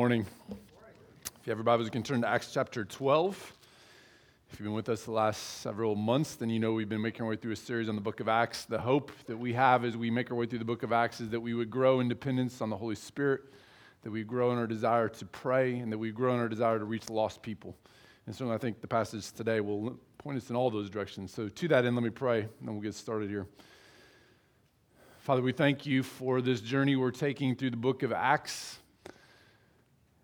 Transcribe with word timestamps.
Morning. 0.00 0.24
If 0.48 1.46
you 1.46 1.50
have 1.50 1.58
your 1.58 1.64
Bibles, 1.64 1.84
you 1.84 1.90
can 1.90 2.02
turn 2.02 2.22
to 2.22 2.26
Acts 2.26 2.50
chapter 2.54 2.86
12. 2.86 3.52
If 4.50 4.58
you've 4.58 4.64
been 4.64 4.72
with 4.72 4.88
us 4.88 5.04
the 5.04 5.10
last 5.10 5.60
several 5.60 5.94
months, 5.94 6.36
then 6.36 6.48
you 6.48 6.58
know 6.58 6.72
we've 6.72 6.88
been 6.88 7.02
making 7.02 7.20
our 7.20 7.28
way 7.28 7.36
through 7.36 7.52
a 7.52 7.56
series 7.56 7.86
on 7.86 7.96
the 7.96 8.00
book 8.00 8.18
of 8.20 8.26
Acts. 8.26 8.64
The 8.64 8.78
hope 8.78 9.12
that 9.26 9.36
we 9.36 9.52
have 9.52 9.84
as 9.84 9.98
we 9.98 10.10
make 10.10 10.30
our 10.30 10.38
way 10.38 10.46
through 10.46 10.60
the 10.60 10.64
book 10.64 10.82
of 10.82 10.90
Acts 10.90 11.20
is 11.20 11.28
that 11.28 11.40
we 11.40 11.52
would 11.52 11.68
grow 11.68 12.00
in 12.00 12.08
dependence 12.08 12.62
on 12.62 12.70
the 12.70 12.78
Holy 12.78 12.94
Spirit, 12.94 13.42
that 14.00 14.10
we 14.10 14.24
grow 14.24 14.52
in 14.52 14.56
our 14.56 14.66
desire 14.66 15.10
to 15.10 15.26
pray, 15.26 15.78
and 15.80 15.92
that 15.92 15.98
we 15.98 16.12
grow 16.12 16.32
in 16.32 16.40
our 16.40 16.48
desire 16.48 16.78
to 16.78 16.86
reach 16.86 17.10
lost 17.10 17.42
people. 17.42 17.76
And 18.24 18.34
so 18.34 18.50
I 18.50 18.56
think 18.56 18.80
the 18.80 18.88
passage 18.88 19.30
today 19.32 19.60
will 19.60 19.98
point 20.16 20.38
us 20.38 20.48
in 20.48 20.56
all 20.56 20.70
those 20.70 20.88
directions. 20.88 21.30
So, 21.30 21.50
to 21.50 21.68
that 21.68 21.84
end, 21.84 21.94
let 21.94 22.02
me 22.02 22.08
pray, 22.08 22.48
and 22.60 22.70
we'll 22.70 22.80
get 22.80 22.94
started 22.94 23.28
here. 23.28 23.46
Father, 25.18 25.42
we 25.42 25.52
thank 25.52 25.84
you 25.84 26.02
for 26.02 26.40
this 26.40 26.62
journey 26.62 26.96
we're 26.96 27.10
taking 27.10 27.54
through 27.54 27.72
the 27.72 27.76
book 27.76 28.02
of 28.02 28.12
Acts. 28.12 28.78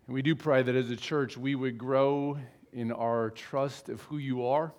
And 0.07 0.13
we 0.13 0.21
do 0.21 0.35
pray 0.35 0.63
that 0.63 0.75
as 0.75 0.89
a 0.89 0.95
church, 0.95 1.37
we 1.37 1.53
would 1.53 1.77
grow 1.77 2.37
in 2.71 2.93
our 2.93 3.29
trust 3.31 3.89
of 3.89 4.01
who 4.03 4.17
you 4.17 4.45
are, 4.45 4.73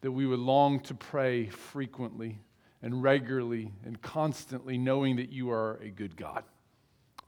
that 0.00 0.10
we 0.10 0.26
would 0.26 0.40
long 0.40 0.80
to 0.80 0.94
pray 0.94 1.46
frequently 1.46 2.40
and 2.82 3.02
regularly 3.02 3.70
and 3.84 4.02
constantly, 4.02 4.76
knowing 4.76 5.16
that 5.16 5.30
you 5.30 5.50
are 5.50 5.76
a 5.76 5.88
good 5.90 6.16
God. 6.16 6.42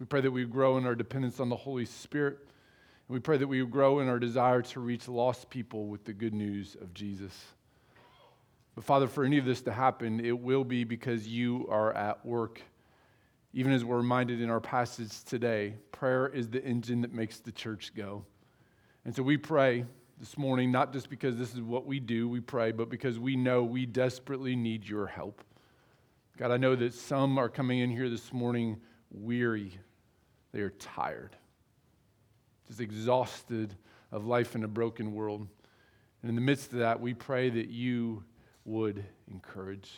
We 0.00 0.06
pray 0.06 0.22
that 0.22 0.30
we 0.30 0.44
grow 0.44 0.76
in 0.76 0.86
our 0.86 0.94
dependence 0.96 1.38
on 1.38 1.48
the 1.48 1.56
Holy 1.56 1.84
Spirit. 1.84 2.38
And 3.08 3.14
we 3.14 3.20
pray 3.20 3.36
that 3.36 3.46
we 3.46 3.64
grow 3.64 4.00
in 4.00 4.08
our 4.08 4.18
desire 4.18 4.62
to 4.62 4.80
reach 4.80 5.06
lost 5.06 5.50
people 5.50 5.86
with 5.86 6.04
the 6.04 6.12
good 6.12 6.34
news 6.34 6.76
of 6.80 6.94
Jesus. 6.94 7.44
But 8.74 8.84
Father, 8.84 9.06
for 9.06 9.24
any 9.24 9.38
of 9.38 9.44
this 9.44 9.60
to 9.62 9.72
happen, 9.72 10.24
it 10.24 10.38
will 10.38 10.64
be 10.64 10.82
because 10.82 11.28
you 11.28 11.66
are 11.70 11.92
at 11.92 12.24
work 12.24 12.62
even 13.52 13.72
as 13.72 13.84
we're 13.84 13.96
reminded 13.96 14.40
in 14.40 14.48
our 14.48 14.60
passage 14.60 15.24
today, 15.24 15.74
prayer 15.92 16.28
is 16.28 16.48
the 16.48 16.64
engine 16.64 17.00
that 17.00 17.12
makes 17.12 17.40
the 17.40 17.50
church 17.50 17.92
go. 17.94 18.24
And 19.04 19.14
so 19.14 19.22
we 19.22 19.36
pray 19.36 19.84
this 20.18 20.38
morning, 20.38 20.70
not 20.70 20.92
just 20.92 21.10
because 21.10 21.36
this 21.36 21.54
is 21.54 21.60
what 21.60 21.86
we 21.86 21.98
do, 21.98 22.28
we 22.28 22.40
pray, 22.40 22.70
but 22.70 22.90
because 22.90 23.18
we 23.18 23.34
know 23.34 23.64
we 23.64 23.86
desperately 23.86 24.54
need 24.54 24.86
your 24.86 25.06
help. 25.06 25.42
God, 26.38 26.50
I 26.50 26.58
know 26.58 26.76
that 26.76 26.94
some 26.94 27.38
are 27.38 27.48
coming 27.48 27.80
in 27.80 27.90
here 27.90 28.08
this 28.08 28.32
morning 28.32 28.80
weary, 29.10 29.78
they 30.52 30.60
are 30.60 30.70
tired, 30.70 31.36
just 32.68 32.80
exhausted 32.80 33.74
of 34.12 34.26
life 34.26 34.54
in 34.54 34.62
a 34.62 34.68
broken 34.68 35.12
world. 35.12 35.48
And 36.22 36.28
in 36.28 36.34
the 36.34 36.40
midst 36.40 36.72
of 36.72 36.78
that, 36.78 37.00
we 37.00 37.14
pray 37.14 37.50
that 37.50 37.68
you 37.68 38.22
would 38.64 39.04
encourage. 39.30 39.90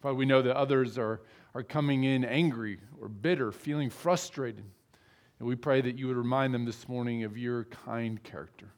Father, 0.00 0.14
we 0.14 0.26
know 0.26 0.42
that 0.42 0.56
others 0.56 0.98
are 0.98 1.20
are 1.54 1.62
coming 1.62 2.04
in 2.04 2.24
angry 2.24 2.78
or 3.00 3.08
bitter, 3.08 3.52
feeling 3.52 3.90
frustrated. 3.90 4.64
And 5.38 5.48
we 5.48 5.56
pray 5.56 5.80
that 5.80 5.98
you 5.98 6.06
would 6.08 6.16
remind 6.16 6.54
them 6.54 6.64
this 6.64 6.88
morning 6.88 7.24
of 7.24 7.36
your 7.36 7.64
kind 7.64 8.22
character. 8.22 8.68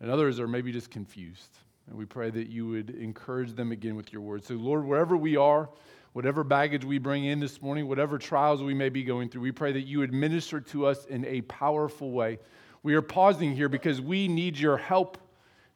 And 0.00 0.10
others 0.10 0.40
are 0.40 0.48
maybe 0.48 0.72
just 0.72 0.90
confused. 0.90 1.58
And 1.88 1.98
we 1.98 2.06
pray 2.06 2.30
that 2.30 2.48
you 2.48 2.68
would 2.68 2.90
encourage 2.90 3.54
them 3.54 3.72
again 3.72 3.96
with 3.96 4.12
your 4.12 4.22
word. 4.22 4.44
So, 4.44 4.54
Lord, 4.54 4.86
wherever 4.86 5.16
we 5.16 5.36
are, 5.36 5.68
whatever 6.12 6.44
baggage 6.44 6.84
we 6.84 6.98
bring 6.98 7.24
in 7.24 7.40
this 7.40 7.60
morning, 7.60 7.88
whatever 7.88 8.16
trials 8.16 8.62
we 8.62 8.74
may 8.74 8.88
be 8.88 9.02
going 9.02 9.28
through, 9.28 9.42
we 9.42 9.52
pray 9.52 9.72
that 9.72 9.86
you 9.86 9.98
would 9.98 10.12
minister 10.12 10.60
to 10.60 10.86
us 10.86 11.04
in 11.06 11.24
a 11.26 11.42
powerful 11.42 12.12
way. 12.12 12.38
We 12.82 12.94
are 12.94 13.02
pausing 13.02 13.54
here 13.54 13.68
because 13.68 14.00
we 14.00 14.28
need 14.28 14.56
your 14.56 14.78
help. 14.78 15.18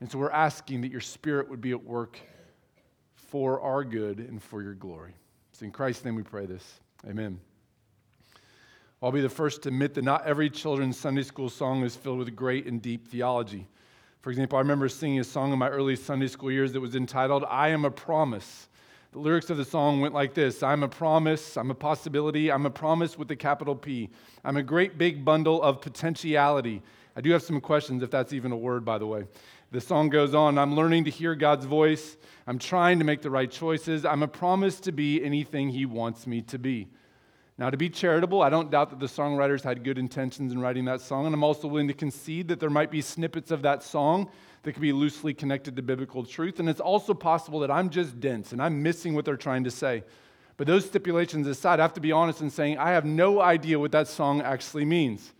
And 0.00 0.10
so 0.10 0.18
we're 0.18 0.30
asking 0.30 0.80
that 0.82 0.90
your 0.90 1.00
spirit 1.00 1.50
would 1.50 1.60
be 1.60 1.72
at 1.72 1.82
work 1.82 2.18
for 3.34 3.60
our 3.62 3.82
good 3.82 4.20
and 4.20 4.40
for 4.40 4.62
your 4.62 4.74
glory. 4.74 5.12
It's 5.50 5.60
in 5.60 5.72
Christ's 5.72 6.04
name 6.04 6.14
we 6.14 6.22
pray 6.22 6.46
this. 6.46 6.78
Amen. 7.04 7.40
I'll 9.02 9.10
be 9.10 9.22
the 9.22 9.28
first 9.28 9.62
to 9.62 9.70
admit 9.70 9.94
that 9.94 10.04
not 10.04 10.24
every 10.24 10.48
children's 10.48 10.96
Sunday 10.96 11.24
school 11.24 11.50
song 11.50 11.82
is 11.82 11.96
filled 11.96 12.20
with 12.20 12.36
great 12.36 12.66
and 12.66 12.80
deep 12.80 13.08
theology. 13.08 13.66
For 14.20 14.30
example, 14.30 14.56
I 14.56 14.60
remember 14.60 14.88
singing 14.88 15.18
a 15.18 15.24
song 15.24 15.52
in 15.52 15.58
my 15.58 15.68
early 15.68 15.96
Sunday 15.96 16.28
school 16.28 16.52
years 16.52 16.72
that 16.74 16.80
was 16.80 16.94
entitled, 16.94 17.44
I 17.50 17.70
Am 17.70 17.84
a 17.84 17.90
Promise. 17.90 18.68
The 19.10 19.18
lyrics 19.18 19.50
of 19.50 19.56
the 19.56 19.64
song 19.64 20.00
went 20.00 20.14
like 20.14 20.34
this 20.34 20.62
I'm 20.62 20.84
a 20.84 20.88
promise, 20.88 21.56
I'm 21.56 21.72
a 21.72 21.74
possibility, 21.74 22.52
I'm 22.52 22.66
a 22.66 22.70
promise 22.70 23.18
with 23.18 23.28
a 23.32 23.36
capital 23.36 23.74
P. 23.74 24.10
I'm 24.44 24.58
a 24.58 24.62
great 24.62 24.96
big 24.96 25.24
bundle 25.24 25.60
of 25.60 25.80
potentiality. 25.80 26.82
I 27.16 27.20
do 27.20 27.32
have 27.32 27.42
some 27.42 27.60
questions 27.60 28.04
if 28.04 28.12
that's 28.12 28.32
even 28.32 28.52
a 28.52 28.56
word, 28.56 28.84
by 28.84 28.98
the 28.98 29.06
way. 29.06 29.24
The 29.74 29.80
song 29.80 30.08
goes 30.08 30.36
on 30.36 30.56
I'm 30.56 30.76
learning 30.76 31.02
to 31.06 31.10
hear 31.10 31.34
God's 31.34 31.66
voice. 31.66 32.16
I'm 32.46 32.60
trying 32.60 33.00
to 33.00 33.04
make 33.04 33.22
the 33.22 33.30
right 33.30 33.50
choices. 33.50 34.04
I'm 34.04 34.22
a 34.22 34.28
promise 34.28 34.78
to 34.78 34.92
be 34.92 35.20
anything 35.24 35.68
He 35.68 35.84
wants 35.84 36.28
me 36.28 36.42
to 36.42 36.60
be. 36.60 36.86
Now, 37.58 37.70
to 37.70 37.76
be 37.76 37.90
charitable, 37.90 38.40
I 38.40 38.50
don't 38.50 38.70
doubt 38.70 38.90
that 38.90 39.00
the 39.00 39.06
songwriters 39.06 39.64
had 39.64 39.82
good 39.82 39.98
intentions 39.98 40.52
in 40.52 40.60
writing 40.60 40.84
that 40.84 41.00
song, 41.00 41.26
and 41.26 41.34
I'm 41.34 41.42
also 41.42 41.66
willing 41.66 41.88
to 41.88 41.94
concede 41.94 42.46
that 42.48 42.60
there 42.60 42.70
might 42.70 42.92
be 42.92 43.00
snippets 43.00 43.50
of 43.50 43.62
that 43.62 43.82
song 43.82 44.30
that 44.62 44.74
could 44.74 44.80
be 44.80 44.92
loosely 44.92 45.34
connected 45.34 45.74
to 45.74 45.82
biblical 45.82 46.24
truth. 46.24 46.60
And 46.60 46.68
it's 46.68 46.78
also 46.78 47.12
possible 47.12 47.58
that 47.58 47.70
I'm 47.72 47.90
just 47.90 48.20
dense 48.20 48.52
and 48.52 48.62
I'm 48.62 48.80
missing 48.80 49.12
what 49.16 49.24
they're 49.24 49.36
trying 49.36 49.64
to 49.64 49.72
say. 49.72 50.04
But 50.56 50.68
those 50.68 50.84
stipulations 50.84 51.48
aside, 51.48 51.80
I 51.80 51.82
have 51.82 51.94
to 51.94 52.00
be 52.00 52.12
honest 52.12 52.42
in 52.42 52.50
saying 52.50 52.78
I 52.78 52.90
have 52.90 53.04
no 53.04 53.40
idea 53.40 53.80
what 53.80 53.90
that 53.90 54.06
song 54.06 54.40
actually 54.40 54.84
means. 54.84 55.32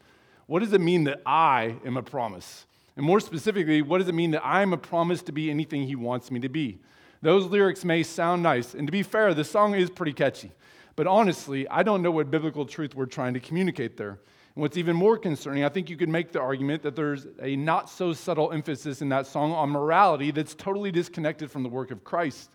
What 0.47 0.59
does 0.59 0.73
it 0.73 0.81
mean 0.81 1.05
that 1.05 1.23
I 1.25 1.77
am 1.85 1.97
a 1.97 2.03
promise? 2.03 2.67
And 2.97 3.05
more 3.05 3.21
specifically, 3.21 3.83
what 3.83 3.99
does 3.99 4.09
it 4.09 4.15
mean 4.15 4.31
that 4.33 4.45
I'm 4.45 4.73
a 4.73 4.79
promise 4.79 5.23
to 5.23 5.33
be 5.33 5.51
anything 5.51 5.87
He 5.87 5.97
wants 5.97 6.31
me 6.31 6.41
to 6.41 6.49
be? 6.49 6.79
Those 7.23 7.47
lyrics 7.47 7.85
may 7.85 8.03
sound 8.03 8.43
nice. 8.43 8.75
And 8.75 8.87
to 8.87 8.93
be 8.93 9.03
fair, 9.03 9.35
the 9.35 9.45
song 9.45 9.75
is 9.75 9.91
pretty 9.91 10.13
catchy. 10.13 10.53
But 10.97 11.07
honestly, 11.07 11.67
I 11.69 11.83
don't 11.83 12.03
know 12.03 12.11
what 12.11 12.31
biblical 12.31 12.67
truth 12.67 12.95
we're 12.95 13.07
trying 13.07 13.35
to 13.35 13.41
communicate 13.41 13.97
there. 13.97 14.21
And 14.55 14.63
what's 14.63 14.77
even 14.77 14.95
more 14.95 15.19
concerning, 15.19 15.65
I 15.65 15.69
think 15.69 15.91
you 15.91 15.97
could 15.97 16.09
make 16.09 16.31
the 16.31 16.41
argument 16.41 16.83
that 16.83 16.95
there's 16.95 17.27
a 17.43 17.57
not 17.57 17.91
so 17.91 18.13
subtle 18.13 18.53
emphasis 18.53 19.03
in 19.03 19.09
that 19.09 19.27
song 19.27 19.53
on 19.53 19.71
morality 19.71 20.31
that's 20.31 20.55
totally 20.55 20.93
disconnected 20.93 21.51
from 21.51 21.65
the 21.65 21.69
work 21.69 21.91
of 21.91 22.05
Christ. 22.05 22.51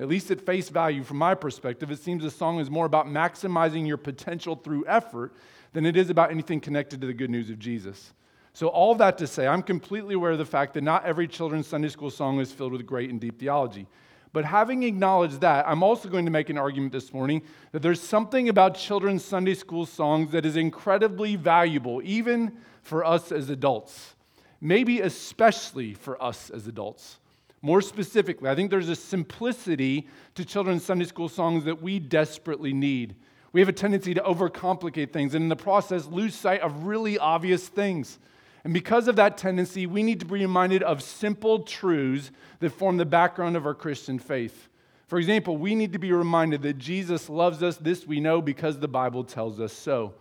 At 0.00 0.08
least 0.08 0.30
at 0.30 0.40
face 0.40 0.68
value, 0.68 1.04
from 1.04 1.18
my 1.18 1.34
perspective, 1.34 1.90
it 1.90 2.00
seems 2.00 2.22
the 2.22 2.30
song 2.30 2.58
is 2.60 2.70
more 2.70 2.86
about 2.86 3.06
maximizing 3.06 3.86
your 3.86 3.96
potential 3.96 4.56
through 4.56 4.86
effort 4.86 5.34
than 5.72 5.86
it 5.86 5.96
is 5.96 6.10
about 6.10 6.30
anything 6.30 6.60
connected 6.60 7.00
to 7.00 7.06
the 7.06 7.12
good 7.12 7.30
news 7.30 7.50
of 7.50 7.58
Jesus. 7.58 8.12
So, 8.52 8.68
all 8.68 8.94
that 8.96 9.18
to 9.18 9.26
say, 9.26 9.46
I'm 9.46 9.62
completely 9.62 10.14
aware 10.14 10.32
of 10.32 10.38
the 10.38 10.44
fact 10.44 10.74
that 10.74 10.82
not 10.82 11.04
every 11.04 11.28
children's 11.28 11.66
Sunday 11.66 11.88
school 11.88 12.10
song 12.10 12.40
is 12.40 12.50
filled 12.50 12.72
with 12.72 12.84
great 12.86 13.10
and 13.10 13.20
deep 13.20 13.38
theology. 13.38 13.86
But 14.32 14.44
having 14.44 14.82
acknowledged 14.82 15.40
that, 15.40 15.66
I'm 15.66 15.82
also 15.82 16.08
going 16.08 16.24
to 16.24 16.30
make 16.30 16.50
an 16.50 16.58
argument 16.58 16.92
this 16.92 17.12
morning 17.12 17.42
that 17.72 17.80
there's 17.80 18.00
something 18.00 18.48
about 18.48 18.74
children's 18.74 19.24
Sunday 19.24 19.54
school 19.54 19.86
songs 19.86 20.32
that 20.32 20.44
is 20.44 20.56
incredibly 20.56 21.36
valuable, 21.36 22.02
even 22.04 22.58
for 22.82 23.04
us 23.04 23.32
as 23.32 23.48
adults. 23.48 24.14
Maybe 24.60 25.00
especially 25.00 25.94
for 25.94 26.22
us 26.22 26.50
as 26.50 26.66
adults. 26.66 27.18
More 27.62 27.80
specifically, 27.80 28.48
I 28.48 28.54
think 28.54 28.70
there's 28.70 28.88
a 28.88 28.96
simplicity 28.96 30.06
to 30.34 30.44
children's 30.44 30.84
Sunday 30.84 31.06
school 31.06 31.28
songs 31.28 31.64
that 31.64 31.82
we 31.82 31.98
desperately 31.98 32.72
need. 32.72 33.16
We 33.52 33.60
have 33.60 33.68
a 33.68 33.72
tendency 33.72 34.14
to 34.14 34.20
overcomplicate 34.20 35.12
things 35.12 35.34
and 35.34 35.44
in 35.44 35.48
the 35.48 35.56
process 35.56 36.06
lose 36.06 36.34
sight 36.34 36.60
of 36.60 36.84
really 36.84 37.18
obvious 37.18 37.66
things. 37.66 38.18
And 38.68 38.74
because 38.74 39.08
of 39.08 39.16
that 39.16 39.38
tendency, 39.38 39.86
we 39.86 40.02
need 40.02 40.20
to 40.20 40.26
be 40.26 40.40
reminded 40.40 40.82
of 40.82 41.02
simple 41.02 41.60
truths 41.60 42.30
that 42.60 42.68
form 42.68 42.98
the 42.98 43.06
background 43.06 43.56
of 43.56 43.64
our 43.64 43.72
Christian 43.72 44.18
faith. 44.18 44.68
For 45.06 45.18
example, 45.18 45.56
we 45.56 45.74
need 45.74 45.94
to 45.94 45.98
be 45.98 46.12
reminded 46.12 46.60
that 46.60 46.76
Jesus 46.76 47.30
loves 47.30 47.62
us. 47.62 47.78
This 47.78 48.06
we 48.06 48.20
know 48.20 48.42
because 48.42 48.78
the 48.78 48.86
Bible 48.86 49.24
tells 49.24 49.58
us 49.58 49.72
so. 49.72 50.12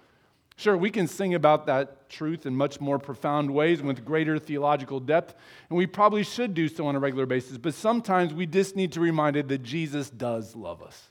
Sure, 0.56 0.78
we 0.78 0.90
can 0.90 1.08
sing 1.10 1.34
about 1.34 1.66
that 1.66 2.10
truth 2.10 2.46
in 2.46 2.56
much 2.56 2.80
more 2.80 2.98
profound 2.98 3.54
ways 3.54 3.82
with 3.82 4.06
greater 4.06 4.40
theological 4.40 5.02
depth, 5.02 5.36
and 5.68 5.78
we 5.78 5.86
probably 5.86 6.24
should 6.24 6.54
do 6.54 6.70
so 6.70 6.88
on 6.88 6.96
a 6.96 7.00
regular 7.00 7.26
basis, 7.26 7.58
but 7.58 7.74
sometimes 7.74 8.34
we 8.34 8.46
just 8.46 8.78
need 8.78 8.94
to 8.94 9.02
be 9.02 9.08
reminded 9.08 9.50
that 9.50 9.62
Jesus 9.62 10.10
does 10.10 10.56
love 10.56 10.82
us. 10.82 11.10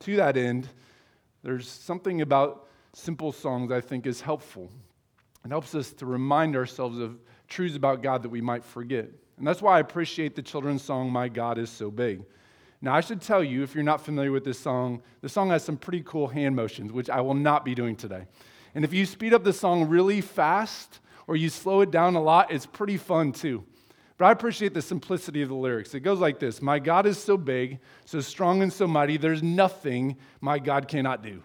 To 0.00 0.16
that 0.16 0.36
end, 0.36 0.68
there's 1.44 1.68
something 1.68 2.22
about 2.22 2.66
simple 2.92 3.30
songs 3.30 3.70
I 3.70 3.80
think 3.80 4.04
is 4.04 4.20
helpful. 4.20 4.68
It 5.44 5.48
helps 5.48 5.74
us 5.74 5.92
to 5.94 6.06
remind 6.06 6.56
ourselves 6.56 6.98
of 6.98 7.18
truths 7.48 7.76
about 7.76 8.02
God 8.02 8.22
that 8.22 8.28
we 8.28 8.40
might 8.40 8.64
forget. 8.64 9.08
And 9.38 9.46
that's 9.46 9.62
why 9.62 9.76
I 9.76 9.80
appreciate 9.80 10.34
the 10.34 10.42
children's 10.42 10.82
song, 10.82 11.10
My 11.10 11.28
God 11.28 11.58
is 11.58 11.70
So 11.70 11.90
Big. 11.90 12.22
Now, 12.82 12.94
I 12.94 13.00
should 13.00 13.20
tell 13.20 13.44
you, 13.44 13.62
if 13.62 13.74
you're 13.74 13.84
not 13.84 14.04
familiar 14.04 14.32
with 14.32 14.44
this 14.44 14.58
song, 14.58 15.02
the 15.20 15.28
song 15.28 15.50
has 15.50 15.62
some 15.62 15.76
pretty 15.76 16.02
cool 16.04 16.28
hand 16.28 16.56
motions, 16.56 16.92
which 16.92 17.10
I 17.10 17.20
will 17.20 17.34
not 17.34 17.64
be 17.64 17.74
doing 17.74 17.94
today. 17.94 18.26
And 18.74 18.84
if 18.84 18.94
you 18.94 19.04
speed 19.04 19.34
up 19.34 19.44
the 19.44 19.52
song 19.52 19.88
really 19.88 20.20
fast 20.20 21.00
or 21.26 21.36
you 21.36 21.48
slow 21.48 21.82
it 21.82 21.90
down 21.90 22.14
a 22.14 22.22
lot, 22.22 22.50
it's 22.50 22.66
pretty 22.66 22.96
fun 22.96 23.32
too. 23.32 23.64
But 24.16 24.26
I 24.26 24.32
appreciate 24.32 24.74
the 24.74 24.82
simplicity 24.82 25.40
of 25.40 25.48
the 25.48 25.54
lyrics. 25.54 25.94
It 25.94 26.00
goes 26.00 26.20
like 26.20 26.38
this 26.38 26.60
My 26.60 26.78
God 26.78 27.06
is 27.06 27.22
so 27.22 27.36
big, 27.36 27.80
so 28.04 28.20
strong 28.20 28.62
and 28.62 28.72
so 28.72 28.86
mighty, 28.86 29.16
there's 29.16 29.42
nothing 29.42 30.16
my 30.40 30.58
God 30.58 30.88
cannot 30.88 31.22
do. 31.22 31.42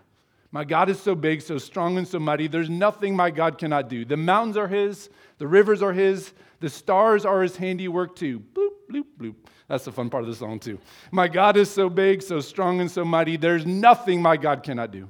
My 0.52 0.64
God 0.64 0.90
is 0.90 1.00
so 1.00 1.16
big, 1.16 1.42
so 1.42 1.58
strong, 1.58 1.98
and 1.98 2.08
so 2.08 2.20
mighty. 2.20 2.48
There's 2.48 2.70
nothing 2.70 3.16
my 3.16 3.30
God 3.30 3.58
cannot 3.58 3.90
do. 3.90 4.06
The 4.06 4.18
mountains 4.18 4.58
are 4.58 4.68
His, 4.68 5.10
the 5.38 5.48
rivers 5.48 5.82
are 5.82 5.94
His, 5.94 6.34
the 6.60 6.70
stars 6.70 7.26
are 7.26 7.42
His 7.42 7.58
handiwork 7.58 8.16
too. 8.16 8.40
Bloop, 8.54 8.70
bloop, 8.90 9.06
bloop. 9.20 9.36
That's 9.68 9.86
the 9.86 9.92
fun 9.92 10.10
part 10.10 10.24
of 10.24 10.30
the 10.30 10.36
song, 10.36 10.60
too. 10.60 10.80
My 11.12 11.28
God 11.28 11.58
is 11.58 11.72
so 11.72 11.90
big, 11.90 12.22
so 12.22 12.40
strong, 12.40 12.82
and 12.82 12.90
so 12.90 13.04
mighty. 13.04 13.36
There's 13.36 13.66
nothing 13.66 14.22
my 14.22 14.38
God 14.38 14.62
cannot 14.62 14.92
do. 14.92 15.10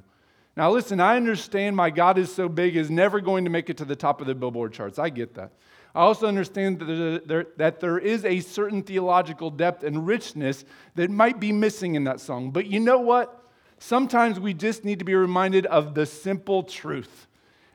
Now, 0.56 0.70
listen, 0.70 1.00
I 1.00 1.16
understand 1.16 1.76
my 1.76 1.90
God 1.90 2.16
is 2.16 2.34
so 2.34 2.48
big 2.48 2.76
is 2.76 2.90
never 2.90 3.20
going 3.20 3.44
to 3.44 3.50
make 3.50 3.68
it 3.68 3.76
to 3.76 3.84
the 3.84 3.96
top 3.96 4.22
of 4.22 4.26
the 4.26 4.34
billboard 4.34 4.72
charts. 4.72 4.98
I 4.98 5.10
get 5.10 5.34
that. 5.34 5.52
I 5.94 6.00
also 6.00 6.26
understand 6.26 6.80
that 6.80 7.22
there, 7.26 7.46
that 7.58 7.80
there 7.80 7.98
is 7.98 8.24
a 8.24 8.40
certain 8.40 8.82
theological 8.82 9.50
depth 9.50 9.84
and 9.84 10.06
richness 10.06 10.64
that 10.94 11.10
might 11.10 11.38
be 11.38 11.52
missing 11.52 11.94
in 11.94 12.04
that 12.04 12.20
song. 12.20 12.50
But 12.50 12.66
you 12.66 12.80
know 12.80 12.98
what? 12.98 13.45
Sometimes 13.78 14.40
we 14.40 14.54
just 14.54 14.84
need 14.84 14.98
to 14.98 15.04
be 15.04 15.14
reminded 15.14 15.66
of 15.66 15.94
the 15.94 16.06
simple 16.06 16.62
truth. 16.62 17.26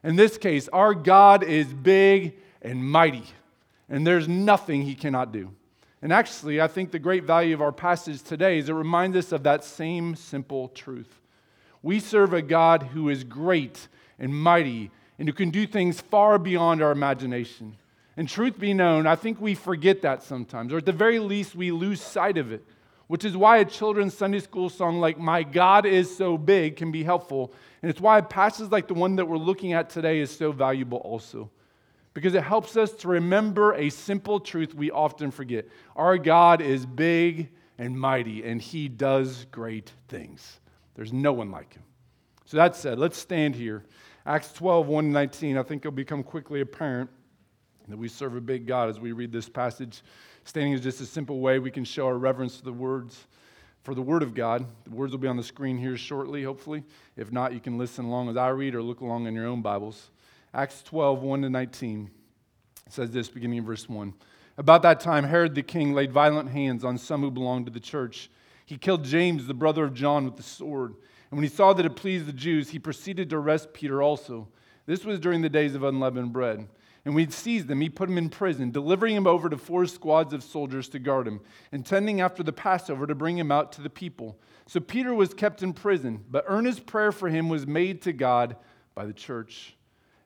In 0.04 0.16
this 0.16 0.38
case, 0.38 0.68
our 0.70 0.94
God 0.94 1.44
is 1.44 1.68
big 1.68 2.36
and 2.62 2.84
mighty, 2.84 3.26
and 3.88 4.06
there's 4.06 4.28
nothing 4.28 4.82
he 4.82 4.96
cannot 4.96 5.32
do. 5.32 5.52
And 6.02 6.12
actually, 6.12 6.60
I 6.60 6.68
think 6.68 6.92
the 6.92 7.00
great 7.00 7.24
value 7.24 7.54
of 7.54 7.62
our 7.62 7.72
passage 7.72 8.24
today 8.24 8.58
is 8.58 8.70
it 8.70 8.74
reminds 8.74 9.16
us 9.16 9.32
of 9.32 9.44
that 9.44 9.64
same 9.64 10.16
simple 10.16 10.70
truth. 10.70 11.22
We 11.84 12.00
serve 12.00 12.34
a 12.34 12.42
God 12.42 12.84
who 12.84 13.10
is 13.10 13.24
great 13.24 13.88
and 14.18 14.34
mighty 14.34 14.90
and 15.20 15.28
who 15.28 15.34
can 15.34 15.52
do 15.52 15.68
things 15.68 16.02
far 16.02 16.40
beyond 16.40 16.82
our 16.82 16.92
imagination. 16.92 17.78
And 18.18 18.28
truth 18.28 18.60
be 18.60 18.74
known, 18.74 19.06
I 19.06 19.16
think 19.16 19.40
we 19.40 19.54
forget 19.54 20.02
that 20.02 20.24
sometimes, 20.24 20.74
or 20.74 20.78
at 20.78 20.86
the 20.86 20.92
very 20.92 21.20
least, 21.20 21.56
we 21.56 21.72
lose 21.72 22.02
sight 22.02 22.38
of 22.38 22.52
it, 22.52 22.66
which 23.12 23.26
is 23.26 23.36
why 23.36 23.58
a 23.58 23.66
children's 23.66 24.14
Sunday 24.14 24.40
school 24.40 24.70
song 24.70 25.02
like 25.02 25.18
My 25.18 25.44
God 25.44 25.86
is 25.86 26.16
So 26.16 26.38
Big 26.38 26.78
can 26.78 26.94
be 26.94 27.04
helpful. 27.04 27.54
And 27.82 27.92
it's 27.92 28.00
why 28.00 28.22
passages 28.22 28.72
like 28.72 28.88
the 28.88 28.94
one 28.94 29.18
that 29.18 29.26
we're 29.26 29.36
looking 29.36 29.74
at 29.74 29.90
today 29.90 30.20
is 30.20 30.32
so 30.32 30.54
valuable 30.54 31.00
also. 31.00 31.52
Because 32.14 32.36
it 32.36 32.44
helps 32.44 32.78
us 32.78 32.94
to 32.94 33.10
remember 33.10 33.74
a 33.74 33.90
simple 33.90 34.40
truth 34.40 34.74
we 34.74 34.92
often 34.92 35.30
forget. 35.30 35.68
Our 35.98 36.18
God 36.18 36.62
is 36.62 36.86
big 36.86 37.50
and 37.78 38.00
mighty, 38.00 38.46
and 38.46 38.62
he 38.62 38.88
does 38.88 39.46
great 39.52 39.92
things. 40.08 40.62
There's 40.96 41.12
no 41.12 41.34
one 41.34 41.52
like 41.52 41.74
him. 41.74 41.84
So 42.46 42.56
that 42.56 42.78
said, 42.78 42.98
let's 42.98 43.18
stand 43.18 43.58
here. 43.58 43.84
Acts 44.26 44.54
12, 44.54 44.88
1 44.88 45.12
19, 45.12 45.58
I 45.58 45.64
think 45.64 45.82
it'll 45.82 45.92
become 45.92 46.24
quickly 46.24 46.62
apparent 46.62 47.10
that 47.90 47.98
we 47.98 48.08
serve 48.08 48.38
a 48.38 48.42
big 48.42 48.66
God 48.66 48.88
as 48.88 49.02
we 49.02 49.12
read 49.12 49.34
this 49.34 49.50
passage. 49.50 50.02
Standing 50.44 50.74
is 50.74 50.82
just 50.82 51.02
a 51.02 51.06
simple 51.06 51.40
way 51.40 51.60
we 51.60 51.72
can 51.72 51.84
show 51.84 52.06
our 52.08 52.18
reverence 52.18 52.58
to 52.58 52.64
the 52.64 52.74
words, 52.74 53.26
for 53.84 53.96
the 53.96 54.02
Word 54.02 54.24
of 54.24 54.34
God. 54.34 54.66
The 54.84 54.92
words 54.92 55.12
will 55.12 55.20
be 55.20 55.28
on 55.28 55.38
the 55.38 55.44
screen 55.44 55.78
here 55.78 55.98
shortly, 55.98 56.44
hopefully. 56.44 56.84
If 57.16 57.32
not, 57.32 57.54
you 57.54 57.60
can 57.60 57.78
listen 57.78 58.06
along 58.06 58.30
as 58.30 58.38
I 58.38 58.50
read 58.50 58.76
or 58.76 58.82
look 58.82 59.02
along 59.02 59.28
in 59.28 59.34
your 59.34 59.48
own 59.48 59.62
Bibles. 59.62 60.10
Acts 60.54 60.84
12, 60.84 61.22
1 61.22 61.42
to 61.44 61.50
19 61.50 62.10
says 62.90 63.12
this, 63.12 63.30
beginning 63.30 63.60
in 63.60 63.66
verse 63.66 63.88
1. 63.88 64.14
About 64.58 64.82
that 64.82 65.00
time, 65.00 65.24
Herod 65.24 65.56
the 65.56 65.62
king 65.62 65.94
laid 65.94 66.12
violent 66.12 66.50
hands 66.50 66.84
on 66.84 66.98
some 66.98 67.22
who 67.22 67.32
belonged 67.32 67.66
to 67.68 67.72
the 67.72 67.80
church 67.80 68.30
he 68.72 68.78
killed 68.78 69.04
James, 69.04 69.48
the 69.48 69.54
brother 69.54 69.84
of 69.84 69.94
John, 69.94 70.24
with 70.24 70.38
the 70.38 70.44
sword. 70.44 70.92
And 71.30 71.38
when 71.38 71.44
he 71.44 71.50
saw 71.50 71.74
that 71.74 71.86
it 71.86 71.98
pleased 71.98 72.26
the 72.26 72.32
Jews, 72.32 72.70
he 72.70 72.80
proceeded 72.80 73.30
to 73.30 73.36
arrest 73.36 73.74
Peter 73.74 74.02
also. 74.02 74.48
This 74.86 75.04
was 75.04 75.20
during 75.20 75.42
the 75.42 75.50
days 75.50 75.76
of 75.76 75.84
unleavened 75.84 76.32
bread. 76.32 76.70
And 77.04 77.16
when 77.16 77.26
he 77.26 77.32
seized 77.32 77.68
them, 77.68 77.82
he 77.82 77.90
put 77.90 78.10
him 78.10 78.18
in 78.18 78.30
prison, 78.30 78.70
delivering 78.70 79.16
him 79.16 79.26
over 79.26 79.50
to 79.50 79.58
four 79.58 79.86
squads 79.88 80.34
of 80.34 80.44
soldiers 80.44 80.88
to 80.90 81.00
guard 81.00 81.28
him, 81.28 81.42
intending 81.72 82.22
after 82.22 82.44
the 82.44 82.54
Passover 82.54 83.08
to 83.08 83.16
bring 83.16 83.38
him 83.38 83.52
out 83.52 83.72
to 83.74 83.82
the 83.82 83.90
people. 83.90 84.38
So 84.68 84.80
Peter 84.80 85.14
was 85.14 85.34
kept 85.34 85.64
in 85.64 85.74
prison, 85.74 86.24
but 86.30 86.46
earnest 86.48 86.86
prayer 86.86 87.12
for 87.12 87.28
him 87.28 87.50
was 87.50 87.66
made 87.66 88.04
to 88.04 88.14
God 88.14 88.56
by 88.94 89.06
the 89.06 89.14
church. 89.14 89.76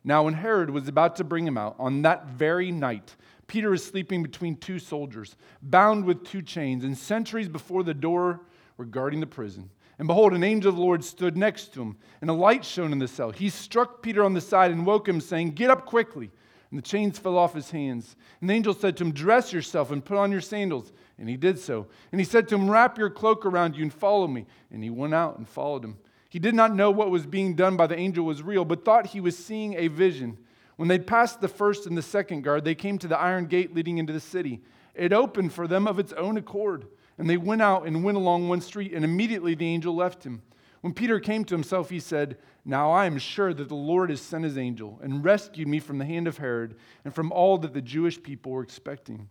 Now, 0.03 0.23
when 0.23 0.33
Herod 0.33 0.69
was 0.69 0.87
about 0.87 1.15
to 1.15 1.23
bring 1.23 1.47
him 1.47 1.57
out, 1.57 1.75
on 1.79 2.01
that 2.01 2.27
very 2.27 2.71
night, 2.71 3.15
Peter 3.47 3.73
is 3.73 3.83
sleeping 3.83 4.21
between 4.21 4.57
two 4.57 4.77
soldiers, 4.77 5.35
bound 5.61 6.03
with 6.03 6.25
two 6.25 6.41
chains, 6.41 6.83
and 6.83 6.97
sentries 6.97 7.47
before 7.47 7.83
the 7.83 7.93
door 7.93 8.41
were 8.77 8.85
guarding 8.85 9.19
the 9.19 9.27
prison. 9.27 9.69
And 9.97 10.07
behold, 10.07 10.33
an 10.33 10.43
angel 10.43 10.69
of 10.69 10.75
the 10.75 10.81
Lord 10.81 11.03
stood 11.03 11.37
next 11.37 11.73
to 11.73 11.81
him, 11.81 11.97
and 12.21 12.29
a 12.29 12.33
light 12.33 12.65
shone 12.65 12.91
in 12.91 12.99
the 12.99 13.07
cell. 13.07 13.31
He 13.31 13.49
struck 13.49 14.01
Peter 14.01 14.23
on 14.25 14.33
the 14.33 14.41
side 14.41 14.71
and 14.71 14.85
woke 14.85 15.07
him, 15.07 15.21
saying, 15.21 15.51
Get 15.51 15.69
up 15.69 15.85
quickly. 15.85 16.31
And 16.71 16.77
the 16.77 16.83
chains 16.83 17.19
fell 17.19 17.37
off 17.37 17.53
his 17.53 17.71
hands. 17.71 18.15
And 18.41 18.49
the 18.49 18.53
angel 18.53 18.73
said 18.73 18.97
to 18.97 19.03
him, 19.03 19.11
Dress 19.11 19.53
yourself 19.53 19.91
and 19.91 20.03
put 20.03 20.17
on 20.17 20.31
your 20.31 20.41
sandals. 20.41 20.91
And 21.17 21.29
he 21.29 21.37
did 21.37 21.59
so. 21.59 21.87
And 22.11 22.19
he 22.19 22.25
said 22.25 22.47
to 22.49 22.55
him, 22.55 22.69
Wrap 22.69 22.97
your 22.97 23.09
cloak 23.09 23.45
around 23.45 23.75
you 23.75 23.83
and 23.83 23.93
follow 23.93 24.27
me. 24.27 24.45
And 24.71 24.83
he 24.83 24.89
went 24.89 25.13
out 25.13 25.37
and 25.37 25.47
followed 25.47 25.83
him. 25.83 25.97
He 26.29 26.39
did 26.39 26.55
not 26.55 26.75
know 26.75 26.91
what 26.91 27.11
was 27.11 27.25
being 27.25 27.55
done 27.55 27.77
by 27.77 27.87
the 27.87 27.97
angel 27.97 28.25
was 28.25 28.43
real, 28.43 28.65
but 28.65 28.83
thought 28.83 29.07
he 29.07 29.21
was 29.21 29.37
seeing 29.37 29.73
a 29.75 29.87
vision. 29.87 30.37
When 30.75 30.89
they'd 30.89 31.07
passed 31.07 31.39
the 31.39 31.47
first 31.47 31.85
and 31.85 31.97
the 31.97 32.01
second 32.01 32.43
guard, 32.43 32.65
they 32.65 32.75
came 32.75 32.97
to 32.97 33.07
the 33.07 33.17
iron 33.17 33.45
gate 33.45 33.73
leading 33.73 33.99
into 33.99 34.11
the 34.11 34.19
city. 34.19 34.61
It 34.93 35.13
opened 35.13 35.53
for 35.53 35.67
them 35.67 35.87
of 35.87 35.99
its 35.99 36.11
own 36.13 36.35
accord, 36.35 36.87
and 37.17 37.29
they 37.29 37.37
went 37.37 37.61
out 37.61 37.85
and 37.85 38.03
went 38.03 38.17
along 38.17 38.49
one 38.49 38.61
street, 38.61 38.93
and 38.93 39.05
immediately 39.05 39.55
the 39.55 39.65
angel 39.65 39.95
left 39.95 40.25
him. 40.25 40.41
When 40.85 40.93
Peter 40.93 41.19
came 41.19 41.43
to 41.45 41.55
himself, 41.55 41.89
he 41.89 41.99
said, 41.99 42.37
Now 42.63 42.91
I 42.91 43.07
am 43.07 43.17
sure 43.17 43.55
that 43.55 43.69
the 43.69 43.73
Lord 43.73 44.11
has 44.11 44.21
sent 44.21 44.43
his 44.43 44.55
angel 44.55 44.99
and 45.01 45.25
rescued 45.25 45.67
me 45.67 45.79
from 45.79 45.97
the 45.97 46.05
hand 46.05 46.27
of 46.27 46.37
Herod 46.37 46.75
and 47.03 47.11
from 47.11 47.31
all 47.31 47.57
that 47.57 47.73
the 47.73 47.81
Jewish 47.81 48.21
people 48.21 48.51
were 48.51 48.61
expecting. 48.61 49.27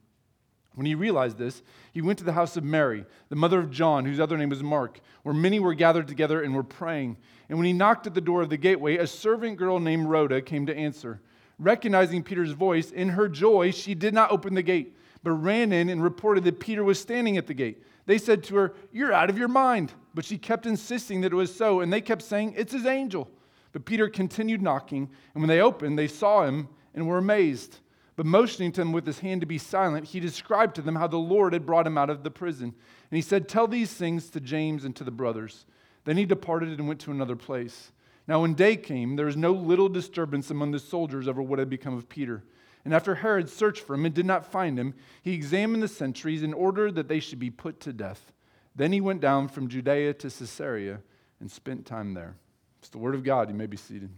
When 0.75 0.85
he 0.85 0.97
realized 0.97 1.39
this, 1.39 1.63
he 1.93 2.03
went 2.03 2.19
to 2.19 2.25
the 2.25 2.33
house 2.33 2.57
of 2.57 2.65
Mary, 2.65 3.05
the 3.29 3.37
mother 3.37 3.61
of 3.61 3.71
John, 3.71 4.05
whose 4.05 4.19
other 4.19 4.37
name 4.37 4.49
was 4.49 4.65
Mark, 4.65 4.99
where 5.23 5.33
many 5.33 5.61
were 5.61 5.75
gathered 5.75 6.09
together 6.09 6.43
and 6.43 6.57
were 6.57 6.65
praying. 6.65 7.19
And 7.49 7.57
when 7.57 7.69
he 7.69 7.73
knocked 7.73 8.09
at 8.09 8.15
the 8.15 8.21
door 8.21 8.43
of 8.43 8.51
the 8.51 8.57
gateway, 8.57 8.97
a 8.97 9.07
servant 9.07 9.57
girl 9.57 9.79
named 9.79 10.09
Rhoda 10.09 10.43
came 10.43 10.67
to 10.67 10.77
answer. 10.77 11.23
Recognizing 11.61 12.25
Peter's 12.25 12.51
voice, 12.51 12.91
in 12.91 13.11
her 13.11 13.29
joy, 13.29 13.71
she 13.71 13.95
did 13.95 14.13
not 14.13 14.33
open 14.33 14.55
the 14.55 14.63
gate, 14.63 14.97
but 15.23 15.31
ran 15.31 15.73
in 15.73 15.89
and 15.89 16.03
reported 16.03 16.43
that 16.43 16.59
Peter 16.59 16.83
was 16.83 16.99
standing 16.99 17.37
at 17.37 17.47
the 17.47 17.55
gate. 17.55 17.81
They 18.07 18.19
said 18.19 18.45
to 18.45 18.57
her, 18.57 18.75
You're 18.93 19.13
out 19.13 19.31
of 19.31 19.39
your 19.39 19.49
mind. 19.49 19.93
But 20.15 20.25
she 20.25 20.39
kept 20.39 20.67
insisting 20.67 21.23
that 21.23 21.33
it 21.33 21.37
was 21.37 21.55
so, 21.55 21.81
and 21.81 21.93
they 21.93 22.01
kept 22.01 22.23
saying, 22.23 22.55
It's 22.57 22.73
his 22.73 22.87
angel. 22.87 23.29
But 23.73 23.85
Peter 23.85 24.09
continued 24.09 24.63
knocking, 24.63 25.11
and 25.35 25.43
when 25.43 25.49
they 25.49 25.61
opened, 25.61 25.99
they 25.99 26.07
saw 26.07 26.45
him 26.45 26.69
and 26.95 27.09
were 27.09 27.19
amazed. 27.19 27.79
But 28.17 28.27
motioning 28.27 28.71
to 28.73 28.81
them 28.81 28.93
with 28.93 29.07
his 29.07 29.19
hand 29.19 29.41
to 29.41 29.47
be 29.47 29.59
silent, 29.59 30.07
he 30.07 30.21
described 30.21 30.77
to 30.77 30.83
them 30.83 30.95
how 30.95 31.09
the 31.09 31.17
Lord 31.17 31.53
had 31.53 31.67
brought 31.67 31.87
him 31.87 31.99
out 31.99 32.11
of 32.11 32.23
the 32.23 32.31
prison. 32.31 32.67
And 32.67 33.17
he 33.17 33.23
said, 33.23 33.49
Tell 33.49 33.67
these 33.67 33.93
things 33.93 34.31
to 34.31 34.41
James 34.41 34.85
and 34.85 34.95
to 34.97 35.05
the 35.05 35.11
brothers. 35.11 35.67
Then 36.05 36.17
he 36.17 36.25
departed 36.25 36.79
and 36.79 36.87
went 36.87 37.01
to 37.01 37.11
another 37.11 37.35
place. 37.35 37.91
Now, 38.29 38.43
when 38.43 38.55
day 38.55 38.77
came, 38.77 39.17
there 39.17 39.27
was 39.27 39.37
no 39.37 39.53
little 39.53 39.89
disturbance 39.89 40.51
among 40.51 40.71
the 40.71 40.79
soldiers 40.79 41.29
over 41.29 41.43
what 41.43 41.59
had 41.59 41.69
become 41.69 41.95
of 41.95 42.09
Peter. 42.09 42.45
And 42.85 42.93
after 42.93 43.15
Herod 43.15 43.49
searched 43.49 43.83
for 43.83 43.95
him 43.95 44.05
and 44.05 44.15
did 44.15 44.27
not 44.27 44.45
find 44.45 44.79
him, 44.79 44.95
he 45.23 45.33
examined 45.33 45.83
the 45.83 45.89
sentries 45.89 46.43
in 46.43 46.53
order 46.53 46.93
that 46.93 47.09
they 47.09 47.21
should 47.21 47.39
be 47.39 47.51
put 47.51 47.81
to 47.81 47.93
death. 47.93 48.33
Then 48.77 48.93
he 48.93 49.01
went 49.01 49.21
down 49.21 49.49
from 49.49 49.69
Judea 49.69 50.15
to 50.15 50.31
Caesarea 50.31 51.01
and 51.41 51.51
spent 51.51 51.87
time 51.87 52.15
there. 52.15 52.35
It's 52.81 52.91
the 52.91 52.99
word 52.99 53.15
of 53.15 53.25
God. 53.25 53.49
You 53.49 53.55
may 53.55 53.67
be 53.67 53.77
seated. 53.77 54.11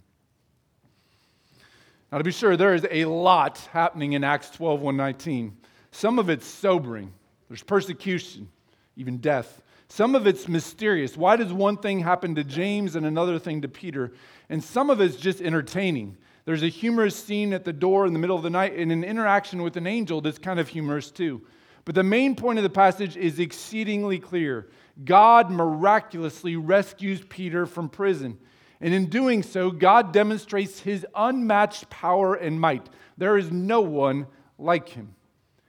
Now, 2.10 2.18
to 2.18 2.24
be 2.24 2.32
sure, 2.32 2.56
there 2.56 2.74
is 2.74 2.86
a 2.90 3.04
lot 3.04 3.58
happening 3.72 4.14
in 4.14 4.24
Acts 4.24 4.50
12 4.50 4.80
119. 4.80 5.56
Some 5.90 6.18
of 6.18 6.28
it's 6.28 6.46
sobering, 6.46 7.12
there's 7.48 7.62
persecution, 7.62 8.48
even 8.96 9.18
death. 9.18 9.62
Some 9.88 10.14
of 10.14 10.26
it's 10.26 10.48
mysterious. 10.48 11.16
Why 11.16 11.36
does 11.36 11.52
one 11.52 11.76
thing 11.76 12.00
happen 12.00 12.34
to 12.34 12.44
James 12.44 12.96
and 12.96 13.06
another 13.06 13.38
thing 13.38 13.62
to 13.62 13.68
Peter? 13.68 14.12
And 14.48 14.62
some 14.62 14.90
of 14.90 15.00
it's 15.00 15.16
just 15.16 15.40
entertaining. 15.40 16.16
There's 16.46 16.62
a 16.62 16.68
humorous 16.68 17.16
scene 17.16 17.52
at 17.52 17.64
the 17.64 17.72
door 17.72 18.06
in 18.06 18.12
the 18.12 18.18
middle 18.20 18.36
of 18.36 18.44
the 18.44 18.50
night 18.50 18.74
and 18.76 18.90
an 18.92 19.04
interaction 19.04 19.62
with 19.62 19.76
an 19.76 19.86
angel 19.86 20.20
that's 20.20 20.38
kind 20.38 20.58
of 20.58 20.68
humorous 20.68 21.10
too. 21.10 21.42
But 21.84 21.96
the 21.96 22.04
main 22.04 22.36
point 22.36 22.58
of 22.58 22.62
the 22.62 22.70
passage 22.70 23.16
is 23.16 23.38
exceedingly 23.38 24.18
clear 24.18 24.68
God 25.04 25.50
miraculously 25.50 26.56
rescues 26.56 27.22
Peter 27.28 27.66
from 27.66 27.88
prison. 27.88 28.38
And 28.80 28.94
in 28.94 29.06
doing 29.06 29.42
so, 29.42 29.70
God 29.70 30.12
demonstrates 30.12 30.80
his 30.80 31.04
unmatched 31.14 31.90
power 31.90 32.34
and 32.34 32.60
might. 32.60 32.88
There 33.18 33.36
is 33.36 33.50
no 33.50 33.80
one 33.80 34.26
like 34.58 34.88
him. 34.90 35.14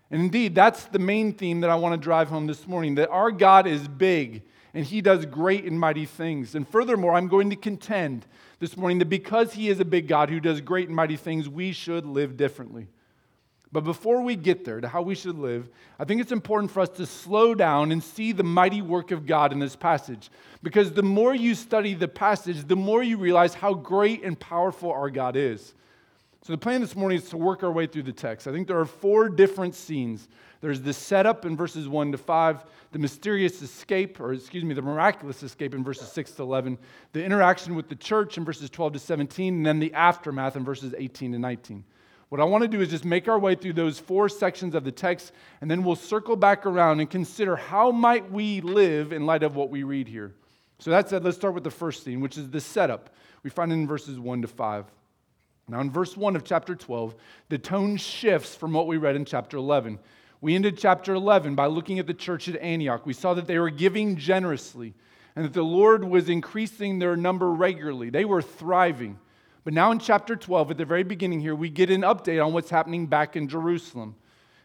And 0.09 0.21
indeed, 0.21 0.55
that's 0.55 0.85
the 0.85 0.99
main 0.99 1.33
theme 1.33 1.61
that 1.61 1.69
I 1.69 1.75
want 1.75 1.93
to 1.93 1.97
drive 1.97 2.29
home 2.29 2.47
this 2.47 2.67
morning 2.67 2.95
that 2.95 3.09
our 3.09 3.31
God 3.31 3.67
is 3.67 3.87
big 3.87 4.43
and 4.73 4.85
he 4.85 5.01
does 5.01 5.25
great 5.25 5.65
and 5.65 5.79
mighty 5.79 6.05
things. 6.05 6.55
And 6.55 6.67
furthermore, 6.67 7.13
I'm 7.13 7.27
going 7.27 7.49
to 7.49 7.55
contend 7.55 8.25
this 8.59 8.77
morning 8.77 8.99
that 8.99 9.09
because 9.09 9.53
he 9.53 9.69
is 9.69 9.79
a 9.79 9.85
big 9.85 10.07
God 10.07 10.29
who 10.29 10.39
does 10.39 10.61
great 10.61 10.87
and 10.87 10.95
mighty 10.95 11.17
things, 11.17 11.49
we 11.49 11.71
should 11.71 12.05
live 12.05 12.37
differently. 12.37 12.87
But 13.71 13.83
before 13.83 14.21
we 14.21 14.35
get 14.35 14.63
there 14.63 14.79
to 14.79 14.87
how 14.87 15.01
we 15.01 15.15
should 15.15 15.37
live, 15.37 15.67
I 15.99 16.05
think 16.05 16.21
it's 16.21 16.31
important 16.31 16.71
for 16.71 16.79
us 16.79 16.89
to 16.89 17.05
slow 17.05 17.53
down 17.53 17.91
and 17.91 18.01
see 18.01 18.31
the 18.31 18.43
mighty 18.43 18.81
work 18.81 19.11
of 19.11 19.25
God 19.25 19.51
in 19.51 19.59
this 19.59 19.75
passage. 19.75 20.29
Because 20.63 20.93
the 20.93 21.03
more 21.03 21.35
you 21.35 21.53
study 21.53 21.93
the 21.93 22.07
passage, 22.07 22.65
the 22.65 22.77
more 22.77 23.03
you 23.03 23.17
realize 23.17 23.53
how 23.53 23.73
great 23.73 24.23
and 24.23 24.39
powerful 24.39 24.91
our 24.91 25.09
God 25.09 25.35
is. 25.35 25.73
So, 26.47 26.53
the 26.53 26.59
plan 26.59 26.79
this 26.79 26.95
morning 26.95 27.17
is 27.17 27.27
to 27.31 27.37
work 27.37 27.61
our 27.61 27.71
way 27.73 27.87
through 27.87 28.03
the 28.03 28.13
text. 28.13 28.47
I 28.47 28.53
think 28.53 28.69
there 28.69 28.79
are 28.79 28.85
four 28.85 29.27
different 29.27 29.75
scenes. 29.75 30.29
There's 30.61 30.79
the 30.79 30.93
setup 30.93 31.43
in 31.45 31.57
verses 31.57 31.89
1 31.89 32.13
to 32.13 32.17
5, 32.17 32.65
the 32.93 32.99
mysterious 32.99 33.61
escape, 33.61 34.17
or 34.21 34.31
excuse 34.31 34.63
me, 34.63 34.73
the 34.73 34.81
miraculous 34.81 35.43
escape 35.43 35.75
in 35.75 35.83
verses 35.83 36.09
6 36.09 36.31
to 36.31 36.43
11, 36.43 36.77
the 37.11 37.21
interaction 37.21 37.75
with 37.75 37.89
the 37.89 37.97
church 37.97 38.37
in 38.37 38.45
verses 38.45 38.69
12 38.69 38.93
to 38.93 38.99
17, 38.99 39.55
and 39.55 39.65
then 39.65 39.79
the 39.79 39.93
aftermath 39.93 40.55
in 40.55 40.63
verses 40.63 40.95
18 40.97 41.33
to 41.33 41.37
19. 41.37 41.83
What 42.29 42.39
I 42.39 42.45
want 42.45 42.61
to 42.61 42.69
do 42.69 42.79
is 42.79 42.91
just 42.91 43.03
make 43.03 43.27
our 43.27 43.37
way 43.37 43.55
through 43.55 43.73
those 43.73 43.99
four 43.99 44.29
sections 44.29 44.73
of 44.73 44.85
the 44.85 44.91
text, 44.93 45.33
and 45.59 45.69
then 45.69 45.83
we'll 45.83 45.97
circle 45.97 46.37
back 46.37 46.65
around 46.65 47.01
and 47.01 47.09
consider 47.09 47.57
how 47.57 47.91
might 47.91 48.31
we 48.31 48.61
live 48.61 49.11
in 49.11 49.25
light 49.25 49.43
of 49.43 49.57
what 49.57 49.69
we 49.69 49.83
read 49.83 50.07
here. 50.07 50.33
So 50.79 50.91
that 50.91 51.09
said, 51.09 51.25
let's 51.25 51.35
start 51.35 51.55
with 51.55 51.65
the 51.65 51.71
first 51.71 52.05
scene, 52.05 52.21
which 52.21 52.37
is 52.37 52.49
the 52.49 52.61
setup. 52.61 53.09
We 53.43 53.49
find 53.49 53.69
it 53.69 53.75
in 53.75 53.85
verses 53.85 54.17
1 54.17 54.43
to 54.43 54.47
5. 54.47 54.85
Now, 55.69 55.81
in 55.81 55.91
verse 55.91 56.15
1 56.15 56.35
of 56.35 56.45
chapter 56.45 56.75
12, 56.75 57.15
the 57.49 57.57
tone 57.57 57.97
shifts 57.97 58.55
from 58.55 58.71
what 58.71 58.87
we 58.87 58.97
read 58.97 59.17
in 59.17 59.25
chapter 59.25 59.57
11. 59.57 59.99
We 60.39 60.55
ended 60.55 60.77
chapter 60.77 61.13
11 61.13 61.55
by 61.55 61.65
looking 61.65 61.99
at 61.99 62.07
the 62.07 62.13
church 62.13 62.47
at 62.47 62.61
Antioch. 62.61 63.05
We 63.05 63.13
saw 63.13 63.33
that 63.33 63.47
they 63.47 63.59
were 63.59 63.69
giving 63.69 64.15
generously 64.15 64.93
and 65.35 65.43
that 65.43 65.53
the 65.53 65.63
Lord 65.63 66.03
was 66.03 66.29
increasing 66.29 66.99
their 66.99 67.17
number 67.17 67.51
regularly. 67.51 68.09
They 68.09 68.23
were 68.23 68.41
thriving. 68.41 69.19
But 69.65 69.73
now 69.73 69.91
in 69.91 69.99
chapter 69.99 70.37
12, 70.37 70.71
at 70.71 70.77
the 70.77 70.85
very 70.85 71.03
beginning 71.03 71.41
here, 71.41 71.53
we 71.53 71.69
get 71.69 71.89
an 71.89 72.01
update 72.01 72.43
on 72.43 72.53
what's 72.53 72.69
happening 72.69 73.05
back 73.05 73.35
in 73.35 73.49
Jerusalem. 73.49 74.15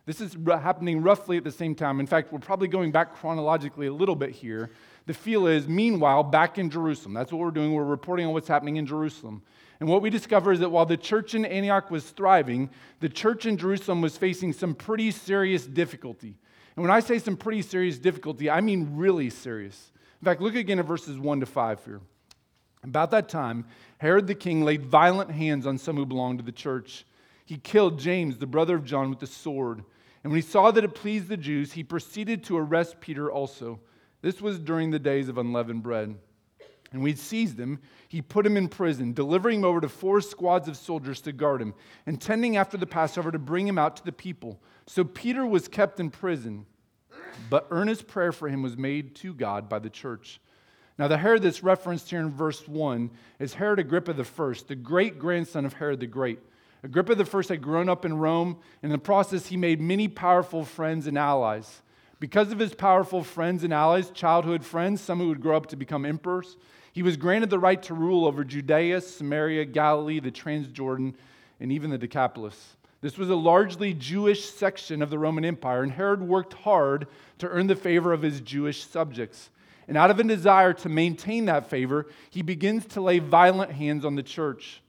This 0.06 0.20
is 0.20 0.36
happening 0.46 1.02
roughly 1.02 1.36
at 1.36 1.44
the 1.44 1.50
same 1.50 1.74
time. 1.74 2.00
In 2.00 2.06
fact, 2.06 2.32
we're 2.32 2.38
probably 2.38 2.68
going 2.68 2.92
back 2.92 3.14
chronologically 3.16 3.88
a 3.88 3.92
little 3.92 4.14
bit 4.14 4.30
here. 4.30 4.70
The 5.06 5.14
feel 5.14 5.46
is, 5.46 5.66
meanwhile, 5.66 6.22
back 6.22 6.58
in 6.58 6.70
Jerusalem. 6.70 7.14
That's 7.14 7.32
what 7.32 7.40
we're 7.40 7.50
doing. 7.50 7.72
We're 7.72 7.84
reporting 7.84 8.26
on 8.26 8.32
what's 8.32 8.48
happening 8.48 8.76
in 8.76 8.86
Jerusalem. 8.86 9.42
And 9.82 9.90
what 9.90 10.00
we 10.00 10.10
discover 10.10 10.52
is 10.52 10.60
that 10.60 10.70
while 10.70 10.86
the 10.86 10.96
church 10.96 11.34
in 11.34 11.44
Antioch 11.44 11.90
was 11.90 12.08
thriving, 12.08 12.70
the 13.00 13.08
church 13.08 13.46
in 13.46 13.56
Jerusalem 13.56 14.00
was 14.00 14.16
facing 14.16 14.52
some 14.52 14.76
pretty 14.76 15.10
serious 15.10 15.66
difficulty. 15.66 16.36
And 16.76 16.84
when 16.84 16.92
I 16.92 17.00
say 17.00 17.18
some 17.18 17.36
pretty 17.36 17.62
serious 17.62 17.98
difficulty, 17.98 18.48
I 18.48 18.60
mean 18.60 18.90
really 18.94 19.28
serious. 19.28 19.90
In 20.20 20.24
fact, 20.24 20.40
look 20.40 20.54
again 20.54 20.78
at 20.78 20.84
verses 20.84 21.18
1 21.18 21.40
to 21.40 21.46
5 21.46 21.84
here. 21.84 22.00
About 22.84 23.10
that 23.10 23.28
time, 23.28 23.64
Herod 23.98 24.28
the 24.28 24.36
king 24.36 24.62
laid 24.62 24.86
violent 24.86 25.32
hands 25.32 25.66
on 25.66 25.78
some 25.78 25.96
who 25.96 26.06
belonged 26.06 26.38
to 26.38 26.44
the 26.44 26.52
church. 26.52 27.04
He 27.44 27.56
killed 27.56 27.98
James, 27.98 28.38
the 28.38 28.46
brother 28.46 28.76
of 28.76 28.84
John, 28.84 29.10
with 29.10 29.18
the 29.18 29.26
sword. 29.26 29.78
And 30.22 30.32
when 30.32 30.40
he 30.40 30.46
saw 30.46 30.70
that 30.70 30.84
it 30.84 30.94
pleased 30.94 31.26
the 31.26 31.36
Jews, 31.36 31.72
he 31.72 31.82
proceeded 31.82 32.44
to 32.44 32.56
arrest 32.56 33.00
Peter 33.00 33.32
also. 33.32 33.80
This 34.20 34.40
was 34.40 34.60
during 34.60 34.92
the 34.92 35.00
days 35.00 35.28
of 35.28 35.38
unleavened 35.38 35.82
bread. 35.82 36.14
And 36.92 37.02
we'd 37.02 37.18
seized 37.18 37.58
him. 37.58 37.80
He 38.08 38.20
put 38.20 38.44
him 38.44 38.56
in 38.56 38.68
prison, 38.68 39.12
delivering 39.12 39.60
him 39.60 39.64
over 39.64 39.80
to 39.80 39.88
four 39.88 40.20
squads 40.20 40.68
of 40.68 40.76
soldiers 40.76 41.20
to 41.22 41.32
guard 41.32 41.62
him, 41.62 41.74
intending 42.06 42.56
after 42.56 42.76
the 42.76 42.86
Passover 42.86 43.30
to 43.32 43.38
bring 43.38 43.66
him 43.66 43.78
out 43.78 43.96
to 43.96 44.04
the 44.04 44.12
people. 44.12 44.60
So 44.86 45.04
Peter 45.04 45.46
was 45.46 45.68
kept 45.68 46.00
in 46.00 46.10
prison, 46.10 46.66
but 47.48 47.66
earnest 47.70 48.06
prayer 48.06 48.32
for 48.32 48.48
him 48.48 48.62
was 48.62 48.76
made 48.76 49.14
to 49.16 49.32
God 49.32 49.68
by 49.68 49.78
the 49.78 49.90
church. 49.90 50.40
Now, 50.98 51.08
the 51.08 51.16
Herod 51.16 51.42
that's 51.42 51.62
referenced 51.62 52.10
here 52.10 52.20
in 52.20 52.30
verse 52.30 52.68
1 52.68 53.10
is 53.38 53.54
Herod 53.54 53.78
Agrippa 53.78 54.12
I, 54.12 54.54
the 54.68 54.76
great 54.76 55.18
grandson 55.18 55.64
of 55.64 55.72
Herod 55.72 56.00
the 56.00 56.06
Great. 56.06 56.38
Agrippa 56.84 57.12
I 57.12 57.42
had 57.48 57.62
grown 57.62 57.88
up 57.88 58.04
in 58.04 58.18
Rome, 58.18 58.58
and 58.82 58.92
in 58.92 58.98
the 58.98 58.98
process, 58.98 59.46
he 59.46 59.56
made 59.56 59.80
many 59.80 60.08
powerful 60.08 60.64
friends 60.64 61.06
and 61.06 61.16
allies. 61.16 61.82
Because 62.22 62.52
of 62.52 62.60
his 62.60 62.72
powerful 62.72 63.24
friends 63.24 63.64
and 63.64 63.74
allies, 63.74 64.08
childhood 64.10 64.64
friends, 64.64 65.00
some 65.00 65.18
who 65.18 65.26
would 65.26 65.40
grow 65.40 65.56
up 65.56 65.66
to 65.66 65.76
become 65.76 66.06
emperors, 66.06 66.56
he 66.92 67.02
was 67.02 67.16
granted 67.16 67.50
the 67.50 67.58
right 67.58 67.82
to 67.82 67.94
rule 67.94 68.26
over 68.26 68.44
Judea, 68.44 69.00
Samaria, 69.00 69.64
Galilee, 69.64 70.20
the 70.20 70.30
Transjordan, 70.30 71.14
and 71.58 71.72
even 71.72 71.90
the 71.90 71.98
Decapolis. 71.98 72.76
This 73.00 73.18
was 73.18 73.28
a 73.28 73.34
largely 73.34 73.92
Jewish 73.92 74.44
section 74.44 75.02
of 75.02 75.10
the 75.10 75.18
Roman 75.18 75.44
Empire, 75.44 75.82
and 75.82 75.90
Herod 75.90 76.22
worked 76.22 76.52
hard 76.52 77.08
to 77.38 77.48
earn 77.48 77.66
the 77.66 77.74
favor 77.74 78.12
of 78.12 78.22
his 78.22 78.40
Jewish 78.40 78.84
subjects. 78.84 79.50
And 79.88 79.96
out 79.96 80.12
of 80.12 80.20
a 80.20 80.22
desire 80.22 80.74
to 80.74 80.88
maintain 80.88 81.46
that 81.46 81.68
favor, 81.68 82.06
he 82.30 82.42
begins 82.42 82.86
to 82.86 83.00
lay 83.00 83.18
violent 83.18 83.72
hands 83.72 84.04
on 84.04 84.14
the 84.14 84.22
church. 84.22 84.80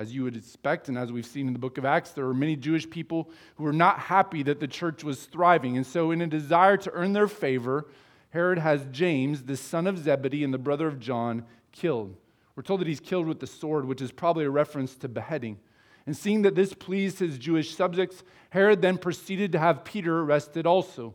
As 0.00 0.14
you 0.14 0.24
would 0.24 0.34
expect, 0.34 0.88
and 0.88 0.96
as 0.96 1.12
we've 1.12 1.26
seen 1.26 1.46
in 1.46 1.52
the 1.52 1.58
book 1.58 1.76
of 1.76 1.84
Acts, 1.84 2.12
there 2.12 2.24
were 2.24 2.32
many 2.32 2.56
Jewish 2.56 2.88
people 2.88 3.28
who 3.56 3.64
were 3.64 3.72
not 3.72 3.98
happy 3.98 4.42
that 4.44 4.58
the 4.58 4.66
church 4.66 5.04
was 5.04 5.24
thriving. 5.24 5.76
And 5.76 5.86
so, 5.86 6.10
in 6.10 6.22
a 6.22 6.26
desire 6.26 6.78
to 6.78 6.90
earn 6.92 7.12
their 7.12 7.28
favor, 7.28 7.86
Herod 8.30 8.56
has 8.56 8.86
James, 8.92 9.42
the 9.42 9.58
son 9.58 9.86
of 9.86 9.98
Zebedee 9.98 10.42
and 10.42 10.54
the 10.54 10.58
brother 10.58 10.86
of 10.88 11.00
John, 11.00 11.44
killed. 11.70 12.16
We're 12.56 12.62
told 12.62 12.80
that 12.80 12.88
he's 12.88 12.98
killed 12.98 13.26
with 13.26 13.40
the 13.40 13.46
sword, 13.46 13.84
which 13.84 14.00
is 14.00 14.10
probably 14.10 14.46
a 14.46 14.50
reference 14.50 14.94
to 14.94 15.06
beheading. 15.06 15.58
And 16.06 16.16
seeing 16.16 16.40
that 16.42 16.54
this 16.54 16.72
pleased 16.72 17.18
his 17.18 17.36
Jewish 17.36 17.76
subjects, 17.76 18.22
Herod 18.48 18.80
then 18.80 18.96
proceeded 18.96 19.52
to 19.52 19.58
have 19.58 19.84
Peter 19.84 20.20
arrested 20.20 20.66
also. 20.66 21.14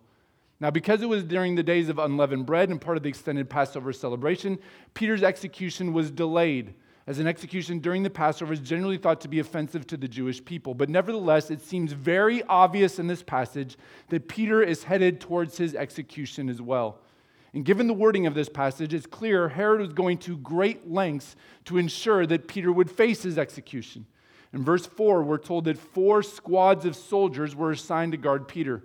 Now, 0.59 0.69
because 0.69 1.01
it 1.01 1.09
was 1.09 1.23
during 1.23 1.55
the 1.55 1.63
days 1.63 1.89
of 1.89 1.97
unleavened 1.97 2.45
bread 2.45 2.69
and 2.69 2.79
part 2.79 2.97
of 2.97 3.03
the 3.03 3.09
extended 3.09 3.49
Passover 3.49 3.91
celebration, 3.91 4.59
Peter's 4.93 5.23
execution 5.23 5.91
was 5.91 6.11
delayed, 6.11 6.75
as 7.07 7.19
an 7.19 7.27
execution 7.27 7.79
during 7.79 8.01
the 8.01 8.09
Passover 8.09 8.53
is 8.53 8.59
generally 8.59 8.97
thought 8.97 9.21
to 9.21 9.27
be 9.27 9.39
offensive 9.39 9.85
to 9.87 9.97
the 9.97 10.07
Jewish 10.07 10.43
people. 10.43 10.73
But 10.73 10.89
nevertheless, 10.89 11.51
it 11.51 11.61
seems 11.61 11.91
very 11.91 12.41
obvious 12.43 12.97
in 12.97 13.07
this 13.07 13.21
passage 13.21 13.77
that 14.09 14.27
Peter 14.27 14.63
is 14.63 14.83
headed 14.83 15.21
towards 15.21 15.57
his 15.57 15.75
execution 15.75 16.49
as 16.49 16.61
well. 16.61 16.99
And 17.53 17.63
given 17.63 17.87
the 17.87 17.93
wording 17.93 18.25
of 18.25 18.33
this 18.33 18.49
passage, 18.49 18.93
it's 18.93 19.05
clear 19.05 19.47
Herod 19.47 19.81
was 19.81 19.93
going 19.93 20.17
to 20.19 20.37
great 20.37 20.89
lengths 20.89 21.35
to 21.65 21.77
ensure 21.77 22.25
that 22.25 22.47
Peter 22.47 22.71
would 22.71 22.89
face 22.89 23.21
his 23.23 23.37
execution. 23.37 24.05
In 24.51 24.63
verse 24.63 24.85
4, 24.85 25.21
we're 25.23 25.37
told 25.37 25.65
that 25.65 25.77
four 25.77 26.23
squads 26.23 26.85
of 26.85 26.95
soldiers 26.95 27.55
were 27.55 27.71
assigned 27.71 28.13
to 28.13 28.17
guard 28.17 28.47
Peter. 28.47 28.83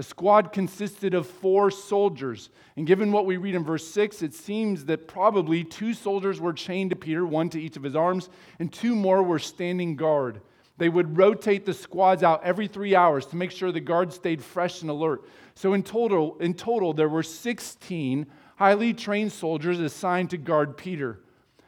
A 0.00 0.02
squad 0.02 0.54
consisted 0.54 1.12
of 1.12 1.26
four 1.26 1.70
soldiers. 1.70 2.48
And 2.74 2.86
given 2.86 3.12
what 3.12 3.26
we 3.26 3.36
read 3.36 3.54
in 3.54 3.64
verse 3.64 3.86
6, 3.88 4.22
it 4.22 4.32
seems 4.32 4.86
that 4.86 5.06
probably 5.06 5.62
two 5.62 5.92
soldiers 5.92 6.40
were 6.40 6.54
chained 6.54 6.88
to 6.88 6.96
Peter, 6.96 7.26
one 7.26 7.50
to 7.50 7.60
each 7.60 7.76
of 7.76 7.82
his 7.82 7.94
arms, 7.94 8.30
and 8.58 8.72
two 8.72 8.96
more 8.96 9.22
were 9.22 9.38
standing 9.38 9.96
guard. 9.96 10.40
They 10.78 10.88
would 10.88 11.18
rotate 11.18 11.66
the 11.66 11.74
squads 11.74 12.22
out 12.22 12.42
every 12.42 12.66
three 12.66 12.96
hours 12.96 13.26
to 13.26 13.36
make 13.36 13.50
sure 13.50 13.70
the 13.72 13.80
guards 13.80 14.14
stayed 14.14 14.42
fresh 14.42 14.80
and 14.80 14.90
alert. 14.90 15.28
So 15.54 15.74
in 15.74 15.82
total, 15.82 16.38
in 16.38 16.54
total, 16.54 16.94
there 16.94 17.10
were 17.10 17.22
16 17.22 18.26
highly 18.56 18.94
trained 18.94 19.32
soldiers 19.32 19.80
assigned 19.80 20.30
to 20.30 20.38
guard 20.38 20.78
Peter. 20.78 21.20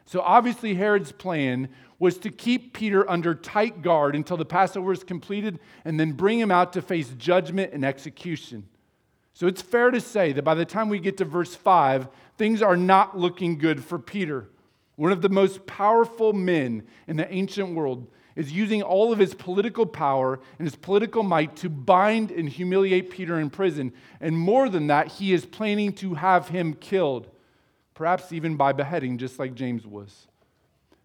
So 0.07 0.23
obviously, 0.23 0.75
Herod's 0.75 1.13
plan 1.13 1.69
was 2.03 2.19
to 2.19 2.31
keep 2.31 2.73
Peter 2.73 3.09
under 3.09 3.33
tight 3.33 3.81
guard 3.81 4.17
until 4.17 4.37
the 4.37 4.45
Passover 4.45 4.93
is 4.93 5.05
completed 5.05 5.61
and 5.85 6.01
then 6.01 6.11
bring 6.11 6.41
him 6.41 6.51
out 6.51 6.73
to 6.73 6.83
face 6.83 7.11
judgment 7.17 7.73
and 7.73 7.85
execution. 7.85 8.67
So 9.35 9.47
it's 9.47 9.63
fair 9.63 9.93
to 9.93 10.01
say 10.01 10.33
that 10.33 10.43
by 10.43 10.55
the 10.57 10.65
time 10.65 10.89
we 10.89 10.99
get 10.99 11.17
to 11.19 11.25
verse 11.25 11.55
5, 11.55 12.09
things 12.37 12.61
are 12.61 12.77
not 12.77 13.17
looking 13.17 13.57
good 13.57 13.85
for 13.85 14.01
Peter, 14.01 14.49
one 14.97 15.13
of 15.13 15.23
the 15.23 15.29
most 15.29 15.65
powerful 15.65 16.33
men 16.33 16.83
in 17.07 17.19
the 17.19 17.33
ancient 17.33 17.73
world 17.73 18.09
is 18.35 18.51
using 18.51 18.83
all 18.83 19.13
of 19.13 19.21
his 19.21 19.35
political 19.35 19.87
power 19.87 20.41
and 20.59 20.67
his 20.67 20.75
political 20.75 21.23
might 21.23 21.55
to 21.59 21.69
bind 21.69 22.33
and 22.33 22.49
humiliate 22.49 23.13
Peter 23.13 23.39
in 23.39 23.49
prison. 23.49 23.93
And 24.21 24.37
more 24.37 24.69
than 24.69 24.89
that, 24.89 25.07
he 25.07 25.33
is 25.33 25.47
planning 25.47 25.93
to 25.95 26.15
have 26.15 26.49
him 26.49 26.75
killed, 26.75 27.31
perhaps 27.95 28.33
even 28.33 28.57
by 28.57 28.73
beheading, 28.73 29.19
just 29.19 29.39
like 29.39 29.55
James 29.55 29.87
was. 29.87 30.27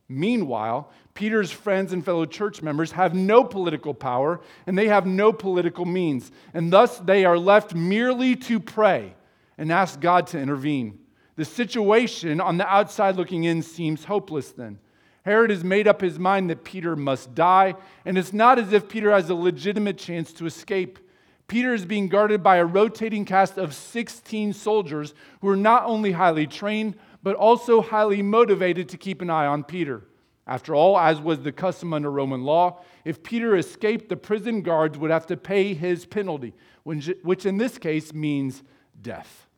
Meanwhile, 0.10 0.90
Peter's 1.14 1.52
friends 1.52 1.92
and 1.92 2.04
fellow 2.04 2.26
church 2.26 2.62
members 2.62 2.92
have 2.94 3.14
no 3.14 3.44
political 3.44 3.94
power 3.94 4.40
and 4.66 4.78
they 4.78 4.88
have 4.88 5.06
no 5.06 5.34
political 5.34 5.86
means. 5.86 6.32
And 6.54 6.72
thus, 6.72 6.98
they 7.00 7.26
are 7.26 7.38
left 7.38 7.76
merely 7.76 8.36
to 8.38 8.60
pray 8.60 9.16
and 9.58 9.72
ask 9.72 10.00
God 10.00 10.28
to 10.28 10.40
intervene. 10.40 11.00
The 11.36 11.46
situation 11.46 12.40
on 12.40 12.58
the 12.58 12.68
outside 12.68 13.16
looking 13.16 13.44
in 13.44 13.62
seems 13.62 14.06
hopeless 14.06 14.52
then. 14.52 14.80
Herod 15.24 15.50
has 15.50 15.64
made 15.64 15.88
up 15.88 16.00
his 16.00 16.18
mind 16.18 16.50
that 16.50 16.64
Peter 16.64 16.96
must 16.96 17.36
die, 17.36 17.76
and 18.06 18.18
it's 18.18 18.32
not 18.32 18.58
as 18.58 18.72
if 18.72 18.88
Peter 18.88 19.12
has 19.12 19.30
a 19.30 19.36
legitimate 19.36 19.98
chance 19.98 20.32
to 20.34 20.46
escape. 20.46 21.00
Peter 21.48 21.74
is 21.74 21.86
being 21.86 22.08
guarded 22.08 22.42
by 22.42 22.58
a 22.58 22.66
rotating 22.66 23.26
cast 23.26 23.58
of 23.58 23.74
16 23.74 24.54
soldiers 24.54 25.14
who 25.42 25.50
are 25.50 25.58
not 25.58 25.84
only 25.84 26.14
highly 26.14 26.48
trained, 26.48 26.96
but 27.28 27.36
also 27.36 27.82
highly 27.82 28.22
motivated 28.22 28.88
to 28.88 28.96
keep 28.96 29.22
an 29.22 29.30
eye 29.30 29.46
on 29.46 29.62
Peter. 29.62 30.02
After 30.48 30.74
all, 30.74 30.98
as 30.98 31.20
was 31.20 31.42
the 31.42 31.52
custom 31.52 31.92
under 31.92 32.10
Roman 32.10 32.44
law, 32.44 32.80
if 33.04 33.22
Peter 33.22 33.58
escaped, 33.58 34.08
the 34.08 34.16
prison 34.16 34.62
guards 34.62 34.98
would 34.98 35.12
have 35.12 35.26
to 35.26 35.36
pay 35.36 35.74
his 35.74 36.06
penalty, 36.06 36.54
which 36.84 37.46
in 37.46 37.58
this 37.58 37.78
case 37.78 38.14
means 38.14 38.64
death. 39.02 39.50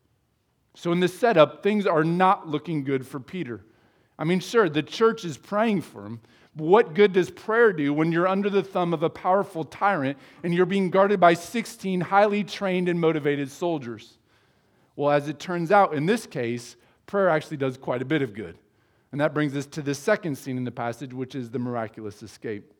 So, 0.74 0.90
in 0.90 0.98
this 0.98 1.16
setup, 1.16 1.62
things 1.62 1.86
are 1.86 2.02
not 2.02 2.48
looking 2.48 2.82
good 2.82 3.06
for 3.06 3.20
Peter. 3.20 3.64
I 4.18 4.24
mean, 4.24 4.40
sure, 4.40 4.68
the 4.68 4.82
church 4.82 5.24
is 5.24 5.38
praying 5.38 5.82
for 5.82 6.04
him. 6.04 6.18
But 6.56 6.64
what 6.64 6.94
good 6.94 7.12
does 7.12 7.30
prayer 7.30 7.72
do 7.72 7.94
when 7.94 8.10
you're 8.10 8.26
under 8.26 8.50
the 8.50 8.64
thumb 8.64 8.92
of 8.92 9.04
a 9.04 9.10
powerful 9.10 9.62
tyrant 9.62 10.18
and 10.42 10.52
you're 10.52 10.66
being 10.66 10.90
guarded 10.90 11.20
by 11.20 11.34
16 11.34 12.00
highly 12.00 12.42
trained 12.42 12.88
and 12.88 13.00
motivated 13.00 13.48
soldiers? 13.48 14.18
Well, 14.96 15.12
as 15.12 15.28
it 15.28 15.38
turns 15.38 15.70
out, 15.70 15.94
in 15.94 16.06
this 16.06 16.26
case, 16.26 16.74
prayer 17.10 17.28
actually 17.28 17.56
does 17.56 17.76
quite 17.76 18.00
a 18.00 18.04
bit 18.04 18.22
of 18.22 18.32
good. 18.34 18.56
And 19.12 19.20
that 19.20 19.34
brings 19.34 19.56
us 19.56 19.66
to 19.66 19.82
the 19.82 19.94
second 19.94 20.36
scene 20.36 20.56
in 20.56 20.64
the 20.64 20.70
passage, 20.70 21.12
which 21.12 21.34
is 21.34 21.50
the 21.50 21.58
miraculous 21.58 22.22
escape. 22.22 22.72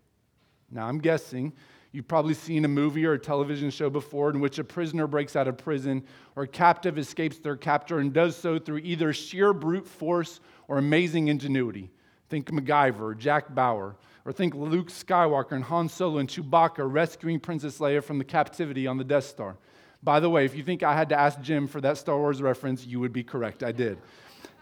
Now, 0.71 0.87
I'm 0.87 0.99
guessing 0.99 1.53
You've 1.93 2.07
probably 2.07 2.35
seen 2.35 2.65
a 2.65 2.69
movie 2.69 3.05
or 3.05 3.15
a 3.15 3.19
television 3.19 3.69
show 3.71 3.91
before 3.91 4.31
in 4.31 4.39
which 4.39 4.61
a 4.61 4.65
prisoner 4.65 5.09
breaks 5.09 5.35
out 5.35 5.49
of 5.49 5.59
prison 5.59 6.05
or 6.37 6.45
a 6.45 6.49
captive 6.49 6.99
escapes 6.99 7.39
their 7.39 7.57
captor 7.57 7.99
and 7.99 8.13
does 8.13 8.37
so 8.37 8.61
through 8.61 8.79
either 8.79 9.13
sheer 9.13 9.53
brute 9.53 9.89
force 9.89 10.41
or 10.69 10.79
amazing 10.79 11.29
ingenuity. 11.29 11.91
Think 12.29 12.47
MacGyver 12.47 13.01
or 13.01 13.15
Jack 13.17 13.53
Bauer, 13.57 13.97
or 14.25 14.33
think 14.33 14.55
Luke 14.55 14.89
Skywalker 14.89 15.53
and 15.53 15.65
Han 15.65 15.89
Solo 15.89 16.19
and 16.19 16.29
Chewbacca 16.29 16.87
rescuing 16.89 17.41
Princess 17.41 17.79
Leia 17.79 18.05
from 18.05 18.19
the 18.19 18.25
captivity 18.25 18.87
on 18.87 18.97
the 18.97 19.03
Death 19.03 19.25
Star. 19.25 19.57
By 20.03 20.21
the 20.21 20.31
way, 20.31 20.45
if 20.45 20.57
you 20.57 20.63
think 20.63 20.83
I 20.83 20.95
had 20.95 21.11
to 21.11 21.19
ask 21.19 21.41
Jim 21.41 21.67
for 21.67 21.81
that 21.83 21.99
Star 21.99 22.17
Wars 22.17 22.41
reference, 22.41 22.87
you 22.87 23.01
would 23.01 23.13
be 23.13 23.23
correct. 23.23 23.63
I 23.63 23.73
did. 23.73 23.99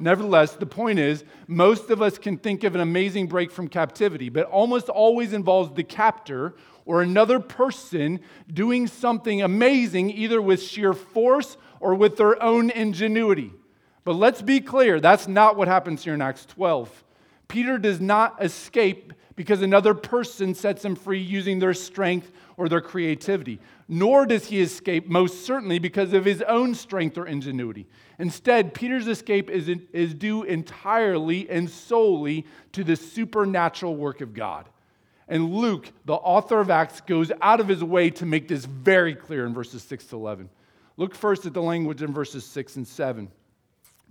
Nevertheless, 0.00 0.52
the 0.54 0.66
point 0.66 0.99
is, 0.99 1.25
most 1.47 1.90
of 1.90 2.00
us 2.02 2.18
can 2.18 2.38
think 2.38 2.64
of 2.64 2.75
an 2.75 2.80
amazing 2.80 3.26
break 3.26 3.50
from 3.50 3.68
captivity, 3.68 4.28
but 4.28 4.47
almost 4.47 4.88
always 4.88 5.33
involves 5.33 5.75
the 5.75 5.83
captor 5.83 6.54
or 6.85 7.02
another 7.02 7.40
person 7.40 8.21
doing 8.52 8.87
something 8.87 9.42
amazing, 9.42 10.11
either 10.11 10.40
with 10.40 10.62
sheer 10.62 10.92
force 10.92 11.57
or 11.80 11.95
with 11.95 12.16
their 12.16 12.40
own 12.42 12.71
ingenuity. 12.71 13.52
But 14.04 14.14
let's 14.14 14.40
be 14.40 14.61
clear, 14.61 15.00
that's 15.00 15.28
not 15.28 15.57
what 15.57 15.68
happens 15.68 16.04
here 16.04 16.14
in 16.14 16.23
Acts 16.23 16.47
12. 16.47 17.04
Peter 17.49 17.78
does 17.78 18.00
not 18.00 18.42
escape 18.42 19.12
because 19.37 19.62
another 19.62 19.95
person 19.95 20.54
sets 20.54 20.85
him 20.85 20.95
free 20.97 21.21
using 21.21 21.59
their 21.59 21.75
strength 21.75 22.33
or 22.59 22.69
their 22.69 22.83
creativity. 22.83 23.59
Nor 23.88 24.27
does 24.27 24.47
he 24.47 24.61
escape, 24.61 25.09
most 25.09 25.47
certainly, 25.47 25.79
because 25.79 26.12
of 26.12 26.27
his 26.27 26.43
own 26.43 26.75
strength 26.75 27.17
or 27.17 27.27
ingenuity. 27.27 27.87
Instead, 28.19 28.75
Peter's 28.75 29.07
escape 29.07 29.49
is, 29.49 29.71
is 29.93 30.12
due 30.12 30.43
entirely 30.43 31.49
and 31.49 31.71
solely 31.71 32.45
to 32.73 32.85
the 32.85 32.97
supernatural 32.97 33.97
work 33.97 34.21
of 34.21 34.35
God. 34.35 34.69
And 35.29 35.55
Luke, 35.55 35.91
the 36.05 36.15
author 36.15 36.61
of 36.61 36.69
Acts, 36.69 37.00
goes 37.00 37.31
out 37.41 37.61
of 37.61 37.69
his 37.69 37.85
way 37.85 38.11
to 38.11 38.27
make 38.27 38.49
this 38.49 38.65
very 38.65 39.15
clear 39.15 39.47
in 39.47 39.55
verses 39.55 39.83
6 39.85 40.07
to 40.07 40.17
11. 40.17 40.50
Look 40.97 41.15
first 41.15 41.47
at 41.47 41.55
the 41.55 41.62
language 41.62 42.03
in 42.03 42.12
verses 42.12 42.45
6 42.45 42.77
and 42.77 42.88
7. 42.88 43.31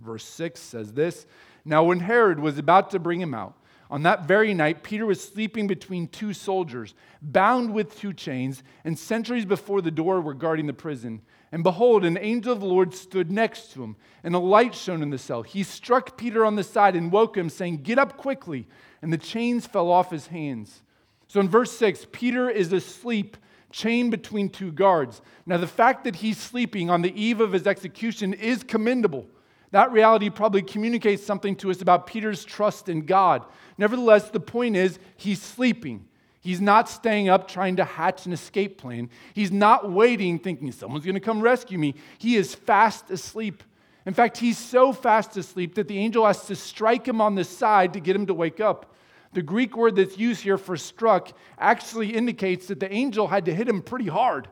Verse 0.00 0.24
6 0.24 0.58
says 0.58 0.92
this 0.92 1.26
Now, 1.66 1.84
when 1.84 2.00
Herod 2.00 2.40
was 2.40 2.56
about 2.56 2.90
to 2.92 2.98
bring 2.98 3.20
him 3.20 3.34
out, 3.34 3.54
on 3.90 4.02
that 4.02 4.26
very 4.26 4.52
night, 4.52 4.82
Peter 4.82 5.06
was 5.06 5.22
sleeping 5.22 5.66
between 5.66 6.08
two 6.08 6.34
soldiers, 6.34 6.94
bound 7.22 7.72
with 7.72 7.98
two 7.98 8.12
chains, 8.12 8.62
and 8.84 8.98
sentries 8.98 9.46
before 9.46 9.80
the 9.80 9.90
door 9.90 10.20
were 10.20 10.34
guarding 10.34 10.66
the 10.66 10.74
prison. 10.74 11.22
And 11.52 11.62
behold, 11.62 12.04
an 12.04 12.18
angel 12.18 12.52
of 12.52 12.60
the 12.60 12.66
Lord 12.66 12.94
stood 12.94 13.30
next 13.30 13.72
to 13.72 13.82
him, 13.82 13.96
and 14.22 14.34
a 14.34 14.38
light 14.38 14.74
shone 14.74 15.02
in 15.02 15.08
the 15.08 15.16
cell. 15.16 15.42
He 15.42 15.62
struck 15.62 16.18
Peter 16.18 16.44
on 16.44 16.56
the 16.56 16.64
side 16.64 16.96
and 16.96 17.10
woke 17.10 17.36
him, 17.36 17.48
saying, 17.48 17.78
Get 17.78 17.98
up 17.98 18.18
quickly. 18.18 18.68
And 19.00 19.12
the 19.12 19.18
chains 19.18 19.66
fell 19.66 19.90
off 19.90 20.10
his 20.10 20.26
hands. 20.26 20.82
So 21.28 21.40
in 21.40 21.48
verse 21.48 21.72
6, 21.72 22.08
Peter 22.12 22.50
is 22.50 22.72
asleep, 22.72 23.38
chained 23.70 24.10
between 24.10 24.50
two 24.50 24.72
guards. 24.72 25.22
Now, 25.46 25.56
the 25.56 25.66
fact 25.66 26.04
that 26.04 26.16
he's 26.16 26.38
sleeping 26.38 26.90
on 26.90 27.00
the 27.00 27.18
eve 27.18 27.40
of 27.40 27.52
his 27.52 27.66
execution 27.66 28.34
is 28.34 28.62
commendable. 28.62 29.26
That 29.70 29.92
reality 29.92 30.30
probably 30.30 30.62
communicates 30.62 31.24
something 31.24 31.54
to 31.56 31.70
us 31.70 31.82
about 31.82 32.06
Peter's 32.06 32.44
trust 32.44 32.88
in 32.88 33.04
God. 33.04 33.44
Nevertheless, 33.76 34.30
the 34.30 34.40
point 34.40 34.76
is, 34.76 34.98
he's 35.16 35.42
sleeping. 35.42 36.06
He's 36.40 36.60
not 36.60 36.88
staying 36.88 37.28
up 37.28 37.48
trying 37.48 37.76
to 37.76 37.84
hatch 37.84 38.24
an 38.24 38.32
escape 38.32 38.78
plan. 38.78 39.10
He's 39.34 39.52
not 39.52 39.90
waiting 39.90 40.38
thinking 40.38 40.72
someone's 40.72 41.04
going 41.04 41.14
to 41.14 41.20
come 41.20 41.40
rescue 41.40 41.78
me. 41.78 41.94
He 42.18 42.36
is 42.36 42.54
fast 42.54 43.10
asleep. 43.10 43.62
In 44.06 44.14
fact, 44.14 44.38
he's 44.38 44.56
so 44.56 44.92
fast 44.92 45.36
asleep 45.36 45.74
that 45.74 45.88
the 45.88 45.98
angel 45.98 46.24
has 46.24 46.46
to 46.46 46.56
strike 46.56 47.06
him 47.06 47.20
on 47.20 47.34
the 47.34 47.44
side 47.44 47.92
to 47.92 48.00
get 48.00 48.16
him 48.16 48.26
to 48.26 48.34
wake 48.34 48.60
up. 48.60 48.94
The 49.34 49.42
Greek 49.42 49.76
word 49.76 49.96
that's 49.96 50.16
used 50.16 50.40
here 50.40 50.56
for 50.56 50.78
struck 50.78 51.32
actually 51.58 52.14
indicates 52.14 52.68
that 52.68 52.80
the 52.80 52.90
angel 52.90 53.26
had 53.26 53.44
to 53.44 53.54
hit 53.54 53.68
him 53.68 53.82
pretty 53.82 54.06
hard. 54.06 54.48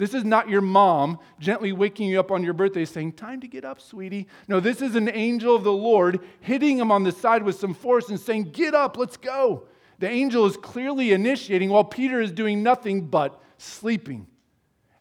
This 0.00 0.14
is 0.14 0.24
not 0.24 0.48
your 0.48 0.62
mom 0.62 1.18
gently 1.38 1.72
waking 1.72 2.08
you 2.08 2.18
up 2.18 2.30
on 2.30 2.42
your 2.42 2.54
birthday 2.54 2.86
saying, 2.86 3.12
Time 3.12 3.38
to 3.42 3.46
get 3.46 3.66
up, 3.66 3.82
sweetie. 3.82 4.28
No, 4.48 4.58
this 4.58 4.80
is 4.80 4.96
an 4.96 5.10
angel 5.10 5.54
of 5.54 5.62
the 5.62 5.74
Lord 5.74 6.20
hitting 6.40 6.78
him 6.78 6.90
on 6.90 7.02
the 7.02 7.12
side 7.12 7.42
with 7.42 7.60
some 7.60 7.74
force 7.74 8.08
and 8.08 8.18
saying, 8.18 8.44
Get 8.44 8.74
up, 8.74 8.96
let's 8.96 9.18
go. 9.18 9.66
The 9.98 10.08
angel 10.08 10.46
is 10.46 10.56
clearly 10.56 11.12
initiating 11.12 11.68
while 11.68 11.84
Peter 11.84 12.18
is 12.18 12.32
doing 12.32 12.62
nothing 12.62 13.08
but 13.08 13.42
sleeping. 13.58 14.26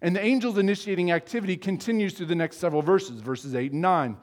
And 0.01 0.13
the 0.13 0.21
angel's 0.21 0.57
initiating 0.57 1.11
activity 1.11 1.55
continues 1.55 2.15
through 2.15 2.25
the 2.25 2.35
next 2.35 2.57
several 2.57 2.81
verses, 2.81 3.21
verses 3.21 3.55
8 3.55 3.71
and 3.71 3.81
9. 3.81 4.17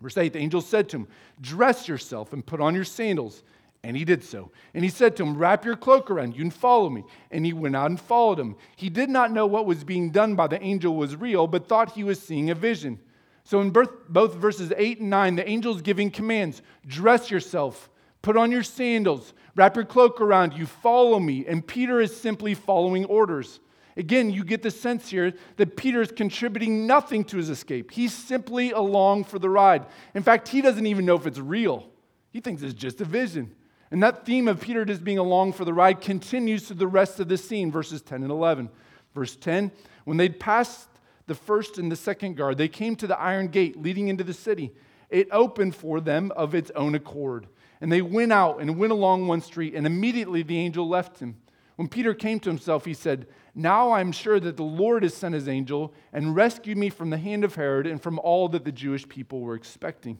Verse 0.00 0.16
8 0.16 0.32
the 0.32 0.38
angel 0.38 0.62
said 0.62 0.88
to 0.88 0.96
him, 0.96 1.08
Dress 1.42 1.88
yourself 1.88 2.32
and 2.32 2.46
put 2.46 2.62
on 2.62 2.74
your 2.74 2.84
sandals. 2.84 3.42
And 3.82 3.96
he 3.96 4.04
did 4.04 4.22
so. 4.22 4.50
And 4.74 4.84
he 4.84 4.90
said 4.90 5.16
to 5.16 5.22
him, 5.22 5.38
Wrap 5.38 5.64
your 5.64 5.76
cloak 5.76 6.10
around 6.10 6.36
you 6.36 6.42
and 6.42 6.52
follow 6.52 6.90
me. 6.90 7.04
And 7.30 7.46
he 7.46 7.52
went 7.52 7.76
out 7.76 7.90
and 7.90 7.98
followed 7.98 8.38
him. 8.38 8.56
He 8.76 8.90
did 8.90 9.08
not 9.08 9.32
know 9.32 9.46
what 9.46 9.64
was 9.64 9.84
being 9.84 10.10
done 10.10 10.34
by 10.34 10.48
the 10.48 10.62
angel 10.62 10.96
was 10.96 11.16
real, 11.16 11.46
but 11.46 11.66
thought 11.66 11.92
he 11.92 12.04
was 12.04 12.20
seeing 12.20 12.50
a 12.50 12.54
vision. 12.54 12.98
So 13.44 13.60
in 13.62 13.70
both 13.70 14.34
verses 14.34 14.72
8 14.76 15.00
and 15.00 15.10
9, 15.10 15.36
the 15.36 15.48
angel 15.48 15.74
is 15.74 15.82
giving 15.82 16.10
commands 16.10 16.60
dress 16.86 17.30
yourself, 17.30 17.88
put 18.20 18.36
on 18.36 18.50
your 18.50 18.62
sandals, 18.62 19.32
wrap 19.56 19.76
your 19.76 19.86
cloak 19.86 20.20
around 20.20 20.52
you, 20.52 20.66
follow 20.66 21.18
me. 21.18 21.46
And 21.46 21.66
Peter 21.66 22.00
is 22.00 22.14
simply 22.14 22.54
following 22.54 23.06
orders. 23.06 23.60
Again, 23.96 24.30
you 24.30 24.44
get 24.44 24.62
the 24.62 24.70
sense 24.70 25.08
here 25.08 25.32
that 25.56 25.76
Peter 25.76 26.02
is 26.02 26.12
contributing 26.12 26.86
nothing 26.86 27.24
to 27.24 27.38
his 27.38 27.48
escape. 27.48 27.90
He's 27.90 28.12
simply 28.12 28.72
along 28.72 29.24
for 29.24 29.38
the 29.38 29.50
ride. 29.50 29.86
In 30.14 30.22
fact, 30.22 30.48
he 30.48 30.60
doesn't 30.60 30.86
even 30.86 31.06
know 31.06 31.16
if 31.16 31.26
it's 31.26 31.38
real, 31.38 31.88
he 32.30 32.40
thinks 32.40 32.62
it's 32.62 32.74
just 32.74 33.00
a 33.00 33.04
vision. 33.06 33.54
And 33.90 34.02
that 34.02 34.24
theme 34.24 34.46
of 34.46 34.60
Peter 34.60 34.84
just 34.84 35.02
being 35.02 35.18
along 35.18 35.54
for 35.54 35.64
the 35.64 35.74
ride 35.74 36.00
continues 36.00 36.68
to 36.68 36.74
the 36.74 36.86
rest 36.86 37.18
of 37.18 37.28
the 37.28 37.36
scene, 37.36 37.72
verses 37.72 38.02
10 38.02 38.22
and 38.22 38.30
11. 38.30 38.70
Verse 39.14 39.34
10 39.36 39.72
When 40.04 40.16
they'd 40.16 40.38
passed 40.38 40.88
the 41.26 41.34
first 41.34 41.78
and 41.78 41.90
the 41.90 41.96
second 41.96 42.36
guard, 42.36 42.56
they 42.56 42.68
came 42.68 42.94
to 42.96 43.06
the 43.06 43.18
iron 43.18 43.48
gate 43.48 43.80
leading 43.80 44.08
into 44.08 44.24
the 44.24 44.34
city. 44.34 44.72
It 45.08 45.28
opened 45.32 45.74
for 45.74 46.00
them 46.00 46.32
of 46.36 46.54
its 46.54 46.70
own 46.76 46.94
accord. 46.94 47.48
And 47.80 47.90
they 47.90 48.02
went 48.02 48.32
out 48.32 48.60
and 48.60 48.78
went 48.78 48.92
along 48.92 49.26
one 49.26 49.40
street, 49.40 49.74
and 49.74 49.86
immediately 49.86 50.42
the 50.42 50.58
angel 50.58 50.88
left 50.88 51.18
him. 51.18 51.36
When 51.76 51.88
Peter 51.88 52.12
came 52.12 52.38
to 52.40 52.50
himself, 52.50 52.84
he 52.84 52.92
said, 52.92 53.26
Now 53.54 53.92
I'm 53.92 54.12
sure 54.12 54.38
that 54.38 54.58
the 54.58 54.62
Lord 54.62 55.02
has 55.02 55.14
sent 55.14 55.34
his 55.34 55.48
angel 55.48 55.94
and 56.12 56.36
rescued 56.36 56.76
me 56.76 56.90
from 56.90 57.10
the 57.10 57.16
hand 57.16 57.42
of 57.42 57.54
Herod 57.54 57.86
and 57.86 58.00
from 58.00 58.18
all 58.18 58.50
that 58.50 58.64
the 58.64 58.70
Jewish 58.70 59.08
people 59.08 59.40
were 59.40 59.54
expecting. 59.54 60.18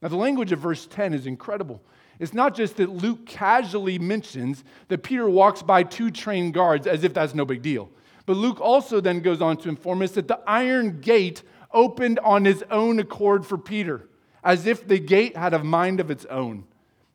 Now, 0.00 0.08
the 0.08 0.16
language 0.16 0.52
of 0.52 0.60
verse 0.60 0.86
10 0.86 1.12
is 1.12 1.26
incredible. 1.26 1.82
It's 2.22 2.32
not 2.32 2.54
just 2.54 2.76
that 2.76 2.88
Luke 2.88 3.26
casually 3.26 3.98
mentions 3.98 4.62
that 4.86 5.02
Peter 5.02 5.28
walks 5.28 5.60
by 5.60 5.82
two 5.82 6.08
trained 6.08 6.54
guards 6.54 6.86
as 6.86 7.02
if 7.02 7.12
that's 7.12 7.34
no 7.34 7.44
big 7.44 7.62
deal. 7.62 7.90
But 8.26 8.36
Luke 8.36 8.60
also 8.60 9.00
then 9.00 9.22
goes 9.22 9.42
on 9.42 9.56
to 9.56 9.68
inform 9.68 10.02
us 10.02 10.12
that 10.12 10.28
the 10.28 10.38
iron 10.46 11.00
gate 11.00 11.42
opened 11.72 12.20
on 12.20 12.44
his 12.44 12.62
own 12.70 13.00
accord 13.00 13.44
for 13.44 13.58
Peter, 13.58 14.08
as 14.44 14.66
if 14.66 14.86
the 14.86 15.00
gate 15.00 15.36
had 15.36 15.52
a 15.52 15.64
mind 15.64 15.98
of 15.98 16.12
its 16.12 16.24
own. 16.26 16.62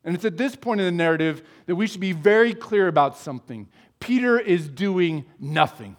And 0.04 0.13
it's 0.13 0.26
at 0.26 0.36
this 0.36 0.58
point 0.58 0.82
in 0.82 0.86
the 0.86 0.91
narrative 0.91 1.41
that 1.67 1.76
we 1.78 1.88
should 1.88 2.02
be 2.02 2.12
very 2.12 2.54
clear 2.54 2.89
about 2.89 3.15
something. 3.15 3.70
Peter 4.02 4.38
is 4.38 4.67
doing 4.67 5.24
nothing, 5.39 5.96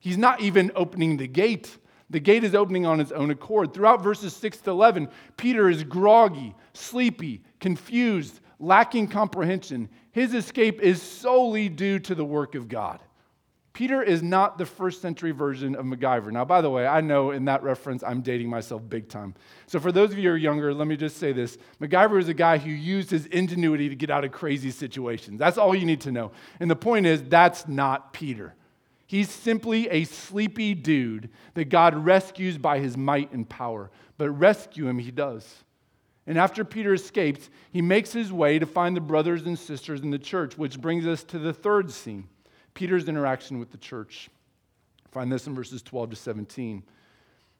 he's 0.00 0.18
not 0.18 0.42
even 0.42 0.70
opening 0.76 1.16
the 1.16 1.28
gate. 1.28 1.78
The 2.10 2.18
gate 2.18 2.42
is 2.42 2.56
opening 2.56 2.86
on 2.86 2.98
its 2.98 3.12
own 3.12 3.30
accord. 3.30 3.72
Throughout 3.72 4.02
verses 4.02 4.34
6 4.34 4.58
to 4.62 4.70
11, 4.70 5.08
Peter 5.36 5.70
is 5.70 5.84
groggy, 5.84 6.56
sleepy, 6.72 7.44
confused, 7.60 8.40
lacking 8.60 9.08
comprehension. 9.08 9.88
His 10.12 10.34
escape 10.34 10.80
is 10.80 11.02
solely 11.02 11.68
due 11.68 11.98
to 12.00 12.14
the 12.14 12.24
work 12.24 12.54
of 12.54 12.68
God. 12.68 13.00
Peter 13.72 14.02
is 14.02 14.22
not 14.22 14.58
the 14.58 14.66
first 14.66 15.00
century 15.00 15.30
version 15.30 15.74
of 15.76 15.86
MacGyver. 15.86 16.30
Now, 16.30 16.44
by 16.44 16.60
the 16.60 16.68
way, 16.68 16.86
I 16.86 17.00
know 17.00 17.30
in 17.30 17.44
that 17.46 17.62
reference 17.62 18.02
I'm 18.02 18.20
dating 18.20 18.50
myself 18.50 18.82
big 18.88 19.08
time. 19.08 19.34
So, 19.66 19.78
for 19.78 19.92
those 19.92 20.10
of 20.10 20.18
you 20.18 20.28
who 20.28 20.34
are 20.34 20.36
younger, 20.36 20.74
let 20.74 20.88
me 20.88 20.96
just 20.96 21.16
say 21.16 21.32
this 21.32 21.56
MacGyver 21.80 22.18
is 22.18 22.28
a 22.28 22.34
guy 22.34 22.58
who 22.58 22.70
used 22.70 23.10
his 23.10 23.26
ingenuity 23.26 23.88
to 23.88 23.94
get 23.94 24.10
out 24.10 24.24
of 24.24 24.32
crazy 24.32 24.70
situations. 24.70 25.38
That's 25.38 25.56
all 25.56 25.74
you 25.74 25.86
need 25.86 26.00
to 26.02 26.12
know. 26.12 26.32
And 26.58 26.70
the 26.70 26.76
point 26.76 27.06
is, 27.06 27.22
that's 27.22 27.68
not 27.68 28.12
Peter. 28.12 28.54
He's 29.06 29.30
simply 29.30 29.88
a 29.88 30.04
sleepy 30.04 30.74
dude 30.74 31.30
that 31.54 31.68
God 31.70 31.94
rescues 31.94 32.58
by 32.58 32.80
his 32.80 32.96
might 32.96 33.32
and 33.32 33.48
power. 33.48 33.90
But 34.18 34.30
rescue 34.30 34.88
him, 34.88 34.98
he 34.98 35.10
does. 35.10 35.64
And 36.26 36.38
after 36.38 36.64
Peter 36.64 36.94
escapes, 36.94 37.50
he 37.72 37.82
makes 37.82 38.12
his 38.12 38.32
way 38.32 38.58
to 38.58 38.66
find 38.66 38.96
the 38.96 39.00
brothers 39.00 39.42
and 39.42 39.58
sisters 39.58 40.02
in 40.02 40.10
the 40.10 40.18
church, 40.18 40.56
which 40.58 40.80
brings 40.80 41.06
us 41.06 41.24
to 41.24 41.38
the 41.38 41.52
third 41.52 41.90
scene 41.90 42.28
Peter's 42.74 43.08
interaction 43.08 43.58
with 43.58 43.70
the 43.72 43.78
church. 43.78 44.30
Find 45.10 45.30
this 45.30 45.46
in 45.46 45.54
verses 45.54 45.82
12 45.82 46.10
to 46.10 46.16
17. 46.16 46.82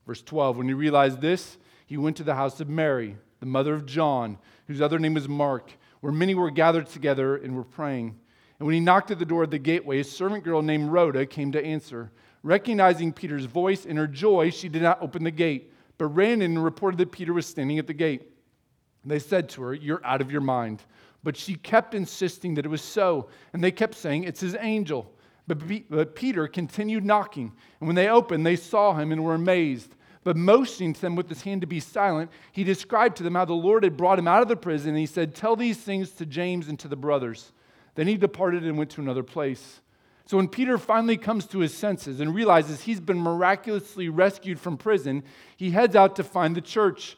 Verse 0.06 0.22
12 0.22 0.56
When 0.56 0.68
he 0.68 0.74
realized 0.74 1.20
this, 1.20 1.58
he 1.86 1.96
went 1.96 2.16
to 2.18 2.22
the 2.24 2.34
house 2.34 2.60
of 2.60 2.68
Mary, 2.68 3.16
the 3.40 3.46
mother 3.46 3.74
of 3.74 3.86
John, 3.86 4.38
whose 4.66 4.80
other 4.80 4.98
name 4.98 5.14
was 5.14 5.28
Mark, 5.28 5.72
where 6.00 6.12
many 6.12 6.34
were 6.34 6.50
gathered 6.50 6.86
together 6.86 7.36
and 7.36 7.56
were 7.56 7.64
praying. 7.64 8.16
And 8.58 8.66
when 8.66 8.74
he 8.74 8.80
knocked 8.80 9.10
at 9.10 9.18
the 9.18 9.24
door 9.24 9.44
of 9.44 9.50
the 9.50 9.58
gateway, 9.58 10.00
a 10.00 10.04
servant 10.04 10.44
girl 10.44 10.62
named 10.62 10.92
Rhoda 10.92 11.26
came 11.26 11.50
to 11.52 11.64
answer. 11.64 12.12
Recognizing 12.42 13.12
Peter's 13.12 13.46
voice 13.46 13.84
in 13.84 13.96
her 13.96 14.06
joy, 14.06 14.50
she 14.50 14.68
did 14.68 14.82
not 14.82 15.02
open 15.02 15.24
the 15.24 15.30
gate, 15.30 15.72
but 15.98 16.06
ran 16.06 16.42
in 16.42 16.56
and 16.56 16.64
reported 16.64 16.98
that 16.98 17.10
Peter 17.10 17.32
was 17.32 17.46
standing 17.46 17.78
at 17.78 17.86
the 17.86 17.94
gate. 17.94 18.29
They 19.04 19.18
said 19.18 19.48
to 19.50 19.62
her, 19.62 19.74
You're 19.74 20.04
out 20.04 20.20
of 20.20 20.30
your 20.30 20.40
mind. 20.40 20.82
But 21.22 21.36
she 21.36 21.54
kept 21.54 21.94
insisting 21.94 22.54
that 22.54 22.64
it 22.64 22.70
was 22.70 22.82
so. 22.82 23.28
And 23.52 23.62
they 23.62 23.70
kept 23.70 23.94
saying, 23.94 24.24
It's 24.24 24.40
his 24.40 24.56
angel. 24.60 25.10
But, 25.46 25.90
but 25.90 26.14
Peter 26.14 26.46
continued 26.46 27.04
knocking. 27.04 27.52
And 27.80 27.86
when 27.86 27.96
they 27.96 28.08
opened, 28.08 28.46
they 28.46 28.56
saw 28.56 28.94
him 28.94 29.12
and 29.12 29.24
were 29.24 29.34
amazed. 29.34 29.94
But 30.22 30.36
motioning 30.36 30.92
to 30.92 31.00
them 31.00 31.16
with 31.16 31.28
his 31.28 31.42
hand 31.42 31.62
to 31.62 31.66
be 31.66 31.80
silent, 31.80 32.30
he 32.52 32.62
described 32.62 33.16
to 33.16 33.22
them 33.22 33.34
how 33.34 33.46
the 33.46 33.54
Lord 33.54 33.84
had 33.84 33.96
brought 33.96 34.18
him 34.18 34.28
out 34.28 34.42
of 34.42 34.48
the 34.48 34.56
prison. 34.56 34.90
And 34.90 34.98
he 34.98 35.06
said, 35.06 35.34
Tell 35.34 35.56
these 35.56 35.78
things 35.78 36.10
to 36.12 36.26
James 36.26 36.68
and 36.68 36.78
to 36.80 36.88
the 36.88 36.96
brothers. 36.96 37.52
Then 37.94 38.06
he 38.06 38.16
departed 38.16 38.64
and 38.64 38.78
went 38.78 38.90
to 38.90 39.00
another 39.00 39.22
place. 39.22 39.80
So 40.26 40.36
when 40.36 40.46
Peter 40.46 40.78
finally 40.78 41.16
comes 41.16 41.46
to 41.48 41.58
his 41.58 41.74
senses 41.74 42.20
and 42.20 42.32
realizes 42.32 42.82
he's 42.82 43.00
been 43.00 43.18
miraculously 43.18 44.08
rescued 44.08 44.60
from 44.60 44.76
prison, 44.76 45.24
he 45.56 45.72
heads 45.72 45.96
out 45.96 46.14
to 46.16 46.22
find 46.22 46.54
the 46.54 46.60
church. 46.60 47.16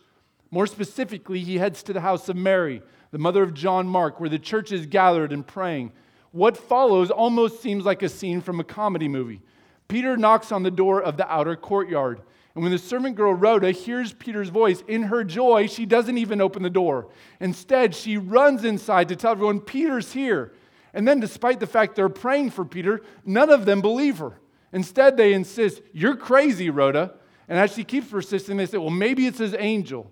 More 0.53 0.67
specifically, 0.67 1.41
he 1.41 1.57
heads 1.57 1.83
to 1.85 1.95
the 1.95 2.03
house 2.03 2.29
of 2.29 2.37
Mary, 2.37 2.83
the 3.11 3.19
mother 3.19 3.43
of 3.43 3.55
John 3.55 3.89
Mark, 3.89 4.21
where 4.21 4.29
the 4.29 4.39
church 4.39 4.71
is 4.71 4.85
gathered 4.85 5.33
and 5.33 5.45
praying. 5.45 5.93
What 6.31 6.59
follows 6.59 7.11
almost 7.11 7.63
seems 7.63 7.87
like 7.87 8.03
a 8.03 8.09
scene 8.09 8.43
from 8.43 8.61
a 8.61 8.65
comedy 8.65 9.09
movie. 9.09 9.41
Peter 9.89 10.15
knocks 10.17 10.53
on 10.53 10.63
the 10.63 10.71
door 10.71 11.03
of 11.03 11.17
the 11.17 11.31
outer 11.33 11.57
courtyard. 11.57 12.21
And 12.55 12.63
when 12.63 12.71
the 12.71 12.79
servant 12.79 13.17
girl 13.17 13.33
Rhoda 13.33 13.71
hears 13.71 14.13
Peter's 14.13 14.51
voice, 14.51 14.85
in 14.87 15.05
her 15.05 15.25
joy, 15.25 15.69
she 15.69 15.87
doesn't 15.87 16.19
even 16.19 16.43
open 16.43 16.63
the 16.63 16.69
door. 16.71 17.09
Instead, 17.41 17.95
she 17.95 18.19
runs 18.19 18.63
inside 18.63 19.09
to 19.09 19.17
tell 19.17 19.33
everyone, 19.33 19.59
Peter's 19.59 20.13
here. 20.13 20.53
And 20.93 21.09
then, 21.09 21.19
despite 21.19 21.61
the 21.61 21.67
fact 21.67 21.97
they're 21.97 22.11
praying 22.11 22.51
for 22.51 22.67
Peter, 22.67 23.01
none 23.25 23.49
of 23.49 23.65
them 23.65 23.81
believe 23.81 24.19
her. 24.19 24.39
Instead, 24.71 25.17
they 25.17 25.33
insist, 25.33 25.81
You're 25.95 26.17
crazy, 26.17 26.69
Rhoda. 26.69 27.15
And 27.49 27.59
as 27.59 27.73
she 27.73 27.85
keeps 27.85 28.09
persisting, 28.09 28.59
they 28.59 28.67
say, 28.67 28.77
Well, 28.77 28.91
maybe 28.91 29.27
it's 29.27 29.39
his 29.39 29.55
angel. 29.59 30.11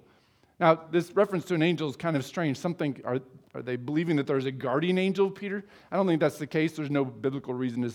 Now, 0.61 0.79
this 0.91 1.11
reference 1.13 1.47
to 1.47 1.55
an 1.55 1.63
angel 1.63 1.89
is 1.89 1.97
kind 1.97 2.17
of 2.17 2.25
strange. 2.25 2.59
Something, 2.59 3.01
are, 3.05 3.19
are 3.55 3.63
they 3.63 3.77
believing 3.77 4.17
that 4.17 4.27
there's 4.27 4.45
a 4.45 4.53
guardian 4.53 4.99
angel 4.99 5.29
of 5.29 5.35
Peter? 5.35 5.65
I 5.91 5.97
don't 5.97 6.07
think 6.07 6.21
that's 6.21 6.39
the 6.39 6.47
case. 6.47 6.73
There's 6.73 6.91
no 6.91 7.05
biblical 7.05 7.55
reason 7.55 7.83
to 7.83 7.93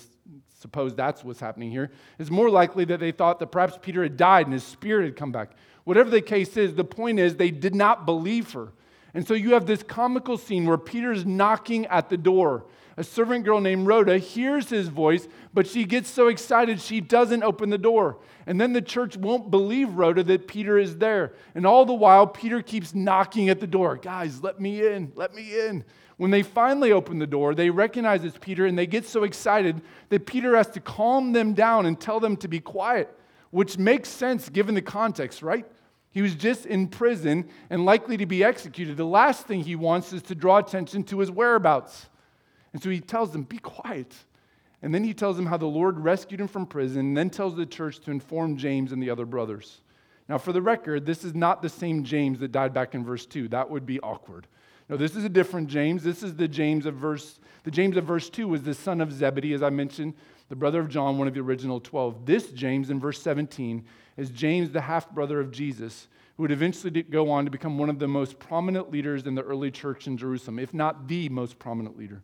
suppose 0.60 0.96
that's 0.96 1.24
what's 1.24 1.40
happening 1.40 1.70
here. 1.70 1.92
It's 2.18 2.32
more 2.32 2.50
likely 2.50 2.84
that 2.86 3.00
they 3.00 3.12
thought 3.12 3.40
that 3.40 3.52
perhaps 3.52 3.78
Peter 3.80 4.02
had 4.02 4.18
died 4.18 4.48
and 4.48 4.54
his 4.54 4.64
spirit 4.64 5.06
had 5.06 5.16
come 5.16 5.32
back. 5.32 5.52
Whatever 5.84 6.10
the 6.10 6.22
case 6.22 6.58
is, 6.58 6.74
the 6.74 6.84
point 6.84 7.20
is 7.20 7.36
they 7.36 7.52
did 7.52 7.76
not 7.76 8.08
believe 8.08 8.52
her. 8.54 8.74
And 9.14 9.28
so 9.28 9.36
you 9.36 9.54
have 9.54 9.68
this 9.68 9.84
comical 9.84 10.38
scene 10.38 10.66
where 10.66 10.80
Peter's 10.80 11.24
knocking 11.24 11.86
at 11.86 12.10
the 12.10 12.18
door 12.18 12.66
a 12.98 13.04
servant 13.04 13.44
girl 13.44 13.60
named 13.60 13.88
Rhoda 13.88 14.18
hears 14.18 14.70
his 14.70 14.88
voice, 14.88 15.28
but 15.54 15.68
she 15.68 15.84
gets 15.84 16.10
so 16.10 16.28
excited 16.28 16.80
she 16.80 17.02
doesn't 17.02 17.44
open 17.44 17.70
the 17.70 17.78
door. 17.78 18.20
And 18.48 18.60
then 18.60 18.74
the 18.74 18.82
church 18.82 19.18
won't 19.18 19.52
believe 19.52 19.96
Rhoda 19.96 20.24
that 20.24 20.48
Peter 20.48 20.78
is 20.78 20.98
there. 20.98 21.34
And 21.56 21.66
all 21.66 21.86
the 21.86 21.94
while, 21.94 22.26
Peter 22.26 22.62
keeps 22.62 22.96
knocking 22.96 23.50
at 23.50 23.60
the 23.60 23.68
door. 23.68 23.98
Guys, 23.98 24.42
let 24.42 24.62
me 24.62 24.86
in, 24.88 25.12
let 25.16 25.34
me 25.34 25.68
in. 25.68 25.84
When 26.18 26.32
they 26.32 26.44
finally 26.44 26.94
open 26.94 27.20
the 27.20 27.28
door, 27.28 27.54
they 27.54 27.70
recognize 27.70 28.24
it's 28.24 28.38
Peter 28.40 28.66
and 28.66 28.78
they 28.78 28.88
get 28.88 29.06
so 29.06 29.24
excited 29.24 29.82
that 30.10 30.26
Peter 30.26 30.56
has 30.56 30.70
to 30.70 30.80
calm 30.80 31.34
them 31.34 31.54
down 31.54 31.86
and 31.86 32.00
tell 32.00 32.22
them 32.22 32.38
to 32.38 32.48
be 32.48 32.62
quiet, 32.62 33.14
which 33.52 33.78
makes 33.78 34.08
sense 34.08 34.48
given 34.48 34.76
the 34.76 34.82
context, 34.82 35.42
right? 35.42 35.66
He 36.12 36.22
was 36.22 36.34
just 36.34 36.66
in 36.66 36.88
prison 36.88 37.50
and 37.70 37.84
likely 37.84 38.16
to 38.16 38.26
be 38.26 38.42
executed. 38.42 38.96
The 38.96 39.04
last 39.04 39.48
thing 39.48 39.60
he 39.60 39.76
wants 39.76 40.14
is 40.14 40.22
to 40.24 40.36
draw 40.36 40.60
attention 40.60 41.04
to 41.06 41.20
his 41.20 41.30
whereabouts. 41.30 42.08
And 42.76 42.84
so 42.84 42.90
he 42.90 43.00
tells 43.00 43.32
them, 43.32 43.44
Be 43.44 43.58
quiet. 43.58 44.14
And 44.82 44.94
then 44.94 45.06
he 45.06 45.14
tells 45.14 45.38
them 45.38 45.46
how 45.46 45.56
the 45.56 45.66
Lord 45.66 45.98
rescued 45.98 46.42
him 46.42 46.50
from 46.50 46.66
prison, 46.66 47.00
and 47.00 47.18
then 47.18 47.30
tells 47.30 47.56
the 47.56 47.66
church 47.66 48.00
to 48.02 48.12
inform 48.12 48.58
James 48.58 48.92
and 48.92 49.02
the 49.02 49.10
other 49.10 49.26
brothers. 49.26 49.80
Now, 50.28 50.38
for 50.38 50.52
the 50.52 50.62
record, 50.62 51.06
this 51.06 51.24
is 51.24 51.34
not 51.34 51.62
the 51.62 51.70
same 51.70 52.04
James 52.04 52.38
that 52.40 52.52
died 52.52 52.74
back 52.74 52.94
in 52.94 53.06
verse 53.06 53.26
2. 53.26 53.48
That 53.48 53.70
would 53.70 53.86
be 53.86 54.02
awkward. 54.02 54.46
No, 54.90 54.98
this 54.98 55.16
is 55.16 55.24
a 55.24 55.30
different 55.30 55.70
James. 55.70 56.04
This 56.04 56.22
is 56.22 56.36
the 56.36 56.50
James 56.50 56.86
of 56.86 56.96
verse, 56.96 57.40
the 57.64 57.72
James 57.72 57.96
of 57.96 58.04
verse 58.04 58.30
2 58.30 58.46
was 58.46 58.64
the 58.64 58.74
son 58.74 59.00
of 59.00 59.14
Zebedee, 59.14 59.54
as 59.54 59.64
I 59.64 59.70
mentioned, 59.70 60.14
the 60.50 60.58
brother 60.58 60.82
of 60.82 60.90
John, 60.90 61.18
one 61.18 61.30
of 61.30 61.34
the 61.34 61.40
original 61.40 61.80
12. 61.80 62.26
This 62.26 62.52
James 62.52 62.90
in 62.90 63.00
verse 63.00 63.22
17 63.22 63.86
is 64.18 64.32
James, 64.32 64.70
the 64.70 64.82
half 64.82 65.10
brother 65.12 65.40
of 65.40 65.50
Jesus, 65.50 66.10
who 66.36 66.44
would 66.44 66.52
eventually 66.52 67.04
go 67.04 67.32
on 67.32 67.46
to 67.46 67.52
become 67.52 67.78
one 67.78 67.90
of 67.90 68.00
the 68.00 68.08
most 68.10 68.38
prominent 68.38 68.92
leaders 68.92 69.26
in 69.26 69.34
the 69.34 69.44
early 69.44 69.72
church 69.72 70.08
in 70.08 70.18
Jerusalem, 70.18 70.60
if 70.60 70.74
not 70.74 71.08
the 71.08 71.30
most 71.30 71.58
prominent 71.58 71.98
leader. 71.98 72.22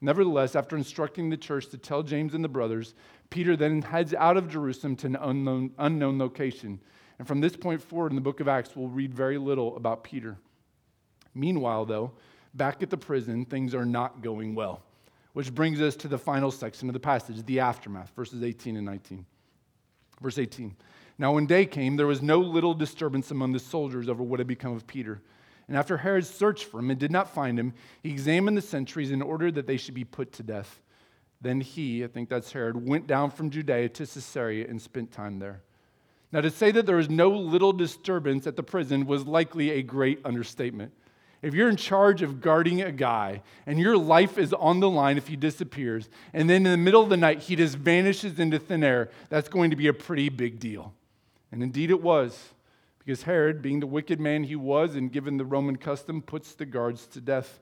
Nevertheless, 0.00 0.54
after 0.54 0.76
instructing 0.76 1.30
the 1.30 1.36
church 1.36 1.68
to 1.68 1.78
tell 1.78 2.02
James 2.02 2.34
and 2.34 2.44
the 2.44 2.48
brothers, 2.48 2.94
Peter 3.30 3.56
then 3.56 3.82
heads 3.82 4.12
out 4.14 4.36
of 4.36 4.48
Jerusalem 4.48 4.96
to 4.96 5.06
an 5.06 5.16
unknown, 5.16 5.72
unknown 5.78 6.18
location. 6.18 6.80
And 7.18 7.26
from 7.26 7.40
this 7.40 7.56
point 7.56 7.82
forward 7.82 8.12
in 8.12 8.16
the 8.16 8.22
book 8.22 8.40
of 8.40 8.48
Acts, 8.48 8.76
we'll 8.76 8.88
read 8.88 9.14
very 9.14 9.38
little 9.38 9.76
about 9.76 10.04
Peter. 10.04 10.36
Meanwhile, 11.34 11.86
though, 11.86 12.12
back 12.54 12.82
at 12.82 12.90
the 12.90 12.96
prison, 12.96 13.44
things 13.44 13.74
are 13.74 13.86
not 13.86 14.22
going 14.22 14.54
well, 14.54 14.82
which 15.32 15.54
brings 15.54 15.80
us 15.80 15.96
to 15.96 16.08
the 16.08 16.18
final 16.18 16.50
section 16.50 16.88
of 16.88 16.92
the 16.92 17.00
passage, 17.00 17.44
the 17.44 17.60
aftermath, 17.60 18.12
verses 18.14 18.42
18 18.42 18.76
and 18.76 18.84
19. 18.84 19.24
Verse 20.20 20.38
18 20.38 20.74
Now, 21.18 21.32
when 21.32 21.46
day 21.46 21.64
came, 21.64 21.96
there 21.96 22.06
was 22.06 22.22
no 22.22 22.38
little 22.38 22.74
disturbance 22.74 23.30
among 23.30 23.52
the 23.52 23.58
soldiers 23.58 24.08
over 24.08 24.22
what 24.22 24.40
had 24.40 24.46
become 24.46 24.72
of 24.72 24.86
Peter. 24.86 25.22
And 25.68 25.76
after 25.76 25.96
Herod 25.96 26.24
searched 26.24 26.64
for 26.64 26.78
him 26.78 26.90
and 26.90 27.00
did 27.00 27.10
not 27.10 27.34
find 27.34 27.58
him, 27.58 27.74
he 28.02 28.10
examined 28.10 28.56
the 28.56 28.62
sentries 28.62 29.10
in 29.10 29.20
order 29.20 29.50
that 29.50 29.66
they 29.66 29.76
should 29.76 29.94
be 29.94 30.04
put 30.04 30.32
to 30.34 30.42
death. 30.42 30.80
Then 31.40 31.60
he, 31.60 32.04
I 32.04 32.06
think 32.06 32.28
that's 32.28 32.52
Herod, 32.52 32.88
went 32.88 33.06
down 33.06 33.30
from 33.30 33.50
Judea 33.50 33.88
to 33.90 34.06
Caesarea 34.06 34.66
and 34.68 34.80
spent 34.80 35.12
time 35.12 35.38
there. 35.38 35.62
Now, 36.32 36.40
to 36.40 36.50
say 36.50 36.70
that 36.72 36.86
there 36.86 36.96
was 36.96 37.10
no 37.10 37.30
little 37.30 37.72
disturbance 37.72 38.46
at 38.46 38.56
the 38.56 38.62
prison 38.62 39.06
was 39.06 39.26
likely 39.26 39.70
a 39.70 39.82
great 39.82 40.20
understatement. 40.24 40.92
If 41.42 41.54
you're 41.54 41.68
in 41.68 41.76
charge 41.76 42.22
of 42.22 42.40
guarding 42.40 42.82
a 42.82 42.90
guy 42.90 43.42
and 43.66 43.78
your 43.78 43.96
life 43.96 44.38
is 44.38 44.52
on 44.52 44.80
the 44.80 44.90
line 44.90 45.18
if 45.18 45.28
he 45.28 45.36
disappears, 45.36 46.08
and 46.32 46.48
then 46.48 46.64
in 46.66 46.72
the 46.72 46.76
middle 46.76 47.02
of 47.02 47.10
the 47.10 47.16
night 47.16 47.42
he 47.42 47.56
just 47.56 47.76
vanishes 47.76 48.38
into 48.38 48.58
thin 48.58 48.82
air, 48.82 49.10
that's 49.28 49.48
going 49.48 49.70
to 49.70 49.76
be 49.76 49.86
a 49.86 49.92
pretty 49.92 50.28
big 50.28 50.58
deal. 50.58 50.94
And 51.52 51.62
indeed 51.62 51.90
it 51.90 52.02
was 52.02 52.52
because 53.06 53.22
Herod, 53.22 53.62
being 53.62 53.78
the 53.78 53.86
wicked 53.86 54.18
man 54.18 54.42
he 54.42 54.56
was 54.56 54.96
and 54.96 55.12
given 55.12 55.36
the 55.36 55.44
Roman 55.44 55.76
custom, 55.76 56.20
puts 56.20 56.54
the 56.54 56.66
guards 56.66 57.06
to 57.08 57.20
death. 57.20 57.60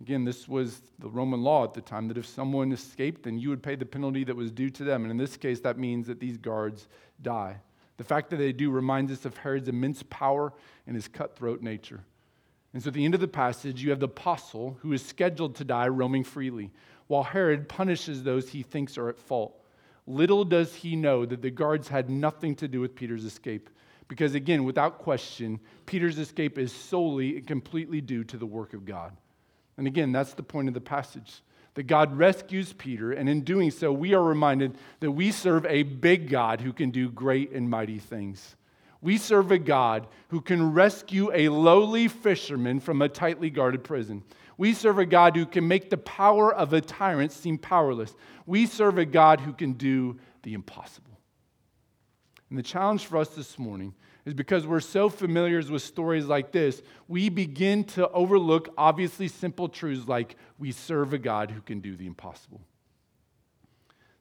Again, 0.00 0.24
this 0.24 0.46
was 0.46 0.80
the 1.00 1.08
Roman 1.08 1.42
law 1.42 1.64
at 1.64 1.74
the 1.74 1.80
time 1.80 2.06
that 2.08 2.16
if 2.16 2.26
someone 2.26 2.70
escaped, 2.70 3.24
then 3.24 3.40
you 3.40 3.48
would 3.48 3.60
pay 3.60 3.74
the 3.74 3.84
penalty 3.84 4.22
that 4.22 4.36
was 4.36 4.52
due 4.52 4.70
to 4.70 4.84
them. 4.84 5.02
And 5.02 5.10
in 5.10 5.16
this 5.16 5.36
case, 5.36 5.58
that 5.62 5.78
means 5.78 6.06
that 6.06 6.20
these 6.20 6.38
guards 6.38 6.86
die. 7.20 7.56
The 7.96 8.04
fact 8.04 8.30
that 8.30 8.36
they 8.36 8.52
do 8.52 8.70
reminds 8.70 9.10
us 9.10 9.24
of 9.24 9.36
Herod's 9.36 9.68
immense 9.68 10.04
power 10.08 10.52
and 10.86 10.94
his 10.94 11.08
cutthroat 11.08 11.60
nature. 11.60 12.04
And 12.72 12.80
so 12.80 12.88
at 12.88 12.94
the 12.94 13.04
end 13.04 13.14
of 13.14 13.20
the 13.20 13.26
passage, 13.26 13.82
you 13.82 13.90
have 13.90 13.98
the 13.98 14.06
apostle 14.06 14.78
who 14.80 14.92
is 14.92 15.04
scheduled 15.04 15.56
to 15.56 15.64
die 15.64 15.88
roaming 15.88 16.22
freely, 16.22 16.70
while 17.08 17.24
Herod 17.24 17.68
punishes 17.68 18.22
those 18.22 18.48
he 18.48 18.62
thinks 18.62 18.96
are 18.96 19.08
at 19.08 19.18
fault. 19.18 19.59
Little 20.10 20.44
does 20.44 20.74
he 20.74 20.96
know 20.96 21.24
that 21.24 21.42
the 21.42 21.50
guards 21.50 21.88
had 21.88 22.10
nothing 22.10 22.56
to 22.56 22.68
do 22.68 22.80
with 22.80 22.94
Peter's 22.94 23.24
escape. 23.24 23.70
Because 24.08 24.34
again, 24.34 24.64
without 24.64 24.98
question, 24.98 25.60
Peter's 25.86 26.18
escape 26.18 26.58
is 26.58 26.72
solely 26.72 27.36
and 27.36 27.46
completely 27.46 28.00
due 28.00 28.24
to 28.24 28.36
the 28.36 28.46
work 28.46 28.74
of 28.74 28.84
God. 28.84 29.16
And 29.76 29.86
again, 29.86 30.10
that's 30.10 30.34
the 30.34 30.42
point 30.42 30.68
of 30.68 30.74
the 30.74 30.80
passage 30.80 31.42
that 31.74 31.84
God 31.84 32.16
rescues 32.18 32.72
Peter, 32.72 33.12
and 33.12 33.28
in 33.28 33.42
doing 33.42 33.70
so, 33.70 33.92
we 33.92 34.12
are 34.14 34.22
reminded 34.22 34.76
that 34.98 35.12
we 35.12 35.30
serve 35.30 35.64
a 35.66 35.84
big 35.84 36.28
God 36.28 36.60
who 36.60 36.72
can 36.72 36.90
do 36.90 37.08
great 37.08 37.52
and 37.52 37.70
mighty 37.70 37.98
things. 37.98 38.56
We 39.00 39.16
serve 39.16 39.50
a 39.50 39.58
God 39.58 40.06
who 40.28 40.40
can 40.40 40.72
rescue 40.72 41.30
a 41.32 41.48
lowly 41.48 42.08
fisherman 42.08 42.80
from 42.80 43.00
a 43.00 43.08
tightly 43.08 43.48
guarded 43.48 43.84
prison. 43.84 44.24
We 44.60 44.74
serve 44.74 44.98
a 44.98 45.06
God 45.06 45.36
who 45.36 45.46
can 45.46 45.66
make 45.66 45.88
the 45.88 45.96
power 45.96 46.54
of 46.54 46.74
a 46.74 46.82
tyrant 46.82 47.32
seem 47.32 47.56
powerless. 47.56 48.14
We 48.44 48.66
serve 48.66 48.98
a 48.98 49.06
God 49.06 49.40
who 49.40 49.54
can 49.54 49.72
do 49.72 50.18
the 50.42 50.52
impossible. 50.52 51.18
And 52.50 52.58
the 52.58 52.62
challenge 52.62 53.06
for 53.06 53.16
us 53.16 53.30
this 53.30 53.58
morning 53.58 53.94
is 54.26 54.34
because 54.34 54.66
we're 54.66 54.80
so 54.80 55.08
familiar 55.08 55.62
with 55.62 55.80
stories 55.80 56.26
like 56.26 56.52
this, 56.52 56.82
we 57.08 57.30
begin 57.30 57.84
to 57.84 58.06
overlook 58.10 58.74
obviously 58.76 59.28
simple 59.28 59.66
truths 59.66 60.06
like 60.06 60.36
we 60.58 60.72
serve 60.72 61.14
a 61.14 61.18
God 61.18 61.50
who 61.50 61.62
can 61.62 61.80
do 61.80 61.96
the 61.96 62.06
impossible. 62.06 62.60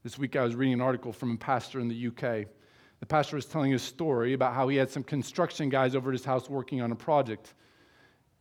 This 0.04 0.17
week 0.17 0.38
I 0.38 0.43
was 0.45 0.56
reading 0.56 0.75
an 0.75 0.82
article 0.82 1.12
from 1.12 1.34
a 1.34 1.38
pastor 1.38 1.82
in 1.82 1.89
the 1.89 2.08
UK. 2.08 2.47
The 3.02 3.06
pastor 3.06 3.36
was 3.36 3.45
telling 3.45 3.73
a 3.73 3.80
story 3.80 4.32
about 4.32 4.54
how 4.54 4.69
he 4.69 4.78
had 4.78 4.89
some 4.89 5.04
construction 5.04 5.67
guys 5.67 5.95
over 5.95 6.12
at 6.12 6.13
his 6.13 6.23
house 6.23 6.49
working 6.49 6.80
on 6.80 6.93
a 6.93 6.95
project. 6.95 7.56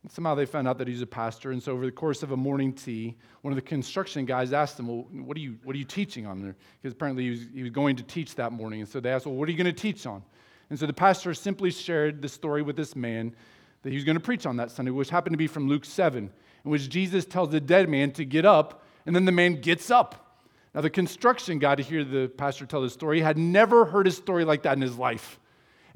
And 0.03 0.11
somehow 0.11 0.33
they 0.35 0.45
found 0.45 0.67
out 0.67 0.77
that 0.77 0.87
he's 0.87 1.01
a 1.01 1.07
pastor. 1.07 1.51
And 1.51 1.61
so, 1.61 1.73
over 1.73 1.85
the 1.85 1.91
course 1.91 2.23
of 2.23 2.31
a 2.31 2.37
morning 2.37 2.71
tea, 2.71 3.17
one 3.41 3.51
of 3.51 3.55
the 3.55 3.61
construction 3.61 4.25
guys 4.25 4.53
asked 4.53 4.79
him, 4.79 4.87
Well, 4.87 5.07
what 5.11 5.35
are 5.35 5.41
you, 5.41 5.57
what 5.63 5.75
are 5.75 5.79
you 5.79 5.85
teaching 5.85 6.25
on 6.25 6.41
there? 6.41 6.55
Because 6.81 6.93
apparently 6.93 7.23
he 7.23 7.29
was, 7.31 7.39
he 7.53 7.61
was 7.63 7.71
going 7.71 7.95
to 7.97 8.03
teach 8.03 8.35
that 8.35 8.53
morning. 8.53 8.79
And 8.81 8.89
so 8.89 8.99
they 8.99 9.11
asked, 9.11 9.25
Well, 9.25 9.35
what 9.35 9.49
are 9.49 9.51
you 9.51 9.57
going 9.57 9.73
to 9.73 9.81
teach 9.81 10.05
on? 10.05 10.23
And 10.69 10.79
so 10.79 10.85
the 10.85 10.93
pastor 10.93 11.33
simply 11.33 11.71
shared 11.71 12.21
the 12.21 12.29
story 12.29 12.61
with 12.61 12.75
this 12.75 12.95
man 12.95 13.35
that 13.81 13.89
he 13.89 13.95
was 13.95 14.03
going 14.03 14.17
to 14.17 14.23
preach 14.23 14.45
on 14.45 14.57
that 14.57 14.71
Sunday, 14.71 14.91
which 14.91 15.09
happened 15.09 15.33
to 15.33 15.37
be 15.37 15.47
from 15.47 15.67
Luke 15.67 15.85
7, 15.85 16.29
in 16.65 16.71
which 16.71 16.89
Jesus 16.89 17.25
tells 17.25 17.49
the 17.49 17.59
dead 17.59 17.89
man 17.89 18.11
to 18.11 18.25
get 18.25 18.45
up, 18.45 18.83
and 19.05 19.15
then 19.15 19.25
the 19.25 19.31
man 19.31 19.61
gets 19.61 19.89
up. 19.89 20.37
Now, 20.75 20.81
the 20.81 20.89
construction 20.89 21.57
guy, 21.59 21.75
to 21.75 21.83
hear 21.83 22.03
the 22.03 22.27
pastor 22.27 22.65
tell 22.65 22.81
the 22.81 22.89
story, 22.89 23.21
had 23.21 23.37
never 23.37 23.85
heard 23.85 24.05
a 24.05 24.11
story 24.11 24.45
like 24.45 24.63
that 24.63 24.73
in 24.73 24.81
his 24.81 24.97
life. 24.97 25.39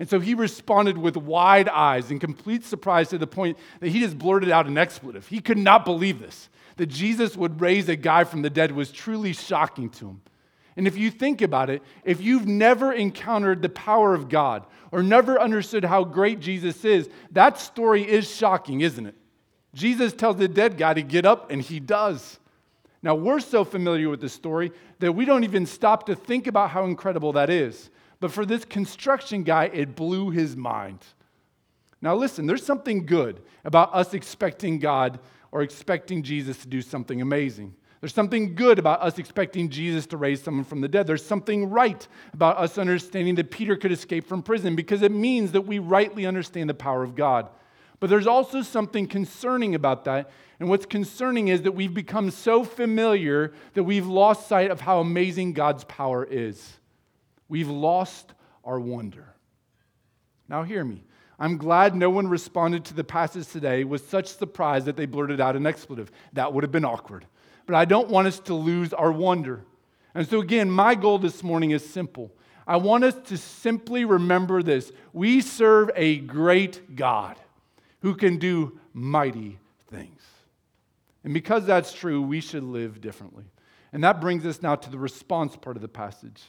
And 0.04 0.10
so 0.10 0.20
he 0.20 0.34
responded 0.34 0.98
with 0.98 1.16
wide 1.16 1.70
eyes 1.70 2.12
and 2.12 2.20
complete 2.20 2.66
surprise 2.66 3.08
to 3.08 3.18
the 3.18 3.26
point 3.26 3.58
that 3.80 3.88
he 3.88 4.02
just 4.02 4.20
blurted 4.20 4.50
out 4.50 4.68
an 4.68 4.78
expletive. 4.78 5.26
He 5.30 5.40
could 5.40 5.58
not 5.58 5.86
believe 5.86 6.20
this. 6.20 6.50
That 6.76 6.88
Jesus 6.88 7.38
would 7.38 7.62
raise 7.62 7.88
a 7.88 7.96
guy 7.96 8.26
from 8.26 8.42
the 8.42 8.50
dead 8.50 8.74
was 8.74 8.92
truly 8.92 9.32
shocking 9.32 9.90
to 9.92 10.10
him. 10.10 10.22
And 10.76 10.88
if 10.88 10.98
you 10.98 11.10
think 11.10 11.42
about 11.42 11.70
it, 11.70 11.84
if 12.04 12.20
you've 12.20 12.46
never 12.46 12.92
encountered 12.92 13.62
the 13.62 13.70
power 13.70 14.14
of 14.14 14.28
God 14.28 14.66
or 14.92 15.04
never 15.04 15.40
understood 15.40 15.86
how 15.86 16.04
great 16.04 16.42
Jesus 16.42 16.84
is, 16.84 17.08
that 17.32 17.58
story 17.58 18.04
is 18.04 18.30
shocking, 18.30 18.82
isn't 18.82 19.06
it? 19.06 19.16
Jesus 19.74 20.12
tells 20.12 20.36
the 20.36 20.50
dead 20.50 20.78
guy 20.78 20.96
to 20.96 21.02
get 21.02 21.26
up, 21.26 21.50
and 21.50 21.62
he 21.62 21.80
does. 21.80 22.40
Now, 23.02 23.16
we're 23.16 23.40
so 23.40 23.64
familiar 23.64 24.10
with 24.10 24.20
the 24.20 24.28
story 24.28 24.74
that 25.00 25.14
we 25.14 25.24
don't 25.24 25.46
even 25.46 25.66
stop 25.66 26.08
to 26.08 26.16
think 26.16 26.48
about 26.48 26.72
how 26.72 26.84
incredible 26.84 27.32
that 27.32 27.50
is. 27.50 27.90
But 28.24 28.32
for 28.32 28.46
this 28.46 28.64
construction 28.64 29.44
guy, 29.44 29.66
it 29.66 29.98
blew 29.98 30.30
his 30.30 30.56
mind. 30.56 31.00
Now, 32.02 32.16
listen, 32.16 32.46
there's 32.46 32.66
something 32.66 33.06
good 33.06 33.42
about 33.66 33.94
us 33.94 34.14
expecting 34.14 34.80
God 34.80 35.20
or 35.52 35.62
expecting 35.62 36.24
Jesus 36.24 36.60
to 36.60 36.70
do 36.70 36.82
something 36.82 37.22
amazing. 37.22 37.76
There's 38.00 38.14
something 38.14 38.56
good 38.56 38.80
about 38.80 39.02
us 39.02 39.20
expecting 39.20 39.68
Jesus 39.68 40.06
to 40.06 40.16
raise 40.16 40.42
someone 40.42 40.64
from 40.64 40.80
the 40.80 40.88
dead. 40.88 41.06
There's 41.06 41.26
something 41.26 41.70
right 41.70 42.08
about 42.32 42.56
us 42.60 42.78
understanding 42.78 43.36
that 43.36 43.52
Peter 43.52 43.76
could 43.76 43.92
escape 43.92 44.26
from 44.26 44.42
prison 44.42 44.74
because 44.78 45.02
it 45.02 45.12
means 45.12 45.52
that 45.52 45.68
we 45.68 45.80
rightly 45.80 46.26
understand 46.26 46.70
the 46.70 46.74
power 46.74 47.04
of 47.04 47.16
God. 47.16 47.50
But 48.00 48.10
there's 48.10 48.26
also 48.26 48.62
something 48.62 49.06
concerning 49.06 49.76
about 49.76 50.06
that. 50.06 50.32
And 50.62 50.70
what's 50.70 50.86
concerning 50.86 51.50
is 51.50 51.64
that 51.64 51.74
we've 51.74 51.94
become 51.94 52.32
so 52.32 52.64
familiar 52.64 53.52
that 53.74 53.84
we've 53.84 54.08
lost 54.08 54.48
sight 54.48 54.72
of 54.72 54.80
how 54.80 55.02
amazing 55.02 55.52
God's 55.52 55.84
power 55.84 56.24
is. 56.24 56.78
We've 57.54 57.70
lost 57.70 58.34
our 58.64 58.80
wonder. 58.80 59.28
Now, 60.50 60.64
hear 60.64 60.84
me. 60.84 61.04
I'm 61.38 61.58
glad 61.58 61.94
no 61.96 62.10
one 62.10 62.28
responded 62.28 62.84
to 62.86 62.96
the 62.96 63.04
passage 63.04 63.48
today 63.48 63.84
with 63.84 64.10
such 64.10 64.26
surprise 64.26 64.86
that 64.86 64.98
they 64.98 65.06
blurted 65.06 65.40
out 65.40 65.56
an 65.56 65.68
expletive. 65.68 66.12
That 66.34 66.52
would 66.52 66.64
have 66.64 66.72
been 66.72 66.84
awkward. 66.84 67.28
But 67.68 67.76
I 67.76 67.86
don't 67.86 68.10
want 68.10 68.28
us 68.28 68.40
to 68.40 68.56
lose 68.56 68.92
our 68.92 69.12
wonder. 69.12 69.62
And 70.16 70.28
so, 70.28 70.42
again, 70.42 70.72
my 70.72 70.96
goal 70.96 71.20
this 71.20 71.44
morning 71.44 71.70
is 71.70 71.88
simple. 71.88 72.32
I 72.66 72.78
want 72.78 73.04
us 73.04 73.14
to 73.26 73.38
simply 73.38 74.04
remember 74.04 74.64
this 74.64 74.92
we 75.14 75.40
serve 75.40 75.92
a 75.96 76.18
great 76.22 76.96
God 76.96 77.38
who 78.02 78.16
can 78.16 78.38
do 78.38 78.80
mighty 78.94 79.60
things. 79.92 80.24
And 81.24 81.36
because 81.36 81.68
that's 81.68 81.94
true, 81.94 82.20
we 82.20 82.42
should 82.42 82.64
live 82.64 83.00
differently. 83.00 83.46
And 83.92 84.04
that 84.04 84.22
brings 84.22 84.44
us 84.44 84.64
now 84.64 84.74
to 84.74 84.90
the 84.90 84.98
response 84.98 85.56
part 85.56 85.76
of 85.76 85.84
the 85.84 85.88
passage. 85.88 86.42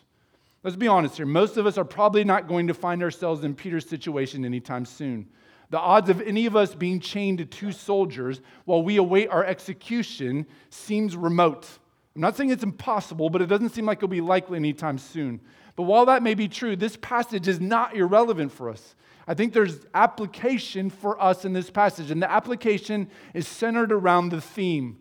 Let's 0.65 0.77
be 0.77 0.89
honest 0.89 1.19
here. 1.19 1.27
Most 1.27 1.59
of 1.59 1.67
us 1.67 1.77
are 1.77 1.85
probably 1.85 2.25
not 2.25 2.49
going 2.49 2.69
to 2.69 2.75
find 2.75 3.03
ourselves 3.03 3.45
in 3.45 3.55
Peter's 3.55 3.87
situation 3.87 4.47
anytime 4.47 4.87
soon. 4.87 5.29
The 5.69 5.79
odds 5.79 6.09
of 6.09 6.23
any 6.23 6.47
of 6.47 6.57
us 6.57 6.75
being 6.75 7.01
chained 7.01 7.39
to 7.39 7.45
two 7.45 7.71
soldiers 7.71 8.41
while 8.65 8.83
we 8.83 8.97
await 8.97 9.29
our 9.29 9.45
execution 9.45 10.47
seems 10.71 11.17
remote. 11.17 11.69
I'm 12.15 12.23
not 12.23 12.37
saying 12.37 12.51
it's 12.51 12.63
impossible, 12.63 13.29
but 13.29 13.43
it 13.43 13.47
doesn't 13.47 13.71
seem 13.71 13.85
like 13.85 13.99
it'll 13.99 14.09
be 14.09 14.23
likely 14.23 14.57
anytime 14.57 14.97
soon. 14.97 15.41
But 15.77 15.83
while 15.83 16.07
that 16.07 16.23
may 16.23 16.35
be 16.35 16.49
true, 16.49 16.77
this 16.77 16.97
passage 16.97 17.47
is 17.47 17.61
not 17.61 17.95
irrelevant 17.95 18.53
for 18.53 18.71
us. 18.71 18.95
I 19.27 19.35
think 19.35 19.53
there's 19.53 19.85
application 19.95 20.89
for 20.89 21.21
us 21.21 21.45
in 21.45 21.53
this 21.53 21.69
passage, 21.69 22.11
and 22.11 22.23
the 22.23 22.31
application 22.31 23.11
is 23.35 23.47
centered 23.47 23.93
around 23.93 24.31
the 24.31 24.41
theme. 24.41 24.99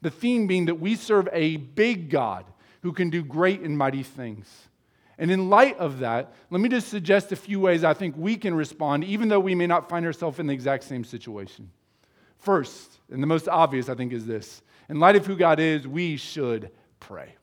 The 0.00 0.10
theme 0.10 0.48
being 0.48 0.66
that 0.66 0.80
we 0.80 0.96
serve 0.96 1.28
a 1.32 1.56
big 1.56 2.10
God 2.10 2.46
who 2.82 2.92
can 2.92 3.10
do 3.10 3.22
great 3.22 3.60
and 3.60 3.78
mighty 3.78 4.02
things. 4.02 4.48
And 5.18 5.30
in 5.30 5.48
light 5.48 5.78
of 5.78 6.00
that, 6.00 6.34
let 6.50 6.60
me 6.60 6.68
just 6.68 6.88
suggest 6.88 7.32
a 7.32 7.36
few 7.36 7.60
ways 7.60 7.84
I 7.84 7.94
think 7.94 8.16
we 8.16 8.36
can 8.36 8.54
respond, 8.54 9.04
even 9.04 9.28
though 9.28 9.40
we 9.40 9.54
may 9.54 9.66
not 9.66 9.88
find 9.88 10.04
ourselves 10.04 10.38
in 10.38 10.46
the 10.46 10.54
exact 10.54 10.84
same 10.84 11.04
situation. 11.04 11.70
First, 12.38 12.98
and 13.10 13.22
the 13.22 13.26
most 13.26 13.48
obvious, 13.48 13.88
I 13.88 13.94
think, 13.94 14.12
is 14.12 14.26
this 14.26 14.62
in 14.88 15.00
light 15.00 15.16
of 15.16 15.26
who 15.26 15.36
God 15.36 15.60
is, 15.60 15.86
we 15.86 16.16
should 16.16 16.70
pray. 17.00 17.36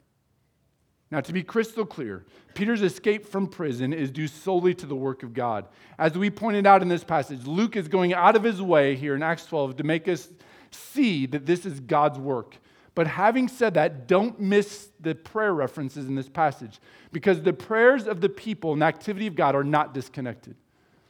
Now, 1.09 1.19
to 1.21 1.33
be 1.33 1.43
crystal 1.43 1.85
clear, 1.85 2.25
Peter's 2.53 2.81
escape 2.81 3.25
from 3.25 3.47
prison 3.47 3.91
is 3.93 4.11
due 4.11 4.27
solely 4.27 4.73
to 4.75 4.85
the 4.85 4.95
work 4.95 5.23
of 5.23 5.33
God. 5.33 5.65
As 5.97 6.17
we 6.17 6.29
pointed 6.29 6.65
out 6.65 6.81
in 6.81 6.87
this 6.87 7.03
passage, 7.03 7.45
Luke 7.45 7.75
is 7.75 7.87
going 7.87 8.13
out 8.13 8.35
of 8.35 8.43
his 8.43 8.61
way 8.61 8.95
here 8.95 9.15
in 9.15 9.23
Acts 9.23 9.45
12 9.45 9.77
to 9.77 9.83
make 9.83 10.07
us 10.07 10.29
see 10.71 11.25
that 11.25 11.45
this 11.45 11.65
is 11.65 11.81
God's 11.81 12.17
work. 12.17 12.55
But 12.93 13.07
having 13.07 13.47
said 13.47 13.75
that, 13.75 14.07
don't 14.07 14.39
miss 14.39 14.89
the 14.99 15.15
prayer 15.15 15.53
references 15.53 16.07
in 16.07 16.15
this 16.15 16.27
passage 16.27 16.79
because 17.11 17.41
the 17.41 17.53
prayers 17.53 18.05
of 18.05 18.19
the 18.19 18.29
people 18.29 18.73
and 18.73 18.81
the 18.81 18.85
activity 18.85 19.27
of 19.27 19.35
God 19.35 19.55
are 19.55 19.63
not 19.63 19.93
disconnected. 19.93 20.55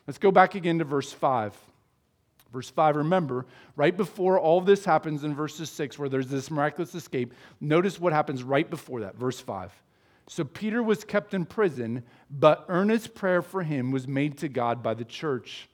Let's 0.06 0.20
go 0.20 0.32
back 0.32 0.56
again 0.56 0.80
to 0.80 0.86
verse 0.86 1.12
5. 1.12 1.56
Verse 2.54 2.70
5, 2.70 2.98
remember, 2.98 3.46
right 3.78 3.96
before 3.96 4.38
all 4.38 4.60
this 4.60 4.84
happens 4.84 5.24
in 5.24 5.34
verses 5.34 5.70
6, 5.70 5.98
where 5.98 6.10
there's 6.10 6.28
this 6.28 6.52
miraculous 6.52 6.94
escape, 6.94 7.34
notice 7.62 8.00
what 8.00 8.12
happens 8.12 8.44
right 8.44 8.70
before 8.70 9.00
that. 9.00 9.16
Verse 9.16 9.40
5. 9.40 9.72
So 10.28 10.44
Peter 10.44 10.84
was 10.84 11.04
kept 11.04 11.34
in 11.34 11.46
prison, 11.46 12.04
but 12.30 12.66
earnest 12.68 13.16
prayer 13.16 13.42
for 13.42 13.64
him 13.64 13.92
was 13.92 14.08
made 14.08 14.38
to 14.40 14.50
God 14.50 14.84
by 14.84 14.94
the 14.94 15.06
church. 15.06 15.70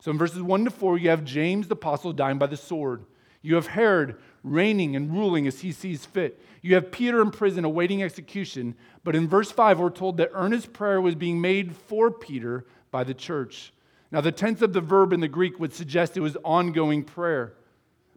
So 0.00 0.10
in 0.10 0.18
verses 0.18 0.42
1 0.42 0.64
to 0.66 0.70
4, 0.70 0.98
you 0.98 1.10
have 1.10 1.24
James 1.24 1.66
the 1.66 1.74
apostle 1.74 2.12
dying 2.12 2.38
by 2.38 2.46
the 2.46 2.56
sword. 2.56 3.04
You 3.42 3.56
have 3.56 3.66
Herod 3.66 4.16
reigning 4.44 4.94
and 4.94 5.10
ruling 5.10 5.46
as 5.46 5.60
he 5.60 5.72
sees 5.72 6.04
fit. 6.04 6.40
You 6.62 6.74
have 6.74 6.92
Peter 6.92 7.20
in 7.20 7.30
prison 7.30 7.64
awaiting 7.64 8.02
execution. 8.02 8.76
But 9.02 9.16
in 9.16 9.26
verse 9.26 9.50
5, 9.50 9.80
we're 9.80 9.90
told 9.90 10.18
that 10.18 10.30
earnest 10.34 10.72
prayer 10.72 11.00
was 11.00 11.14
being 11.14 11.40
made 11.40 11.74
for 11.74 12.10
Peter 12.10 12.66
by 12.90 13.02
the 13.02 13.14
church. 13.14 13.72
Now, 14.12 14.20
the 14.20 14.30
tense 14.30 14.62
of 14.62 14.72
the 14.72 14.80
verb 14.80 15.12
in 15.12 15.20
the 15.20 15.28
Greek 15.28 15.58
would 15.58 15.74
suggest 15.74 16.16
it 16.16 16.20
was 16.20 16.36
ongoing 16.44 17.02
prayer. 17.02 17.54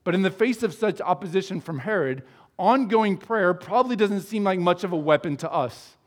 But 0.03 0.13
in 0.13 0.21
the 0.21 0.29
face 0.29 0.61
of 0.61 0.73
such 0.73 1.01
opposition 1.01 1.59
from 1.59 1.79
Herod, 1.79 2.23
ongoing 2.59 3.17
prayer 3.17 3.53
probably 3.53 3.95
doesn't 3.95 4.21
seem 4.21 4.43
like 4.43 4.59
much 4.59 4.83
of 4.83 4.91
a 4.91 4.97
weapon 4.97 5.37
to 5.37 5.51
us. 5.51 5.97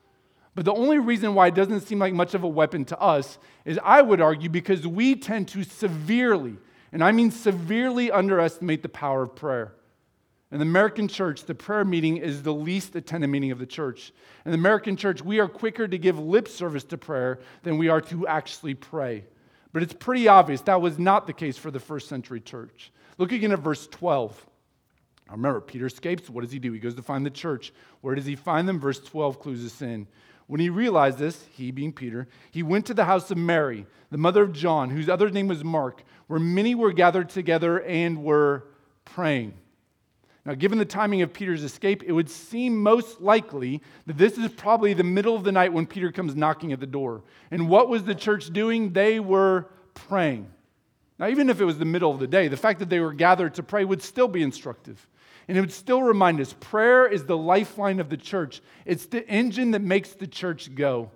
But 0.55 0.65
the 0.65 0.75
only 0.75 0.99
reason 0.99 1.35
why 1.35 1.49
it 1.49 1.55
doesn't 1.55 1.83
seem 1.83 1.99
like 1.99 2.13
much 2.13 2.35
of 2.35 2.43
a 2.43 2.49
weapon 2.49 2.85
to 2.87 3.01
us 3.01 3.39
is, 3.65 3.79
I 3.83 4.03
would 4.03 4.21
argue, 4.21 4.49
because 4.49 4.87
we 4.87 5.15
tend 5.17 5.49
to 5.49 5.65
severely 5.65 6.57
and 6.93 7.05
I 7.05 7.13
mean 7.13 7.31
severely 7.31 8.11
underestimate 8.11 8.83
the 8.83 8.89
power 8.89 9.23
of 9.23 9.37
prayer. 9.37 9.75
In 10.53 10.59
the 10.59 10.65
American 10.65 11.07
church, 11.07 11.45
the 11.45 11.55
prayer 11.55 11.85
meeting 11.85 12.17
is 12.17 12.43
the 12.43 12.53
least 12.53 12.97
attended 12.97 13.31
meeting 13.31 13.53
of 13.53 13.61
the 13.61 13.67
church. 13.67 14.13
In 14.45 14.51
the 14.51 14.59
American 14.59 14.97
church, 14.97 15.23
we 15.23 15.39
are 15.39 15.47
quicker 15.47 15.87
to 15.87 15.99
give 15.99 16.19
lip 16.19 16.49
service 16.49 16.83
to 16.85 16.99
prayer 16.99 17.39
than 17.63 17.79
we 17.79 17.89
are 17.89 18.01
to 18.03 18.27
actually 18.27 18.75
pray. 18.75 19.25
But 19.73 19.85
it's 19.85 19.93
pretty 19.93 20.27
obvious 20.27 20.61
that 20.63 20.81
was 20.81 20.99
not 20.99 21.29
the 21.29 21.33
case 21.33 21.57
for 21.57 21.71
the 21.71 21.79
first 21.79 22.09
century 22.09 22.41
church. 22.41 22.91
Look 23.19 23.31
again 23.31 23.53
at 23.53 23.61
verse 23.61 23.87
12. 23.87 24.47
Now 25.29 25.35
remember, 25.35 25.61
Peter 25.61 25.87
escapes. 25.87 26.29
What 26.29 26.41
does 26.41 26.51
he 26.51 26.59
do? 26.59 26.73
He 26.73 26.81
goes 26.81 26.97
to 26.97 27.03
find 27.03 27.25
the 27.25 27.31
church. 27.31 27.73
Where 28.01 28.17
does 28.17 28.27
he 28.27 28.35
find 28.35 28.69
them? 28.69 28.81
Verse 28.81 28.99
12 28.99 29.39
clues 29.39 29.65
us 29.65 29.81
in. 29.81 30.09
When 30.49 30.59
he 30.59 30.69
realized 30.69 31.19
this, 31.19 31.45
he 31.53 31.71
being 31.71 31.93
Peter, 31.93 32.27
he 32.51 32.65
went 32.65 32.87
to 32.87 32.95
the 32.95 33.05
house 33.05 33.31
of 33.31 33.39
Mary, 33.39 33.87
the 34.11 34.19
mother 34.19 34.43
of 34.43 34.53
John, 34.53 34.91
whose 34.91 35.09
other 35.09 35.31
name 35.31 35.47
was 35.47 35.63
Mark, 35.63 36.03
where 36.27 36.41
many 36.41 36.75
were 36.75 36.93
gathered 36.93 37.29
together 37.29 37.81
and 37.83 38.25
were 38.25 38.65
praying. 39.05 39.55
Now, 40.47 40.55
given 40.55 40.79
the 40.79 40.87
timing 40.87 41.21
of 41.23 41.33
Peter's 41.33 41.63
escape, 41.63 42.03
it 42.03 42.13
would 42.13 42.31
seem 42.31 42.83
most 42.83 43.21
likely 43.21 43.83
that 44.07 44.17
this 44.17 44.39
is 44.39 44.49
probably 44.49 44.95
the 44.95 45.05
middle 45.05 45.37
of 45.37 45.45
the 45.45 45.53
night 45.53 45.73
when 45.73 45.87
Peter 45.87 46.11
comes 46.11 46.35
knocking 46.35 46.73
at 46.73 46.81
the 46.81 46.87
door. 46.87 47.23
And 47.51 47.69
what 47.69 47.89
was 47.89 48.05
the 48.05 48.15
church 48.15 48.51
doing? 48.51 48.93
They 48.93 49.21
were 49.21 49.69
praying. 49.93 50.49
Now, 51.19 51.29
even 51.29 51.51
if 51.51 51.61
it 51.61 51.67
was 51.67 51.79
the 51.79 51.85
middle 51.85 52.11
of 52.11 52.19
the 52.19 52.27
day, 52.27 52.49
the 52.49 52.57
fact 52.57 52.79
that 52.79 52.89
they 52.89 53.01
were 53.01 53.13
gathered 53.13 53.55
to 53.57 53.63
pray 53.63 53.85
would 53.85 54.03
still 54.03 54.29
be 54.29 54.43
instructive. 54.43 55.07
And 55.47 55.59
it 55.59 55.61
would 55.61 55.73
still 55.73 56.03
remind 56.03 56.41
us 56.41 56.55
prayer 56.59 57.07
is 57.07 57.25
the 57.25 57.37
lifeline 57.37 58.01
of 58.01 58.09
the 58.09 58.17
church, 58.17 58.63
it's 58.87 59.07
the 59.07 59.29
engine 59.29 59.73
that 59.73 59.83
makes 59.83 60.13
the 60.13 60.27
church 60.27 60.75
go. 60.75 61.11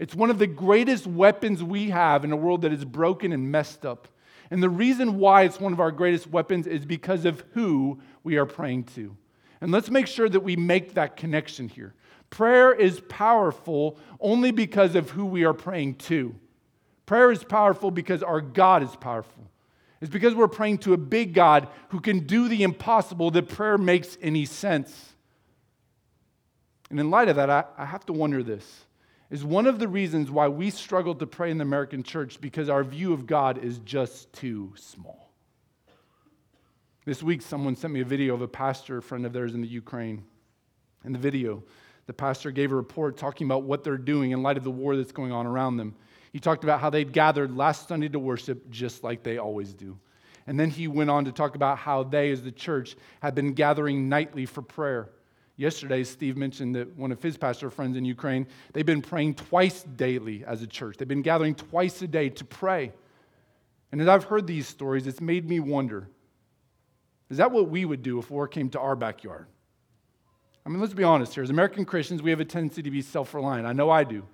It's 0.00 0.14
one 0.14 0.30
of 0.30 0.38
the 0.38 0.46
greatest 0.46 1.06
weapons 1.06 1.62
we 1.62 1.90
have 1.90 2.24
in 2.24 2.32
a 2.32 2.36
world 2.36 2.62
that 2.62 2.72
is 2.72 2.84
broken 2.84 3.32
and 3.32 3.52
messed 3.52 3.86
up. 3.86 4.08
And 4.50 4.62
the 4.62 4.70
reason 4.70 5.18
why 5.18 5.42
it's 5.42 5.60
one 5.60 5.72
of 5.72 5.80
our 5.80 5.92
greatest 5.92 6.26
weapons 6.28 6.66
is 6.66 6.86
because 6.86 7.24
of 7.24 7.44
who 7.52 8.00
we 8.24 8.36
are 8.36 8.46
praying 8.46 8.84
to. 8.84 9.16
And 9.60 9.72
let's 9.72 9.90
make 9.90 10.06
sure 10.06 10.28
that 10.28 10.40
we 10.40 10.56
make 10.56 10.94
that 10.94 11.16
connection 11.16 11.68
here. 11.68 11.94
Prayer 12.30 12.72
is 12.72 13.00
powerful 13.08 13.98
only 14.20 14.50
because 14.50 14.94
of 14.94 15.10
who 15.10 15.24
we 15.24 15.44
are 15.44 15.54
praying 15.54 15.96
to. 15.96 16.34
Prayer 17.06 17.32
is 17.32 17.42
powerful 17.42 17.90
because 17.90 18.22
our 18.22 18.40
God 18.40 18.82
is 18.82 18.94
powerful. 18.96 19.50
It's 20.00 20.10
because 20.10 20.34
we're 20.34 20.48
praying 20.48 20.78
to 20.78 20.92
a 20.92 20.98
big 20.98 21.34
God 21.34 21.68
who 21.88 22.00
can 22.00 22.20
do 22.20 22.48
the 22.48 22.62
impossible 22.62 23.30
that 23.32 23.48
prayer 23.48 23.78
makes 23.78 24.16
any 24.22 24.44
sense. 24.44 25.14
And 26.90 27.00
in 27.00 27.10
light 27.10 27.28
of 27.28 27.36
that, 27.36 27.50
I, 27.50 27.64
I 27.76 27.84
have 27.84 28.06
to 28.06 28.12
wonder 28.12 28.42
this. 28.42 28.84
Is 29.30 29.44
one 29.44 29.66
of 29.66 29.78
the 29.78 29.88
reasons 29.88 30.30
why 30.30 30.48
we 30.48 30.70
struggle 30.70 31.14
to 31.16 31.26
pray 31.26 31.50
in 31.50 31.58
the 31.58 31.62
American 31.62 32.02
church 32.02 32.40
because 32.40 32.70
our 32.70 32.82
view 32.82 33.12
of 33.12 33.26
God 33.26 33.62
is 33.62 33.78
just 33.80 34.32
too 34.32 34.72
small. 34.74 35.30
This 37.04 37.22
week, 37.22 37.42
someone 37.42 37.76
sent 37.76 37.92
me 37.92 38.00
a 38.00 38.06
video 38.06 38.34
of 38.34 38.40
a 38.40 38.48
pastor 38.48 39.00
friend 39.02 39.26
of 39.26 39.32
theirs 39.34 39.54
in 39.54 39.60
the 39.60 39.68
Ukraine. 39.68 40.24
In 41.04 41.12
the 41.12 41.18
video, 41.18 41.62
the 42.06 42.14
pastor 42.14 42.50
gave 42.50 42.72
a 42.72 42.76
report 42.76 43.18
talking 43.18 43.46
about 43.46 43.64
what 43.64 43.84
they're 43.84 43.98
doing 43.98 44.30
in 44.30 44.42
light 44.42 44.56
of 44.56 44.64
the 44.64 44.70
war 44.70 44.96
that's 44.96 45.12
going 45.12 45.32
on 45.32 45.46
around 45.46 45.76
them. 45.76 45.94
He 46.32 46.40
talked 46.40 46.64
about 46.64 46.80
how 46.80 46.88
they'd 46.88 47.12
gathered 47.12 47.54
last 47.54 47.86
Sunday 47.86 48.08
to 48.08 48.18
worship 48.18 48.70
just 48.70 49.04
like 49.04 49.22
they 49.22 49.36
always 49.36 49.74
do. 49.74 49.98
And 50.46 50.58
then 50.58 50.70
he 50.70 50.88
went 50.88 51.10
on 51.10 51.26
to 51.26 51.32
talk 51.32 51.54
about 51.54 51.76
how 51.76 52.02
they, 52.02 52.30
as 52.30 52.42
the 52.42 52.50
church, 52.50 52.96
had 53.20 53.34
been 53.34 53.52
gathering 53.52 54.08
nightly 54.08 54.46
for 54.46 54.62
prayer. 54.62 55.10
Yesterday, 55.58 56.04
Steve 56.04 56.36
mentioned 56.36 56.76
that 56.76 56.96
one 56.96 57.10
of 57.10 57.20
his 57.20 57.36
pastor 57.36 57.68
friends 57.68 57.96
in 57.96 58.04
Ukraine, 58.04 58.46
they've 58.72 58.86
been 58.86 59.02
praying 59.02 59.34
twice 59.34 59.82
daily 59.82 60.44
as 60.46 60.62
a 60.62 60.68
church. 60.68 60.96
They've 60.96 61.08
been 61.08 61.20
gathering 61.20 61.56
twice 61.56 62.00
a 62.00 62.06
day 62.06 62.28
to 62.28 62.44
pray. 62.44 62.92
And 63.90 64.00
as 64.00 64.06
I've 64.06 64.22
heard 64.22 64.46
these 64.46 64.68
stories, 64.68 65.08
it's 65.08 65.20
made 65.20 65.48
me 65.48 65.60
wonder 65.60 66.08
is 67.28 67.36
that 67.36 67.50
what 67.50 67.68
we 67.68 67.84
would 67.84 68.02
do 68.02 68.18
if 68.18 68.30
war 68.30 68.48
came 68.48 68.70
to 68.70 68.80
our 68.80 68.96
backyard? 68.96 69.48
I 70.64 70.70
mean, 70.70 70.80
let's 70.80 70.94
be 70.94 71.04
honest 71.04 71.34
here. 71.34 71.42
As 71.42 71.50
American 71.50 71.84
Christians, 71.84 72.22
we 72.22 72.30
have 72.30 72.40
a 72.40 72.44
tendency 72.44 72.82
to 72.82 72.90
be 72.90 73.02
self 73.02 73.34
reliant. 73.34 73.66
I 73.66 73.72
know 73.72 73.90
I 73.90 74.04
do. 74.04 74.24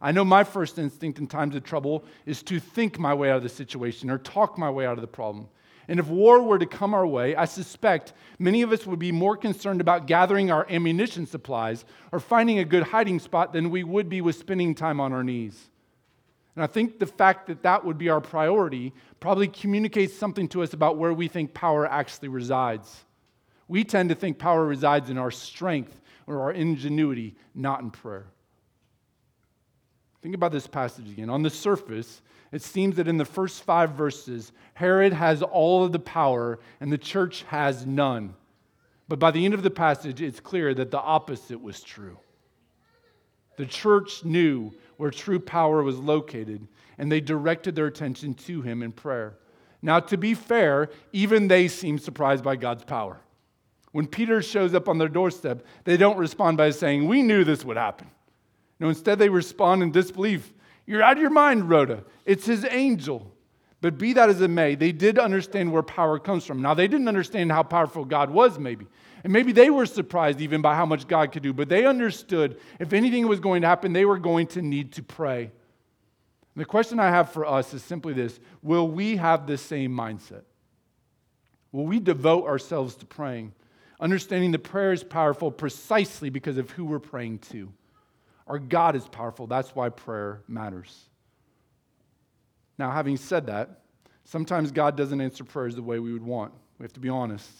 I 0.00 0.12
know 0.12 0.24
my 0.24 0.44
first 0.44 0.78
instinct 0.78 1.18
in 1.18 1.26
times 1.26 1.56
of 1.56 1.64
trouble 1.64 2.04
is 2.24 2.42
to 2.44 2.60
think 2.60 2.98
my 2.98 3.12
way 3.12 3.30
out 3.30 3.38
of 3.38 3.42
the 3.42 3.48
situation 3.48 4.10
or 4.10 4.18
talk 4.18 4.56
my 4.56 4.70
way 4.70 4.86
out 4.86 4.96
of 4.96 5.02
the 5.02 5.08
problem. 5.08 5.48
And 5.88 5.98
if 5.98 6.06
war 6.08 6.42
were 6.42 6.58
to 6.58 6.66
come 6.66 6.92
our 6.92 7.06
way, 7.06 7.34
I 7.34 7.46
suspect 7.46 8.12
many 8.38 8.60
of 8.60 8.72
us 8.72 8.86
would 8.86 8.98
be 8.98 9.10
more 9.10 9.36
concerned 9.36 9.80
about 9.80 10.06
gathering 10.06 10.50
our 10.50 10.66
ammunition 10.68 11.26
supplies 11.26 11.86
or 12.12 12.20
finding 12.20 12.58
a 12.58 12.64
good 12.64 12.82
hiding 12.82 13.18
spot 13.18 13.54
than 13.54 13.70
we 13.70 13.84
would 13.84 14.10
be 14.10 14.20
with 14.20 14.36
spending 14.36 14.74
time 14.74 15.00
on 15.00 15.14
our 15.14 15.24
knees. 15.24 15.70
And 16.54 16.62
I 16.62 16.66
think 16.66 16.98
the 16.98 17.06
fact 17.06 17.46
that 17.46 17.62
that 17.62 17.84
would 17.84 17.96
be 17.96 18.10
our 18.10 18.20
priority 18.20 18.92
probably 19.20 19.48
communicates 19.48 20.14
something 20.14 20.46
to 20.48 20.62
us 20.62 20.74
about 20.74 20.98
where 20.98 21.14
we 21.14 21.26
think 21.26 21.54
power 21.54 21.86
actually 21.86 22.28
resides. 22.28 23.04
We 23.66 23.84
tend 23.84 24.10
to 24.10 24.14
think 24.14 24.38
power 24.38 24.66
resides 24.66 25.08
in 25.08 25.16
our 25.16 25.30
strength 25.30 26.00
or 26.26 26.42
our 26.42 26.52
ingenuity, 26.52 27.36
not 27.54 27.80
in 27.80 27.90
prayer. 27.90 28.26
Think 30.20 30.34
about 30.34 30.52
this 30.52 30.66
passage 30.66 31.08
again. 31.08 31.30
On 31.30 31.42
the 31.42 31.50
surface, 31.50 32.20
it 32.52 32.62
seems 32.62 32.96
that 32.96 33.08
in 33.08 33.18
the 33.18 33.24
first 33.24 33.62
five 33.62 33.92
verses, 33.92 34.52
Herod 34.74 35.12
has 35.12 35.42
all 35.42 35.84
of 35.84 35.92
the 35.92 35.98
power 35.98 36.58
and 36.80 36.90
the 36.90 36.98
church 36.98 37.44
has 37.48 37.84
none. 37.84 38.34
But 39.08 39.18
by 39.18 39.30
the 39.30 39.44
end 39.44 39.54
of 39.54 39.62
the 39.62 39.70
passage, 39.70 40.20
it's 40.20 40.40
clear 40.40 40.74
that 40.74 40.90
the 40.90 41.00
opposite 41.00 41.60
was 41.60 41.82
true. 41.82 42.18
The 43.56 43.66
church 43.66 44.24
knew 44.24 44.72
where 44.98 45.10
true 45.10 45.40
power 45.40 45.82
was 45.82 45.98
located, 45.98 46.66
and 46.96 47.10
they 47.10 47.20
directed 47.20 47.74
their 47.74 47.86
attention 47.86 48.34
to 48.34 48.62
him 48.62 48.82
in 48.82 48.92
prayer. 48.92 49.36
Now, 49.82 50.00
to 50.00 50.16
be 50.16 50.34
fair, 50.34 50.90
even 51.12 51.48
they 51.48 51.68
seem 51.68 51.98
surprised 51.98 52.44
by 52.44 52.56
God's 52.56 52.84
power. 52.84 53.20
When 53.92 54.06
Peter 54.06 54.42
shows 54.42 54.74
up 54.74 54.88
on 54.88 54.98
their 54.98 55.08
doorstep, 55.08 55.64
they 55.84 55.96
don't 55.96 56.18
respond 56.18 56.56
by 56.56 56.70
saying, 56.70 57.06
We 57.06 57.22
knew 57.22 57.44
this 57.44 57.64
would 57.64 57.76
happen. 57.76 58.10
No, 58.80 58.88
instead, 58.88 59.18
they 59.18 59.28
respond 59.28 59.82
in 59.82 59.90
disbelief. 59.90 60.52
You're 60.88 61.02
out 61.02 61.18
of 61.18 61.20
your 61.20 61.28
mind, 61.28 61.68
Rhoda. 61.68 62.02
It's 62.24 62.46
his 62.46 62.64
angel. 62.64 63.30
But 63.82 63.98
be 63.98 64.14
that 64.14 64.30
as 64.30 64.40
it 64.40 64.48
may, 64.48 64.74
they 64.74 64.90
did 64.90 65.18
understand 65.18 65.70
where 65.70 65.82
power 65.82 66.18
comes 66.18 66.46
from. 66.46 66.62
Now, 66.62 66.72
they 66.72 66.88
didn't 66.88 67.08
understand 67.08 67.52
how 67.52 67.62
powerful 67.62 68.06
God 68.06 68.30
was, 68.30 68.58
maybe. 68.58 68.86
And 69.22 69.30
maybe 69.30 69.52
they 69.52 69.68
were 69.68 69.84
surprised 69.84 70.40
even 70.40 70.62
by 70.62 70.74
how 70.74 70.86
much 70.86 71.06
God 71.06 71.30
could 71.30 71.42
do, 71.42 71.52
but 71.52 71.68
they 71.68 71.84
understood 71.84 72.58
if 72.80 72.94
anything 72.94 73.28
was 73.28 73.38
going 73.38 73.60
to 73.60 73.68
happen, 73.68 73.92
they 73.92 74.06
were 74.06 74.18
going 74.18 74.46
to 74.48 74.62
need 74.62 74.92
to 74.92 75.02
pray. 75.02 75.42
And 75.42 75.50
the 76.56 76.64
question 76.64 76.98
I 76.98 77.10
have 77.10 77.32
for 77.32 77.44
us 77.44 77.74
is 77.74 77.82
simply 77.82 78.14
this 78.14 78.40
Will 78.62 78.88
we 78.88 79.18
have 79.18 79.46
the 79.46 79.58
same 79.58 79.92
mindset? 79.92 80.44
Will 81.70 81.84
we 81.84 82.00
devote 82.00 82.46
ourselves 82.46 82.94
to 82.96 83.06
praying, 83.06 83.52
understanding 84.00 84.52
that 84.52 84.60
prayer 84.60 84.92
is 84.94 85.04
powerful 85.04 85.50
precisely 85.50 86.30
because 86.30 86.56
of 86.56 86.70
who 86.70 86.86
we're 86.86 86.98
praying 86.98 87.40
to? 87.50 87.70
Our 88.48 88.58
God 88.58 88.96
is 88.96 89.06
powerful. 89.06 89.46
That's 89.46 89.74
why 89.74 89.90
prayer 89.90 90.42
matters. 90.48 91.04
Now, 92.78 92.90
having 92.90 93.16
said 93.16 93.46
that, 93.46 93.82
sometimes 94.24 94.72
God 94.72 94.96
doesn't 94.96 95.20
answer 95.20 95.44
prayers 95.44 95.74
the 95.74 95.82
way 95.82 95.98
we 95.98 96.12
would 96.12 96.22
want. 96.22 96.52
We 96.78 96.84
have 96.84 96.92
to 96.94 97.00
be 97.00 97.08
honest. 97.08 97.50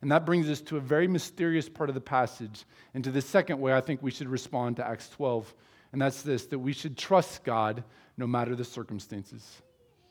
And 0.00 0.10
that 0.12 0.24
brings 0.24 0.48
us 0.48 0.62
to 0.62 0.78
a 0.78 0.80
very 0.80 1.06
mysterious 1.06 1.68
part 1.68 1.90
of 1.90 1.94
the 1.94 2.00
passage 2.00 2.64
and 2.94 3.04
to 3.04 3.10
the 3.10 3.20
second 3.20 3.60
way 3.60 3.74
I 3.74 3.82
think 3.82 4.02
we 4.02 4.10
should 4.10 4.28
respond 4.28 4.76
to 4.76 4.86
Acts 4.86 5.10
12. 5.10 5.54
And 5.92 6.00
that's 6.00 6.22
this 6.22 6.46
that 6.46 6.58
we 6.58 6.72
should 6.72 6.96
trust 6.96 7.44
God 7.44 7.84
no 8.16 8.26
matter 8.26 8.54
the 8.54 8.64
circumstances. 8.64 9.60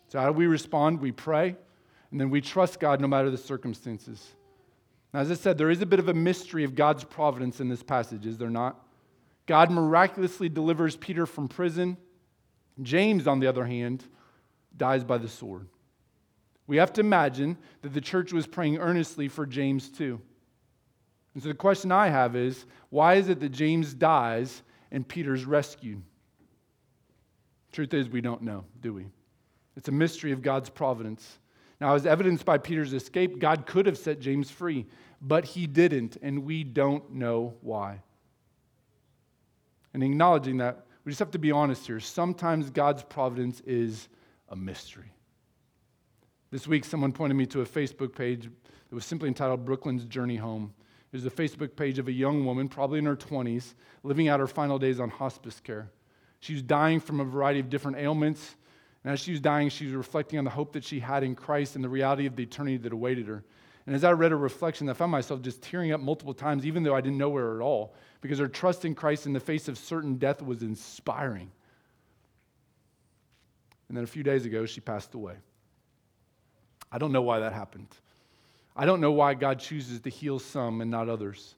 So, 0.09 0.19
how 0.19 0.27
do 0.27 0.33
we 0.33 0.47
respond? 0.47 0.99
We 0.99 1.11
pray, 1.11 1.55
and 2.11 2.19
then 2.19 2.29
we 2.29 2.41
trust 2.41 2.79
God 2.79 2.99
no 2.99 3.07
matter 3.07 3.29
the 3.29 3.37
circumstances. 3.37 4.27
Now, 5.13 5.21
as 5.21 5.31
I 5.31 5.35
said, 5.35 5.57
there 5.57 5.69
is 5.69 5.81
a 5.81 5.85
bit 5.85 5.99
of 5.99 6.09
a 6.09 6.13
mystery 6.13 6.63
of 6.63 6.75
God's 6.75 7.03
providence 7.03 7.59
in 7.59 7.69
this 7.69 7.81
passage, 7.81 8.25
is 8.25 8.37
there 8.37 8.49
not? 8.49 8.83
God 9.49 9.71
miraculously 9.71 10.47
delivers 10.47 10.95
Peter 10.95 11.25
from 11.25 11.47
prison. 11.47 11.97
James, 12.83 13.25
on 13.25 13.39
the 13.39 13.47
other 13.47 13.65
hand, 13.65 14.03
dies 14.77 15.03
by 15.03 15.17
the 15.17 15.27
sword. 15.27 15.65
We 16.67 16.77
have 16.77 16.93
to 16.93 17.01
imagine 17.01 17.57
that 17.81 17.95
the 17.95 17.99
church 17.99 18.31
was 18.31 18.45
praying 18.45 18.77
earnestly 18.77 19.27
for 19.27 19.47
James 19.47 19.89
too. 19.89 20.21
And 21.33 21.41
so 21.41 21.49
the 21.49 21.55
question 21.55 21.91
I 21.91 22.09
have 22.09 22.35
is 22.35 22.67
why 22.91 23.15
is 23.15 23.27
it 23.27 23.39
that 23.39 23.49
James 23.49 23.91
dies 23.91 24.61
and 24.91 25.07
Peter's 25.07 25.45
rescued? 25.45 26.03
Truth 27.71 27.95
is, 27.95 28.07
we 28.07 28.21
don't 28.21 28.43
know, 28.43 28.65
do 28.81 28.93
we? 28.93 29.07
It's 29.75 29.89
a 29.89 29.91
mystery 29.91 30.31
of 30.31 30.43
God's 30.43 30.69
providence. 30.69 31.39
Now, 31.81 31.95
as 31.95 32.05
evidenced 32.05 32.45
by 32.45 32.59
Peter's 32.59 32.93
escape, 32.93 33.39
God 33.39 33.65
could 33.65 33.87
have 33.87 33.97
set 33.97 34.19
James 34.19 34.51
free, 34.51 34.85
but 35.19 35.43
he 35.43 35.65
didn't, 35.65 36.17
and 36.21 36.43
we 36.43 36.63
don't 36.63 37.15
know 37.15 37.55
why. 37.61 38.01
And 39.93 40.03
acknowledging 40.03 40.57
that, 40.57 40.85
we 41.03 41.11
just 41.11 41.19
have 41.19 41.31
to 41.31 41.39
be 41.39 41.51
honest 41.51 41.87
here. 41.87 41.99
Sometimes 41.99 42.69
God's 42.69 43.03
providence 43.03 43.61
is 43.61 44.09
a 44.49 44.55
mystery. 44.55 45.11
This 46.51 46.67
week, 46.67 46.85
someone 46.85 47.11
pointed 47.11 47.35
me 47.35 47.45
to 47.47 47.61
a 47.61 47.65
Facebook 47.65 48.15
page 48.15 48.43
that 48.43 48.95
was 48.95 49.05
simply 49.05 49.27
entitled 49.27 49.65
Brooklyn's 49.65 50.05
Journey 50.05 50.37
Home. 50.37 50.73
It 51.11 51.15
was 51.15 51.25
a 51.25 51.31
Facebook 51.31 51.75
page 51.75 51.99
of 51.99 52.07
a 52.07 52.11
young 52.11 52.45
woman, 52.45 52.67
probably 52.67 52.99
in 52.99 53.05
her 53.05 53.15
20s, 53.15 53.73
living 54.03 54.27
out 54.27 54.39
her 54.39 54.47
final 54.47 54.77
days 54.77 54.99
on 54.99 55.09
hospice 55.09 55.59
care. 55.59 55.89
She 56.39 56.53
was 56.53 56.61
dying 56.61 56.99
from 56.99 57.19
a 57.19 57.25
variety 57.25 57.59
of 57.59 57.69
different 57.69 57.97
ailments. 57.97 58.55
And 59.03 59.13
as 59.13 59.19
she 59.19 59.31
was 59.31 59.39
dying, 59.39 59.69
she 59.69 59.85
was 59.85 59.93
reflecting 59.93 60.39
on 60.39 60.45
the 60.45 60.51
hope 60.51 60.73
that 60.73 60.83
she 60.83 60.99
had 60.99 61.23
in 61.23 61.35
Christ 61.35 61.75
and 61.75 61.83
the 61.83 61.89
reality 61.89 62.25
of 62.25 62.35
the 62.35 62.43
eternity 62.43 62.77
that 62.77 62.93
awaited 62.93 63.27
her. 63.27 63.43
And 63.89 63.95
as 63.95 64.03
I 64.03 64.11
read 64.11 64.29
her 64.29 64.37
reflection, 64.37 64.87
I 64.87 64.93
found 64.93 65.11
myself 65.11 65.41
just 65.41 65.63
tearing 65.63 65.91
up 65.93 65.99
multiple 65.99 66.35
times, 66.35 66.63
even 66.63 66.83
though 66.83 66.93
I 66.93 67.01
didn't 67.01 67.17
know 67.17 67.33
her 67.33 67.59
at 67.59 67.63
all, 67.63 67.95
because 68.21 68.37
her 68.37 68.47
trust 68.47 68.85
in 68.85 68.93
Christ 68.93 69.25
in 69.25 69.33
the 69.33 69.39
face 69.39 69.67
of 69.67 69.79
certain 69.79 70.17
death 70.17 70.43
was 70.43 70.61
inspiring. 70.61 71.49
And 73.87 73.97
then 73.97 74.03
a 74.03 74.07
few 74.07 74.21
days 74.21 74.45
ago, 74.45 74.67
she 74.67 74.79
passed 74.79 75.15
away. 75.15 75.33
I 76.91 76.99
don't 76.99 77.11
know 77.11 77.23
why 77.23 77.39
that 77.39 77.51
happened. 77.51 77.87
I 78.75 78.85
don't 78.85 79.01
know 79.01 79.11
why 79.11 79.33
God 79.33 79.57
chooses 79.57 80.01
to 80.01 80.11
heal 80.11 80.37
some 80.37 80.81
and 80.81 80.91
not 80.91 81.09
others. 81.09 81.55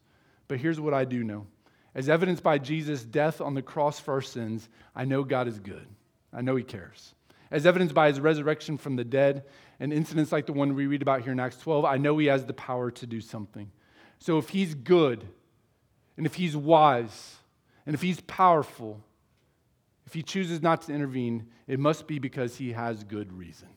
But 0.48 0.60
here's 0.60 0.80
what 0.80 0.94
I 0.94 1.04
do 1.04 1.26
know. 1.26 1.48
As 1.94 2.08
evidenced 2.08 2.44
by 2.44 2.60
Jesus' 2.60 3.04
death 3.04 3.42
on 3.42 3.56
the 3.56 3.62
cross 3.62 4.00
for 4.00 4.14
our 4.14 4.22
sins, 4.22 4.70
I 4.96 5.04
know 5.04 5.26
God 5.26 5.50
is 5.50 5.60
good. 5.60 5.86
I 6.32 6.40
know 6.44 6.56
He 6.56 6.64
cares. 6.64 7.14
As 7.52 7.66
evidenced 7.66 7.94
by 7.94 8.08
His 8.08 8.20
resurrection 8.20 8.78
from 8.78 8.96
the 8.96 9.04
dead, 9.04 9.44
and 9.80 9.92
incidents 9.92 10.32
like 10.32 10.46
the 10.46 10.54
one 10.54 10.74
we 10.74 10.88
read 10.88 11.02
about 11.02 11.22
here 11.22 11.34
in 11.34 11.40
Acts 11.40 11.58
12, 11.58 11.86
I 11.86 11.98
know 11.98 12.18
he 12.18 12.28
has 12.28 12.46
the 12.46 12.54
power 12.54 12.92
to 12.92 13.06
do 13.06 13.20
something. 13.20 13.72
So 14.20 14.38
if 14.38 14.50
he's 14.50 14.74
good, 14.74 15.28
and 16.16 16.26
if 16.26 16.36
he's 16.36 16.56
wise, 16.56 17.36
and 17.86 17.96
if 17.96 18.02
he's 18.02 18.22
powerful, 18.22 19.04
if 20.06 20.14
he 20.14 20.22
chooses 20.22 20.62
not 20.62 20.84
to 20.84 20.94
intervene, 20.94 21.48
it 21.68 21.80
must 21.80 22.06
be 22.06 22.20
because 22.20 22.56
he 22.56 22.74
has 22.74 23.04
good 23.04 23.34
reason. 23.34 23.70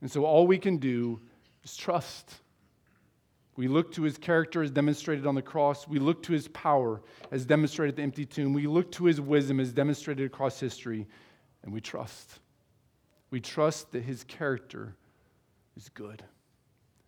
And 0.00 0.10
so 0.10 0.24
all 0.24 0.46
we 0.46 0.58
can 0.58 0.76
do 0.76 1.20
is 1.62 1.76
trust. 1.76 2.34
We 3.56 3.68
look 3.68 3.92
to 3.92 4.02
his 4.02 4.18
character 4.18 4.62
as 4.62 4.70
demonstrated 4.70 5.26
on 5.26 5.34
the 5.34 5.42
cross. 5.42 5.88
We 5.88 5.98
look 5.98 6.22
to 6.24 6.32
his 6.32 6.48
power 6.48 7.00
as 7.30 7.46
demonstrated 7.46 7.94
at 7.94 7.96
the 7.96 8.02
empty 8.02 8.26
tomb. 8.26 8.52
We 8.52 8.66
look 8.66 8.92
to 8.92 9.04
his 9.04 9.20
wisdom 9.20 9.60
as 9.60 9.72
demonstrated 9.72 10.26
across 10.26 10.60
history, 10.60 11.06
and 11.62 11.72
we 11.72 11.80
trust. 11.80 12.40
We 13.34 13.40
trust 13.40 13.90
that 13.90 14.04
his 14.04 14.22
character 14.22 14.94
is 15.76 15.88
good. 15.88 16.22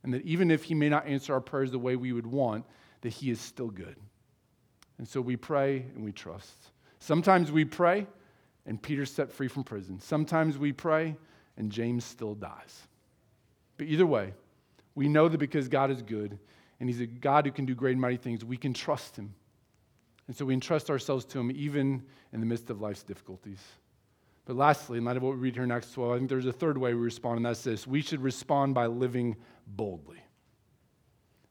And 0.03 0.13
that 0.13 0.23
even 0.23 0.51
if 0.51 0.65
He 0.65 0.75
may 0.75 0.89
not 0.89 1.07
answer 1.07 1.33
our 1.33 1.41
prayers 1.41 1.71
the 1.71 1.79
way 1.79 1.95
we 1.95 2.13
would 2.13 2.27
want, 2.27 2.65
that 3.03 3.11
He 3.11 3.31
is 3.31 3.41
still 3.41 3.69
good. 3.69 3.95
And 4.99 5.07
so 5.07 5.21
we 5.21 5.37
pray 5.37 5.87
and 5.95 6.05
we 6.05 6.11
trust. 6.11 6.73
Sometimes 6.99 7.53
we 7.53 7.65
pray 7.65 8.09
and 8.67 8.83
Peter's 8.83 9.13
set 9.13 9.31
free 9.31 9.47
from 9.47 9.63
prison. 9.63 10.01
Sometimes 10.01 10.59
we 10.59 10.73
pray 10.73 11.17
and 11.57 11.71
James 11.71 12.05
still 12.05 12.35
dies. 12.35 12.89
But 13.77 13.87
either 13.87 14.05
way, 14.05 14.35
we 14.97 15.09
know 15.09 15.29
that 15.29 15.39
because 15.39 15.69
God 15.69 15.93
is 15.93 16.03
good 16.03 16.41
and 16.81 16.89
He's 16.89 17.01
a 17.01 17.07
God 17.07 17.47
who 17.47 17.53
can 17.53 17.67
do 17.67 17.77
great 17.77 17.93
and 17.93 18.01
mighty 18.01 18.17
things, 18.17 18.45
we 18.45 18.57
can 18.57 18.75
trust 18.75 19.15
Him. 19.15 19.33
And 20.27 20.35
so 20.35 20.45
we 20.45 20.55
entrust 20.55 20.91
ourselves 20.91 21.25
to 21.27 21.39
Him 21.39 21.53
even 21.55 22.03
in 22.33 22.41
the 22.41 22.47
midst 22.47 22.69
of 22.69 22.81
life's 22.81 23.05
difficulties. 23.05 23.61
But 24.47 24.57
lastly, 24.57 24.99
in 24.99 25.05
light 25.05 25.17
of 25.17 25.25
what 25.25 25.35
we 25.35 25.41
read 25.41 25.57
here 25.57 25.71
Acts 25.71 25.93
12, 25.93 26.13
I 26.13 26.17
think 26.19 26.31
there's 26.31 26.47
a 26.47 26.53
third 26.53 26.79
way 26.79 26.95
we 26.95 27.01
respond, 27.01 27.39
and 27.39 27.47
that's 27.47 27.63
this 27.63 27.87
we 27.87 28.01
should 28.01 28.21
respond 28.21 28.75
by 28.75 28.87
living 28.87 29.37
boldly. 29.67 30.23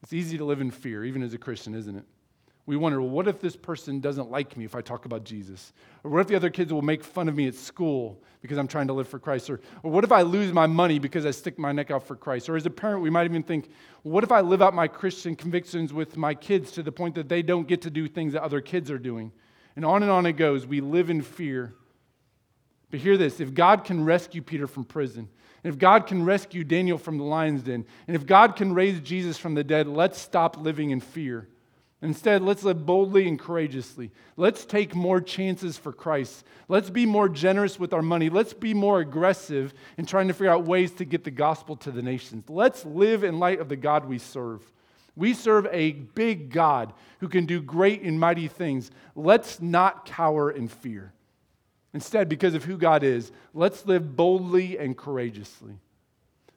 It's 0.01 0.13
easy 0.13 0.37
to 0.37 0.45
live 0.45 0.61
in 0.61 0.71
fear, 0.71 1.03
even 1.03 1.21
as 1.21 1.33
a 1.33 1.37
Christian, 1.37 1.75
isn't 1.75 1.95
it? 1.95 2.05
We 2.67 2.77
wonder, 2.77 2.99
well, 2.99 3.09
what 3.09 3.27
if 3.27 3.39
this 3.39 3.55
person 3.55 3.99
doesn't 3.99 4.31
like 4.31 4.57
me 4.57 4.65
if 4.65 4.75
I 4.75 4.81
talk 4.81 5.05
about 5.05 5.23
Jesus? 5.23 5.71
Or 6.03 6.09
what 6.09 6.21
if 6.21 6.27
the 6.27 6.35
other 6.35 6.49
kids 6.49 6.73
will 6.73 6.81
make 6.81 7.03
fun 7.03 7.29
of 7.29 7.35
me 7.35 7.47
at 7.47 7.53
school 7.53 8.23
because 8.41 8.57
I'm 8.57 8.67
trying 8.67 8.87
to 8.87 8.93
live 8.93 9.07
for 9.07 9.19
Christ? 9.19 9.51
Or, 9.51 9.61
or 9.83 9.91
what 9.91 10.03
if 10.03 10.11
I 10.11 10.23
lose 10.23 10.51
my 10.51 10.65
money 10.65 10.97
because 10.97 11.27
I 11.27 11.31
stick 11.31 11.59
my 11.59 11.71
neck 11.71 11.91
out 11.91 12.07
for 12.07 12.15
Christ? 12.15 12.49
Or 12.49 12.55
as 12.55 12.65
a 12.65 12.71
parent, 12.71 13.03
we 13.03 13.11
might 13.11 13.25
even 13.25 13.43
think, 13.43 13.69
well, 14.03 14.13
what 14.13 14.23
if 14.23 14.31
I 14.31 14.41
live 14.41 14.63
out 14.63 14.73
my 14.73 14.87
Christian 14.87 15.35
convictions 15.35 15.93
with 15.93 16.17
my 16.17 16.33
kids 16.33 16.71
to 16.71 16.81
the 16.81 16.91
point 16.91 17.13
that 17.15 17.29
they 17.29 17.43
don't 17.43 17.67
get 17.67 17.83
to 17.83 17.91
do 17.91 18.07
things 18.07 18.33
that 18.33 18.41
other 18.41 18.61
kids 18.61 18.89
are 18.89 18.97
doing? 18.97 19.31
And 19.75 19.85
on 19.85 20.01
and 20.01 20.11
on 20.11 20.25
it 20.25 20.33
goes. 20.33 20.65
We 20.65 20.81
live 20.81 21.11
in 21.11 21.21
fear. 21.21 21.75
But 22.95 23.01
hear 23.01 23.17
this 23.17 23.41
if 23.41 23.53
God 23.53 23.83
can 23.83 24.05
rescue 24.05 24.41
Peter 24.41 24.67
from 24.67 24.85
prison, 24.85 25.27
and 25.65 25.73
if 25.73 25.77
God 25.77 26.07
can 26.07 26.23
rescue 26.23 26.63
Daniel 26.63 26.97
from 26.97 27.17
the 27.17 27.25
lion's 27.25 27.63
den, 27.63 27.85
and 28.07 28.15
if 28.15 28.25
God 28.25 28.55
can 28.55 28.73
raise 28.73 29.01
Jesus 29.01 29.37
from 29.37 29.53
the 29.53 29.65
dead, 29.65 29.85
let's 29.85 30.17
stop 30.17 30.55
living 30.55 30.91
in 30.91 31.01
fear. 31.01 31.49
Instead, 32.01 32.41
let's 32.41 32.63
live 32.63 32.85
boldly 32.85 33.27
and 33.27 33.37
courageously. 33.37 34.11
Let's 34.37 34.63
take 34.63 34.95
more 34.95 35.19
chances 35.19 35.77
for 35.77 35.91
Christ. 35.91 36.45
Let's 36.69 36.89
be 36.89 37.05
more 37.05 37.27
generous 37.27 37.77
with 37.77 37.91
our 37.91 38.01
money. 38.01 38.29
Let's 38.29 38.53
be 38.53 38.73
more 38.73 39.01
aggressive 39.01 39.73
in 39.97 40.05
trying 40.05 40.29
to 40.29 40.33
figure 40.33 40.53
out 40.53 40.63
ways 40.63 40.93
to 40.93 41.03
get 41.03 41.25
the 41.25 41.31
gospel 41.31 41.75
to 41.75 41.91
the 41.91 42.01
nations. 42.01 42.45
Let's 42.47 42.85
live 42.85 43.25
in 43.25 43.39
light 43.39 43.59
of 43.59 43.67
the 43.67 43.75
God 43.75 44.05
we 44.05 44.19
serve. 44.19 44.61
We 45.17 45.33
serve 45.33 45.67
a 45.69 45.91
big 45.91 46.49
God 46.49 46.93
who 47.19 47.27
can 47.27 47.45
do 47.45 47.61
great 47.61 48.03
and 48.03 48.17
mighty 48.17 48.47
things. 48.47 48.89
Let's 49.15 49.59
not 49.59 50.05
cower 50.05 50.49
in 50.49 50.69
fear. 50.69 51.11
Instead, 51.95 52.27
because 52.27 52.55
of 52.55 52.65
who 52.65 52.77
God 52.77 53.03
is, 53.03 53.31
let's 53.53 53.85
live 53.85 54.17
boldly 54.17 54.77
and 54.77 54.97
courageously. 54.97 55.79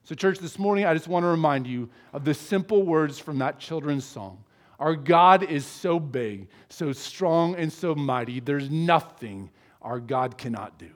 So, 0.03 0.17
church, 0.17 0.41
this 0.41 0.59
morning 0.59 0.85
I 0.85 0.95
just 0.95 1.07
want 1.07 1.23
to 1.23 1.29
remind 1.29 1.65
you 1.69 1.91
of 2.13 2.25
the 2.25 2.35
simple 2.35 2.83
words 2.83 3.21
from 3.21 3.39
that 3.39 3.61
children's 3.61 4.05
song. 4.05 4.43
Our 4.81 4.97
God 4.97 5.45
is 5.45 5.65
so 5.65 6.01
big, 6.01 6.49
so 6.71 6.91
strong, 6.91 7.55
and 7.55 7.73
so 7.73 7.95
mighty, 7.95 8.41
there's 8.41 8.69
nothing 8.69 9.49
our 9.81 10.01
God 10.01 10.37
cannot 10.37 10.77
do. 10.77 10.91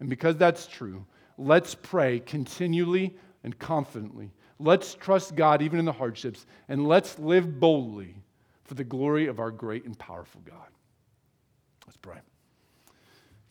And 0.00 0.10
because 0.10 0.36
that's 0.36 0.66
true, 0.66 1.06
let's 1.38 1.76
pray 1.76 2.18
continually 2.18 3.14
and 3.44 3.56
confidently. 3.60 4.32
Let's 4.58 4.94
trust 4.94 5.36
God 5.36 5.62
even 5.62 5.78
in 5.78 5.84
the 5.84 5.92
hardships, 5.92 6.46
and 6.68 6.88
let's 6.88 7.16
live 7.20 7.60
boldly 7.60 8.16
for 8.64 8.74
the 8.74 8.82
glory 8.82 9.28
of 9.28 9.38
our 9.38 9.52
great 9.52 9.84
and 9.84 9.96
powerful 9.96 10.40
God. 10.44 10.66
Let's 11.86 11.96
pray. 11.96 12.18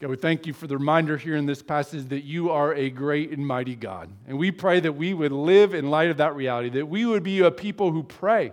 God, 0.01 0.09
we 0.09 0.15
thank 0.15 0.47
you 0.47 0.53
for 0.53 0.65
the 0.65 0.79
reminder 0.79 1.15
here 1.15 1.35
in 1.35 1.45
this 1.45 1.61
passage 1.61 2.09
that 2.09 2.23
you 2.23 2.49
are 2.49 2.73
a 2.73 2.89
great 2.89 3.29
and 3.29 3.45
mighty 3.45 3.75
God. 3.75 4.09
And 4.27 4.39
we 4.39 4.49
pray 4.49 4.79
that 4.79 4.93
we 4.93 5.13
would 5.13 5.31
live 5.31 5.75
in 5.75 5.91
light 5.91 6.09
of 6.09 6.17
that 6.17 6.35
reality, 6.35 6.69
that 6.69 6.87
we 6.87 7.05
would 7.05 7.21
be 7.21 7.39
a 7.41 7.51
people 7.51 7.91
who 7.91 8.01
pray 8.01 8.51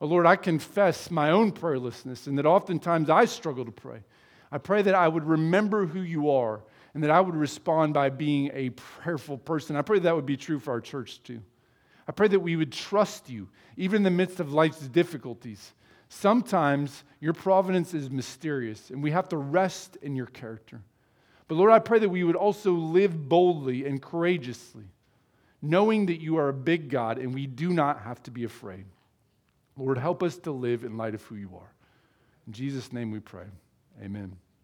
Oh, 0.00 0.06
Lord, 0.06 0.26
I 0.26 0.36
confess 0.36 1.10
my 1.10 1.30
own 1.30 1.50
prayerlessness 1.50 2.26
and 2.26 2.38
that 2.38 2.46
oftentimes 2.46 3.10
I 3.10 3.24
struggle 3.24 3.64
to 3.64 3.72
pray. 3.72 4.00
I 4.52 4.58
pray 4.58 4.82
that 4.82 4.94
I 4.94 5.08
would 5.08 5.24
remember 5.24 5.86
who 5.86 6.00
you 6.00 6.30
are 6.30 6.62
and 6.94 7.02
that 7.02 7.10
I 7.10 7.20
would 7.20 7.34
respond 7.34 7.94
by 7.94 8.08
being 8.08 8.50
a 8.54 8.70
prayerful 8.70 9.38
person. 9.38 9.76
I 9.76 9.82
pray 9.82 9.98
that 9.98 10.14
would 10.14 10.26
be 10.26 10.36
true 10.36 10.60
for 10.60 10.70
our 10.70 10.80
church 10.80 11.22
too. 11.22 11.42
I 12.06 12.12
pray 12.12 12.28
that 12.28 12.40
we 12.40 12.56
would 12.56 12.72
trust 12.72 13.28
you, 13.28 13.48
even 13.76 13.98
in 13.98 14.02
the 14.04 14.10
midst 14.10 14.40
of 14.40 14.52
life's 14.52 14.80
difficulties. 14.80 15.74
Sometimes 16.08 17.04
your 17.20 17.32
providence 17.32 17.92
is 17.94 18.10
mysterious, 18.10 18.90
and 18.90 19.02
we 19.02 19.10
have 19.10 19.28
to 19.28 19.36
rest 19.36 19.96
in 20.00 20.16
your 20.16 20.26
character. 20.26 20.80
But 21.48 21.56
Lord, 21.56 21.72
I 21.72 21.78
pray 21.78 21.98
that 21.98 22.08
we 22.08 22.24
would 22.24 22.36
also 22.36 22.72
live 22.72 23.28
boldly 23.28 23.86
and 23.86 24.00
courageously, 24.00 24.84
knowing 25.60 26.06
that 26.06 26.20
you 26.20 26.36
are 26.36 26.48
a 26.48 26.54
big 26.54 26.90
God 26.90 27.18
and 27.18 27.34
we 27.34 27.46
do 27.46 27.70
not 27.70 28.02
have 28.02 28.22
to 28.24 28.30
be 28.30 28.44
afraid. 28.44 28.84
Lord, 29.76 29.98
help 29.98 30.22
us 30.22 30.36
to 30.38 30.52
live 30.52 30.84
in 30.84 30.96
light 30.96 31.14
of 31.14 31.22
who 31.22 31.36
you 31.36 31.50
are. 31.54 31.72
In 32.46 32.52
Jesus' 32.52 32.92
name 32.92 33.10
we 33.10 33.20
pray. 33.20 33.46
Amen. 34.02 34.36